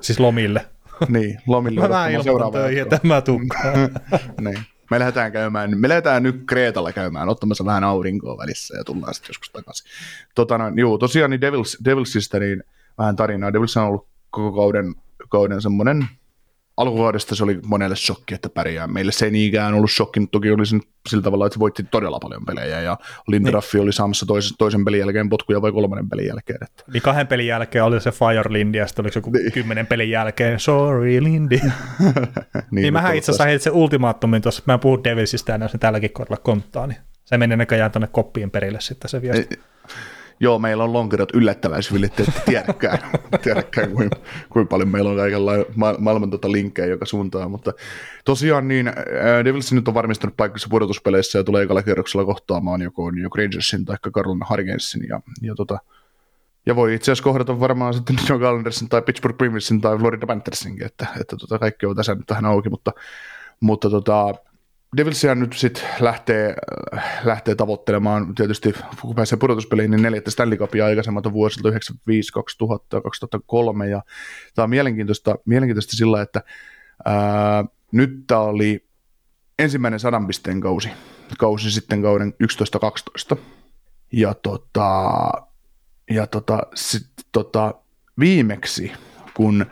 [0.00, 0.66] siis lomille.
[1.08, 3.74] Niin, lomille Mä ilmoitan seuraavaa töihin, että mä tukkaan.
[4.40, 4.75] niin.
[4.90, 9.28] Me lähdetään käymään, me lähdetään nyt Kreetalla käymään, ottamassa vähän aurinkoa välissä ja tullaan sitten
[9.30, 9.90] joskus takaisin.
[10.34, 12.62] Tota, no, juu, tosiaan niin Devils, Devilsista niin
[12.98, 13.52] vähän tarinaa.
[13.52, 14.94] Devils on ollut koko kauden,
[15.28, 16.08] kauden semmoinen,
[16.76, 18.86] alkuvuodesta se oli monelle shokki, että pärjää.
[18.86, 21.84] Meille se ei niinkään ollut shokki, mutta toki oli sen sillä tavalla, että se voitti
[21.90, 22.98] todella paljon pelejä ja
[23.28, 26.58] Lindraffi oli saamassa toisen, toisen pelin jälkeen potkuja vai kolmannen pelin jälkeen.
[26.62, 26.84] Että.
[26.92, 29.52] Niin kahden pelin jälkeen oli se Fire Lindy, ja sitten oliko joku Niin.
[29.52, 31.58] kymmenen pelin jälkeen, sorry Lindy.
[31.60, 31.72] niin,
[32.70, 36.42] niin mähän itse asiassa heitin se ultimaattumin tuossa, mä puhun Devilsistä ja se tälläkin kohdalla
[36.42, 39.54] konttaa, niin se meni näköjään tuonne koppien perille sitten se viesti.
[39.54, 39.62] Ei-
[40.40, 42.98] Joo, meillä on lonkerot yllättävän syville, että tiedäkään,
[43.42, 44.16] tiedäkään kuinka,
[44.48, 47.72] kuinka paljon meillä on kaikenlainen ma- maailman tota linkkejä joka suuntaan, mutta
[48.24, 48.94] tosiaan niin äh,
[49.44, 53.96] Devils nyt on varmistanut paikkansa pudotuspeleissä ja tulee ekalla kierroksella kohtaamaan joko New Rangersin tai
[54.12, 55.78] Carolina Hurricanesin ja, ja, tota,
[56.66, 60.26] ja voi itse asiassa kohdata varmaan sitten New York Islandersin tai Pittsburgh Penguinsin tai Florida
[60.26, 62.92] Panthersinkin, että, että tota, kaikki on tässä nyt tähän auki, mutta,
[63.60, 64.34] mutta tota,
[64.96, 66.54] Devilsia nyt sitten lähtee,
[66.96, 73.00] äh, lähtee tavoittelemaan tietysti, kun pääsee pudotuspeliin, niin neljättä Stanley Cupia aikaisemmalta vuosilta 95, 2000,
[73.00, 74.02] 2003, ja
[74.54, 76.42] tämä on mielenkiintoista, mielenkiintoista sillä, että
[77.04, 78.86] ää, nyt tämä oli
[79.58, 80.90] ensimmäinen sadan pisteen kausi,
[81.38, 82.34] kausi sitten kauden
[83.34, 83.36] 11-12,
[84.12, 85.10] ja tota,
[86.10, 87.74] ja tota, sit, tota,
[88.18, 88.92] viimeksi,
[89.34, 89.66] kun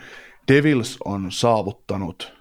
[0.49, 2.35] Devils on saavuttanut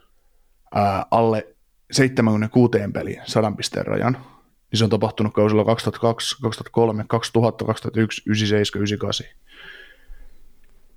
[0.76, 1.53] ää, alle
[1.94, 8.80] 76 peliin 100 pisteen rajan, niin se on tapahtunut kausilla 2002, 2003, 2000, 2001, 97,
[8.80, 9.28] 98.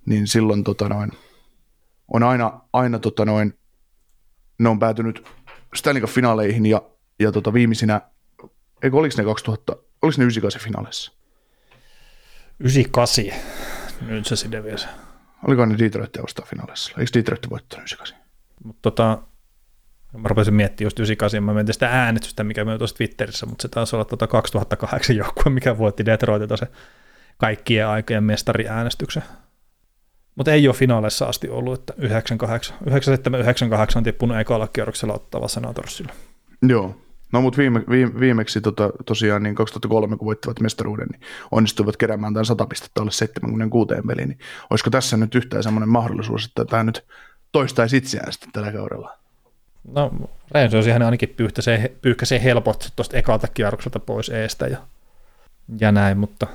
[0.06, 1.12] Niin silloin tota noin,
[2.08, 3.58] on aina, aina tota noin,
[4.58, 5.28] ne on päätynyt
[5.74, 6.82] Stanley Cup-finaaleihin ja,
[7.20, 8.00] ja tota viimeisinä,
[8.82, 11.12] eikö oliko ne 2000, oliko ne 98 finaaleissa?
[12.60, 13.24] 98,
[14.00, 14.88] nyt se sitten vielä.
[15.46, 16.92] Oliko ne Detroitia vastaan finaaleissa?
[16.98, 18.18] Eikö Detroit voittanut 98?
[18.64, 19.22] Mutta tota,
[20.16, 23.68] mä rupesin miettimään just 98, mä mietin sitä äänestystä, mikä me tuossa Twitterissä, mutta se
[23.68, 26.66] taisi olla tota 2008 joukkue, mikä voitti Detroitilta se
[27.38, 29.22] kaikkien aikojen mestariäänestyksen.
[30.34, 35.48] Mutta ei ole finaaleissa asti ollut, että 98, 97, 98 on tippunut ekalla kierroksella ottava
[35.48, 36.12] Senatorsille.
[36.62, 37.00] Joo.
[37.32, 41.20] No mutta viime, viime, viimeksi tota, tosiaan niin 2003, kun voittivat mestaruuden, niin
[41.50, 44.28] onnistuivat keräämään tämän 100 pistettä alle 76 peliin.
[44.28, 44.38] Niin
[44.70, 47.04] olisiko tässä nyt yhtään semmoinen mahdollisuus, että tämä nyt
[47.52, 49.18] toistaisi itseään sitten tällä kaudella?
[49.92, 50.10] No
[50.50, 51.34] Rangers ihan ainakin
[52.02, 54.78] pyyhkäisee helpot tuosta ekalta kierrokselta pois eestä ja,
[55.80, 56.46] ja näin, mutta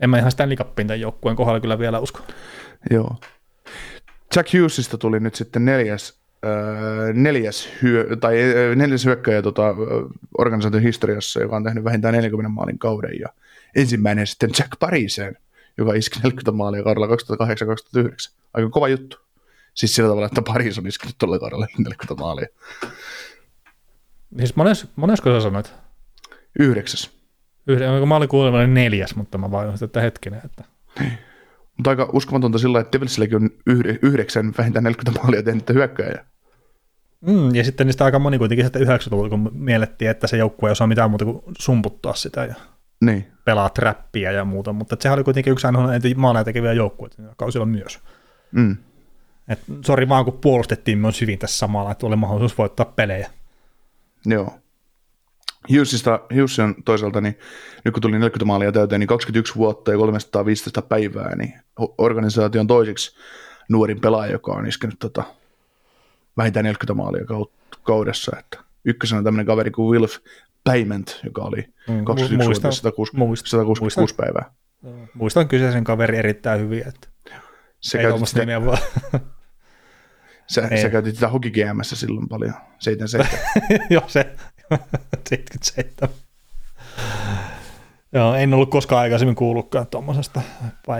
[0.00, 2.20] en mä ihan Stanley Cupin tämän joukkueen kohdalla kyllä vielä usko.
[2.90, 3.16] Joo.
[4.36, 6.14] Jack Hughesista tuli nyt sitten neljäs,
[6.44, 9.76] äh, neljäs, hyö, tai äh, neljäs hyökkäjä tota, äh,
[10.38, 13.20] organisaation historiassa, joka on tehnyt vähintään 40 maalin kauden.
[13.20, 13.28] Ja
[13.76, 15.36] ensimmäinen sitten Jack Pariseen,
[15.78, 17.10] joka iski 40 maalia kaudella 2008-2009.
[18.54, 19.16] Aika kova juttu.
[19.74, 22.46] Siis sillä tavalla, että Paris on iskenyt tuolla kaudella 40 maalia.
[24.36, 25.74] Siis mones, monesko sä sanoit?
[26.58, 27.10] Yhdeksäs.
[27.66, 30.64] Yhden, mä olin kuulemma neljäs, mutta mä vaan että hetkinen, että
[31.76, 36.24] Mutta aika uskomatonta sillä, että Devilsilläkin on yhde, yhdeksän vähintään 40 maalia tehnyt hyökkäjää.
[37.20, 40.72] Mm, ja sitten niistä aika moni kuitenkin sitten 90-luvulla, kun miellettiin, että se joukkue ei
[40.72, 42.54] osaa mitään muuta kuin sumputtaa sitä ja
[43.04, 47.32] Niin, pelaa trappia ja muuta, mutta sehän oli kuitenkin yksi ainoa maaleja tekeviä joukkueita siinä
[47.36, 47.98] kausilla myös.
[48.52, 48.76] mm.
[49.50, 53.30] Et, sori vaan, kun puolustettiin myös hyvin tässä samalla, että oli mahdollisuus voittaa pelejä.
[54.26, 54.54] Joo.
[55.70, 57.38] Hughesista, Hughes on toisaalta, niin
[57.84, 61.54] nyt kun tuli 40 maalia täyteen, niin 21 vuotta ja 315 päivää, niin
[61.98, 63.16] organisaation toiseksi
[63.68, 65.24] nuorin pelaaja, joka on iskenyt tota,
[66.36, 68.36] vähintään 40 maalia kau- kaudessa.
[68.38, 70.16] Että ykkösenä on tämmöinen kaveri kuin Wilf
[70.64, 71.56] Payment, joka oli
[71.88, 74.52] Mm, 21 mu- vuotta muistan- 160, muistan- 166 päivää.
[75.14, 77.08] Muistan kyseisen kaveri erittäin hyvin, että
[77.80, 78.78] Se ei tuommoista nimeä vaan.
[80.50, 83.26] sä, sä käytit sitä Hockey GMssä silloin paljon, 77.
[83.90, 84.36] Joo, se
[85.28, 86.08] 77.
[88.12, 90.40] Joo, en ollut koskaan aikaisemmin kuullutkaan tuommoisesta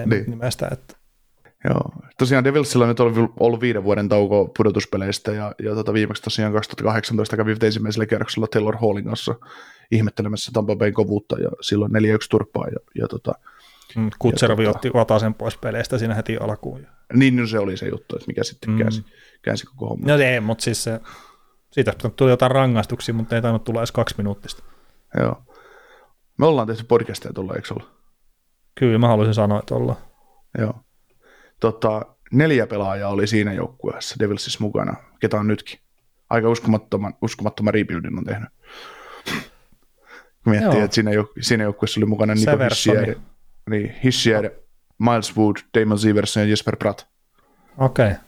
[0.06, 0.24] Niin.
[0.30, 0.94] nimestä, että
[1.64, 1.80] Joo.
[2.18, 7.36] Tosiaan Devilsillä nyt on ollut viiden vuoden tauko pudotuspeleistä ja, ja tota viimeksi tosiaan 2018
[7.36, 9.34] kävi ensimmäisellä kierroksella Taylor Hallin kanssa
[9.90, 11.94] ihmettelemässä Tampa Bayn kovuutta ja silloin 4-1
[12.30, 13.32] turpaa ja, ja tota,
[13.96, 16.86] mm, Kutserovi tota- otti Vatasen pois peleistä siinä heti alkuun.
[17.12, 18.78] niin no se oli se juttu, että mikä sitten Mm.
[19.42, 20.06] Käänsi, käänsi koko homma.
[20.06, 21.00] No ei, mutta siis se,
[21.72, 24.62] siitä tuli jotain rangaistuksia, mutta ei tainnut tulla edes kaksi minuuttista.
[25.18, 25.42] Joo.
[26.38, 27.90] Me ollaan tehty podcasteja tuolla, eikö olla?
[28.74, 29.98] Kyllä mä haluaisin sanoa, että ollaan.
[30.58, 30.80] Joo.
[31.60, 35.78] Tota, neljä pelaajaa oli siinä joukkueessa Devilsissä mukana, ketä on nytkin.
[36.30, 38.48] Aika uskomattoman, uskomattoman rebuildin on tehnyt.
[40.44, 40.84] Kun miettii, Joo.
[40.84, 42.50] että siinä, jouk- siinä joukkueessa oli mukana Nico.
[42.70, 43.14] Hissier,
[43.70, 44.50] niin, Hissier,
[44.98, 47.02] Miles Wood, Damon Severson ja Jesper Pratt.
[47.78, 48.06] Okei.
[48.06, 48.18] Okay.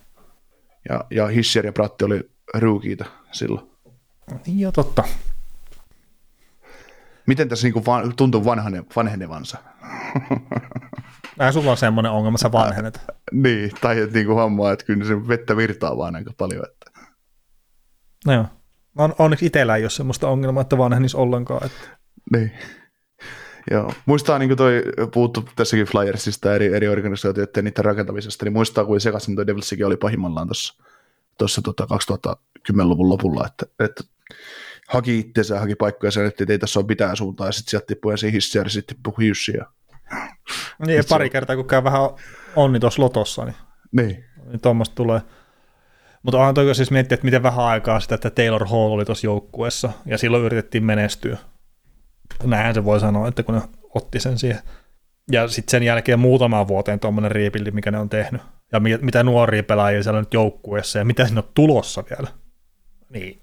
[0.89, 3.71] Ja, ja Hischer ja Pratti oli ruukiita silloin.
[4.47, 5.05] Niin jo totta.
[7.27, 9.59] Miten tässä niinku van, tuntuu vanhane, vanhenevansa?
[11.41, 13.01] Äh, sulla on semmoinen ongelma, sä vanhenet.
[13.33, 16.65] niin, tai että niinku hommaa, että kyllä se vettä virtaa vaan aika paljon.
[16.67, 17.01] Että.
[18.27, 18.47] No joo.
[18.99, 21.67] On, onneksi itsellä ei ole semmoista ongelmaa, että vanhenisi ollenkaan.
[21.67, 21.99] Että...
[22.33, 22.53] Niin.
[23.71, 23.93] Joo.
[24.07, 24.83] Muistaa, niin kuin toi
[25.15, 29.87] puhuttu tässäkin Flyersista eri, eri organisaatioiden ja niiden rakentamisesta, niin muistaa, kuin sekaisin toi Devilsikin
[29.87, 30.75] oli pahimmallaan tuossa
[31.39, 34.05] tuossa tota 2010-luvun lopulla, että, että
[34.89, 38.13] haki itseensä, haki paikkoja sen, että ei tässä ole mitään suuntaa, ja sitten sieltä tippui
[38.13, 39.33] ensin hissiä, ja sitten tippui.
[39.59, 39.67] Ja...
[40.87, 42.01] Niin, ja pari kertaa, kun käy vähän
[42.57, 43.57] onni tuossa lotossa, niin,
[43.93, 44.25] niin.
[44.47, 45.21] niin tuommoista tulee.
[46.23, 49.27] Mutta onhan toi siis miettiä, että miten vähän aikaa sitä, että Taylor Hall oli tuossa
[49.27, 51.39] joukkueessa, ja silloin yritettiin menestyä.
[52.45, 53.63] Näinhän se voi sanoa, että kun ne
[53.95, 54.63] otti sen siihen.
[55.33, 58.43] Ja sitten sen jälkeen muutamaan vuoteen tuommoinen riipilli, mikä ne on tehnyt.
[58.73, 62.29] Ja mitä nuoria pelaajia siellä nyt joukkueessa, ja mitä sinne on tulossa vielä.
[63.09, 63.43] Niin,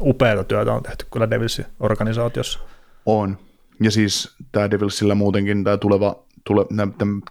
[0.00, 2.58] upeata työtä on tehty kyllä Devilsin organisaatiossa.
[3.06, 3.38] On.
[3.82, 6.66] Ja siis tämä Devilsillä muutenkin tämä tuleva, tule,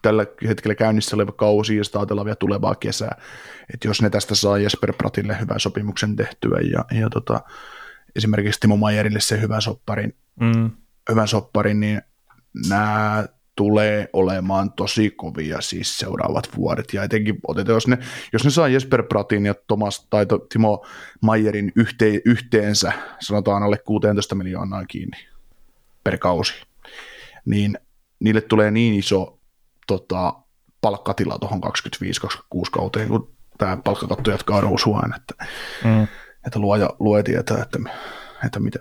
[0.01, 3.21] tällä hetkellä käynnissä oleva kausi ja ajatellaan vielä tulevaa kesää.
[3.73, 7.41] Että jos ne tästä saa Jesper Pratille hyvän sopimuksen tehtyä ja, ja tota,
[8.15, 10.22] esimerkiksi Timo Mayerille se hyvän sopparin, mm.
[11.09, 12.01] Hyvän sopparin niin
[12.69, 17.97] nämä tulee olemaan tosi kovia siis seuraavat vuodet, ja etenkin otetaan, jos ne,
[18.33, 20.85] jos ne saa Jesper Pratin ja Thomas tai Timo
[21.21, 25.17] Mayerin yhte, yhteensä, sanotaan alle 16 miljoonaa kiinni
[26.03, 26.53] per kausi,
[27.45, 27.77] niin
[28.19, 29.39] niille tulee niin iso
[29.87, 30.33] tota,
[30.81, 31.69] palkkatila tuohon 25-26
[32.71, 35.45] kauteen, kun tämä palkkakatto jatkaa nousuaan, että,
[35.83, 36.03] mm.
[36.47, 37.79] että luoja, luo tietää, että,
[38.45, 38.79] että mitä,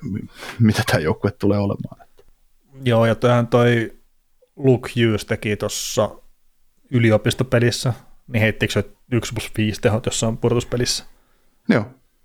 [0.58, 2.08] mitä tämä joukkue tulee olemaan.
[2.84, 3.92] Joo, ja toihan toi
[4.56, 6.10] Luke Hughes teki tuossa
[6.90, 7.92] yliopistopelissä,
[8.26, 11.04] niin heittikö se 1 plus 5 tehot jossain pudotuspelissä?
[11.68, 11.84] Joo.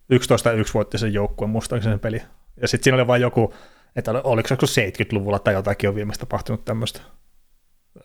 [0.09, 2.21] 11 1 voitti sen joukkueen, muistaakseni sen peli.
[2.61, 3.53] Ja sitten siinä oli vain joku,
[3.95, 7.01] että oliko se 70-luvulla tai jotakin on viimeistä tapahtunut tämmöistä.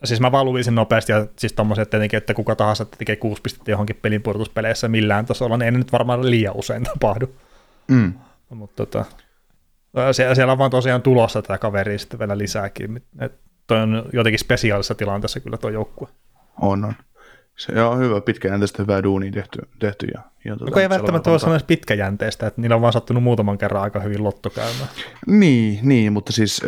[0.03, 3.41] Siis mä vaan luin sen nopeasti, ja siis tommoset tietenkin, että kuka tahansa tekee kuusi
[3.41, 7.35] pistettä johonkin pelin pudotuspeleissä millään tasolla, niin ei nyt varmaan liian usein tapahdu.
[7.87, 8.13] Mm.
[8.49, 9.05] Mutta tota,
[10.33, 13.03] siellä on vaan tosiaan tulossa tämä kaveri sitten vielä lisääkin.
[13.19, 13.33] Et
[13.67, 16.07] toi on jotenkin spesiaalisessa tilanteessa kyllä tuo joukkue.
[16.61, 16.93] On, on.
[17.57, 19.59] Se on hyvä, pitkäjänteistä hyvää duunia tehty.
[19.79, 23.23] tehty ja, ja tuota, no, ei välttämättä ole sellainen pitkäjänteistä, että niillä on vaan sattunut
[23.23, 24.89] muutaman kerran aika hyvin lotto käymään.
[25.27, 26.61] Niin, niin mutta siis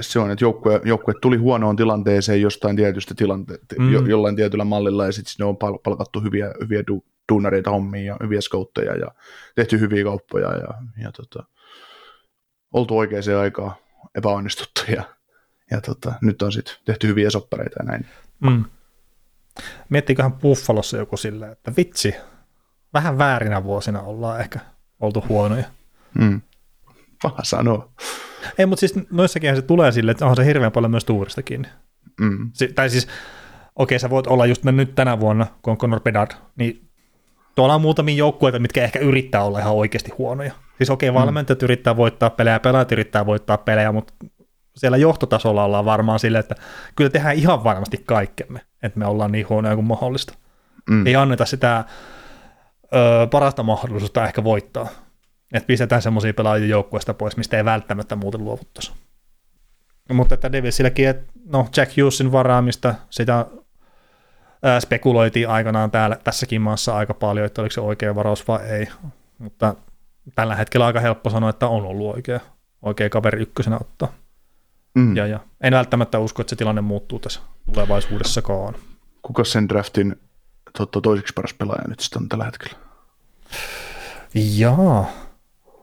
[0.00, 3.92] se on, että joukkue, joukkue tuli huonoon tilanteeseen jostain tietystä tilanteesta, mm.
[3.92, 8.16] jo, jollain tietyllä mallilla, ja sitten sinne on palkattu hyviä, hyviä du, duunareita hommiin ja
[8.22, 9.06] hyviä skoutteja ja
[9.54, 10.68] tehty hyviä kauppoja ja,
[11.02, 11.44] ja tota,
[12.72, 13.72] oltu oikeaan aikaan
[14.14, 15.02] epäonnistuttu ja
[15.70, 18.06] ja tota, nyt on sitten tehty hyviä soppareita ja näin.
[18.40, 18.64] Mm.
[19.88, 22.14] Miettiköhän Buffalossa joku silleen, että vitsi,
[22.94, 24.60] vähän väärinä vuosina ollaan ehkä
[25.00, 25.64] oltu huonoja.
[26.18, 26.40] Mm.
[27.22, 27.92] Paha sanoa.
[28.58, 31.68] Ei, mutta siis noissakin se tulee silleen, että onhan se hirveän paljon myös tuurista kiinni.
[32.20, 32.50] Mm.
[32.52, 36.00] Si- tai siis, okei, okay, sä voit olla just nyt tänä vuonna, kun on Conor
[36.00, 36.90] Bedard, niin
[37.54, 40.52] tuolla on muutamia joukkueita, mitkä ehkä yrittää olla ihan oikeasti huonoja.
[40.78, 41.64] Siis okei, okay, valmentajat mm.
[41.64, 44.14] yrittää voittaa pelejä, pelaajat yrittää voittaa pelejä, mutta
[44.76, 46.54] siellä johtotasolla ollaan varmaan silleen, että
[46.96, 50.34] kyllä tehdään ihan varmasti kaikkemme, että me ollaan niin huonoja kuin mahdollista.
[50.90, 51.06] Mm.
[51.06, 51.84] Ei anneta sitä
[52.84, 54.88] ö, parasta mahdollisuutta ehkä voittaa.
[55.52, 58.92] Että pistetään semmoisia pelaajia joukkueesta pois, mistä ei välttämättä muuten luovuttaisi.
[60.12, 63.46] Mutta että Devilsilläkin, että no Jack Hughesin varaamista, sitä
[64.62, 68.88] ää, spekuloitiin aikanaan täällä, tässäkin maassa aika paljon, että oliko se oikea varaus vai ei.
[69.38, 69.74] Mutta
[70.34, 72.40] tällä hetkellä aika helppo sanoa, että on ollut oikea,
[72.82, 74.12] oikea kaveri ykkösenä ottaa.
[74.94, 75.16] Mm.
[75.16, 77.40] Ja, ja en välttämättä usko, että se tilanne muuttuu tässä
[77.72, 78.74] tulevaisuudessakaan.
[79.22, 80.20] Kuka sen draftin
[80.78, 82.78] totta, toiseksi paras pelaaja nyt sitten on tällä hetkellä?
[84.34, 85.06] Jaa.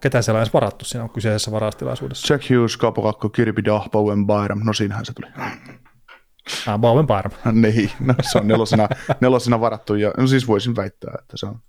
[0.01, 2.33] Ketä siellä on edes varattu siinä on kyseisessä varastilaisuudessa?
[2.33, 4.61] Jack Hughes, Capo Kakko, Kirby Dah, Bowen Byram.
[4.63, 5.31] No siinähän se tuli.
[6.67, 7.31] Ah, Bowen Byram.
[7.61, 8.87] niin, no se on nelosena,
[9.21, 9.95] nelosena varattu.
[9.95, 11.59] Ja, no siis voisin väittää, että se on.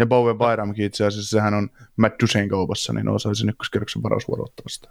[0.00, 2.14] Ja Bowen Byramkin itse asiassa, sehän on Matt
[2.50, 4.88] kaupassa, niin osaisin ykköskerroksen varausvuorottavasta.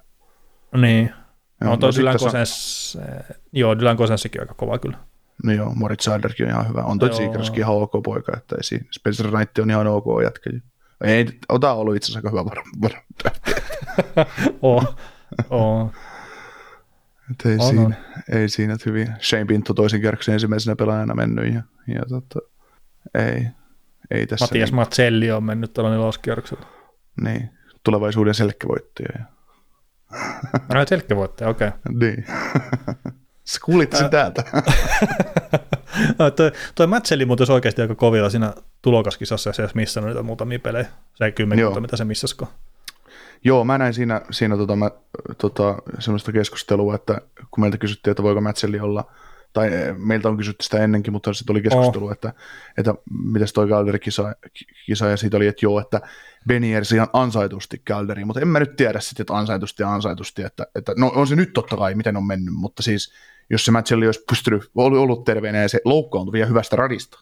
[0.78, 1.14] Niin,
[1.62, 3.36] Joo, on toi Dylan Kosens, on...
[3.52, 4.98] joo, Dylan Kosenssikin aika kova kyllä.
[5.44, 6.82] No joo, Moritz Seiderkin on ihan hyvä.
[6.82, 8.86] On toi Seagerskin ihan ok poika, että ei siinä.
[8.92, 10.50] Spencer Knight on ihan ok jätkä.
[11.04, 13.04] Ei, ota ollut itse asiassa aika hyvä varmaan.
[14.62, 14.96] oh,
[15.50, 15.92] oh.
[17.46, 17.96] ei, on, siinä, on.
[18.32, 19.14] ei siinä että hyvin.
[19.22, 22.40] Shane Pinto toisen kierroksen ensimmäisenä pelaajana mennyt ja, ja tota,
[23.14, 23.48] ei,
[24.12, 24.46] ei tässä.
[24.46, 24.76] Matias niin.
[24.76, 26.66] Matselli on mennyt tuolla neloskierroksella.
[27.22, 27.50] Niin,
[27.84, 29.10] tulevaisuuden selkkävoittaja.
[29.20, 29.26] Ja
[30.70, 31.68] Ai selkkävoittaja, okei.
[31.68, 31.80] Okay.
[32.00, 32.26] Niin.
[33.44, 34.44] Sä kuulit sen täältä.
[36.20, 40.24] No, toi, toi Matselli muuten oikeasti aika kovilla siinä tulokaskisassa, ja se olisi missannut niitä
[40.24, 40.88] muutamia pelejä.
[41.16, 42.48] Se kymmenkunta, mitä se missasko.
[43.44, 44.92] Joo, mä näin siinä, siinä tota, mä,
[45.38, 47.22] tota, semmoista keskustelua, että
[47.52, 49.12] kun meiltä kysyttiin, että voiko Mätselli olla,
[49.54, 52.12] tai eh, meiltä on kysytty sitä ennenkin, mutta sitten oli keskustelu, oh.
[52.12, 52.34] että,
[52.78, 54.36] että miten toi Calderin kisa,
[54.86, 56.02] kisa, ja siitä oli, että joo, että
[56.48, 60.68] Beniers ihan ansaitusti Calderi, mutta en mä nyt tiedä sitten, että ansaitusti ja ansaitusti, että,
[60.76, 63.14] että no on se nyt totta kai, miten on mennyt, mutta siis
[63.50, 67.20] jos se Mätselli olisi pystynyt, ollut, ollut terveenä ja se loukkaantui vielä hyvästä radista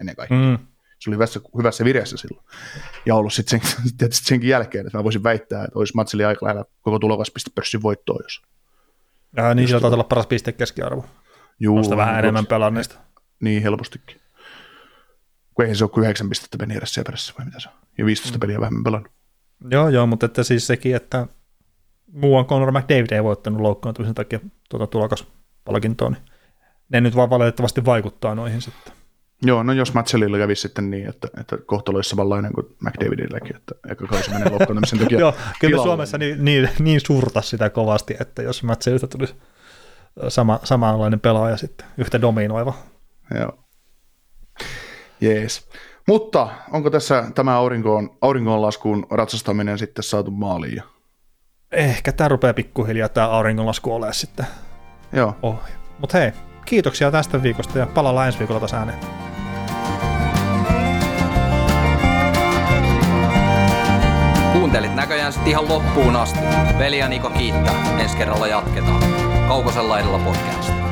[0.00, 0.58] ennen kaikkea, Mm.
[0.98, 2.46] se oli hyvässä, hyvässä vireessä silloin.
[3.06, 6.46] Ja ollut sitten sen, tietysti senkin jälkeen, että mä voisin väittää, että olisi Matseli aika
[6.46, 8.42] lähellä koko tulokaspistepörssin voittoa, jos.
[9.36, 11.04] Ja niin sillä taitaa olla paras piste keskiarvo.
[11.60, 12.94] Juu, Nosta vähän on enemmän pelanneista.
[13.40, 14.20] Niin helpostikin.
[15.54, 17.74] Kun eihän se ole kuin 9 pistettä Benieressä siellä perässä, vai mitä se on.
[17.98, 18.40] Ja 15 Mm.
[18.40, 19.12] peliä vähemmän pelannut.
[19.70, 21.26] Joo, joo, mutta että siis sekin, että
[22.12, 26.22] muuan Conor McDavid ei voittanut loukkaantumisen takia tuota tulokaspalkintoa, niin
[26.88, 28.92] ne nyt vaan valitettavasti vaikuttaa noihin sitten.
[29.42, 33.74] Joo, no jos Matselilla kävisi sitten niin, että, että kohtalo olisi samanlainen kuin McDavidilläkin, että
[33.88, 35.18] eka kausi menee loukkaantumisen takia.
[35.20, 35.82] Joo, kyllä.
[35.82, 39.34] Suomessa niin, niin, niin surta sitä kovasti, että jos Matselista tulisi
[40.28, 42.74] sama, samanlainen pelaaja sitten, yhtä dominoiva.
[43.40, 43.58] Joo.
[45.20, 45.68] Jees.
[46.08, 50.82] Mutta onko tässä tämä aurinkoon, auringonlaskuun ratsastaminen sitten saatu maaliin?
[51.72, 54.46] Ehkä tämä rupeaa pikkuhiljaa tämä auringonlasku olemaan sitten
[55.12, 55.36] Joo.
[55.42, 55.72] ohi.
[55.98, 56.32] Mutta hei,
[56.64, 58.98] kiitoksia tästä viikosta ja palaillaan ensi viikolla taas ääneen.
[64.52, 66.40] Kuuntelit näköjään sitten ihan loppuun asti.
[66.78, 67.98] Veli ja Niko kiittää.
[68.00, 69.29] Ensi kerralla jatketaan.
[69.50, 70.89] Kaukosella edellä podcast.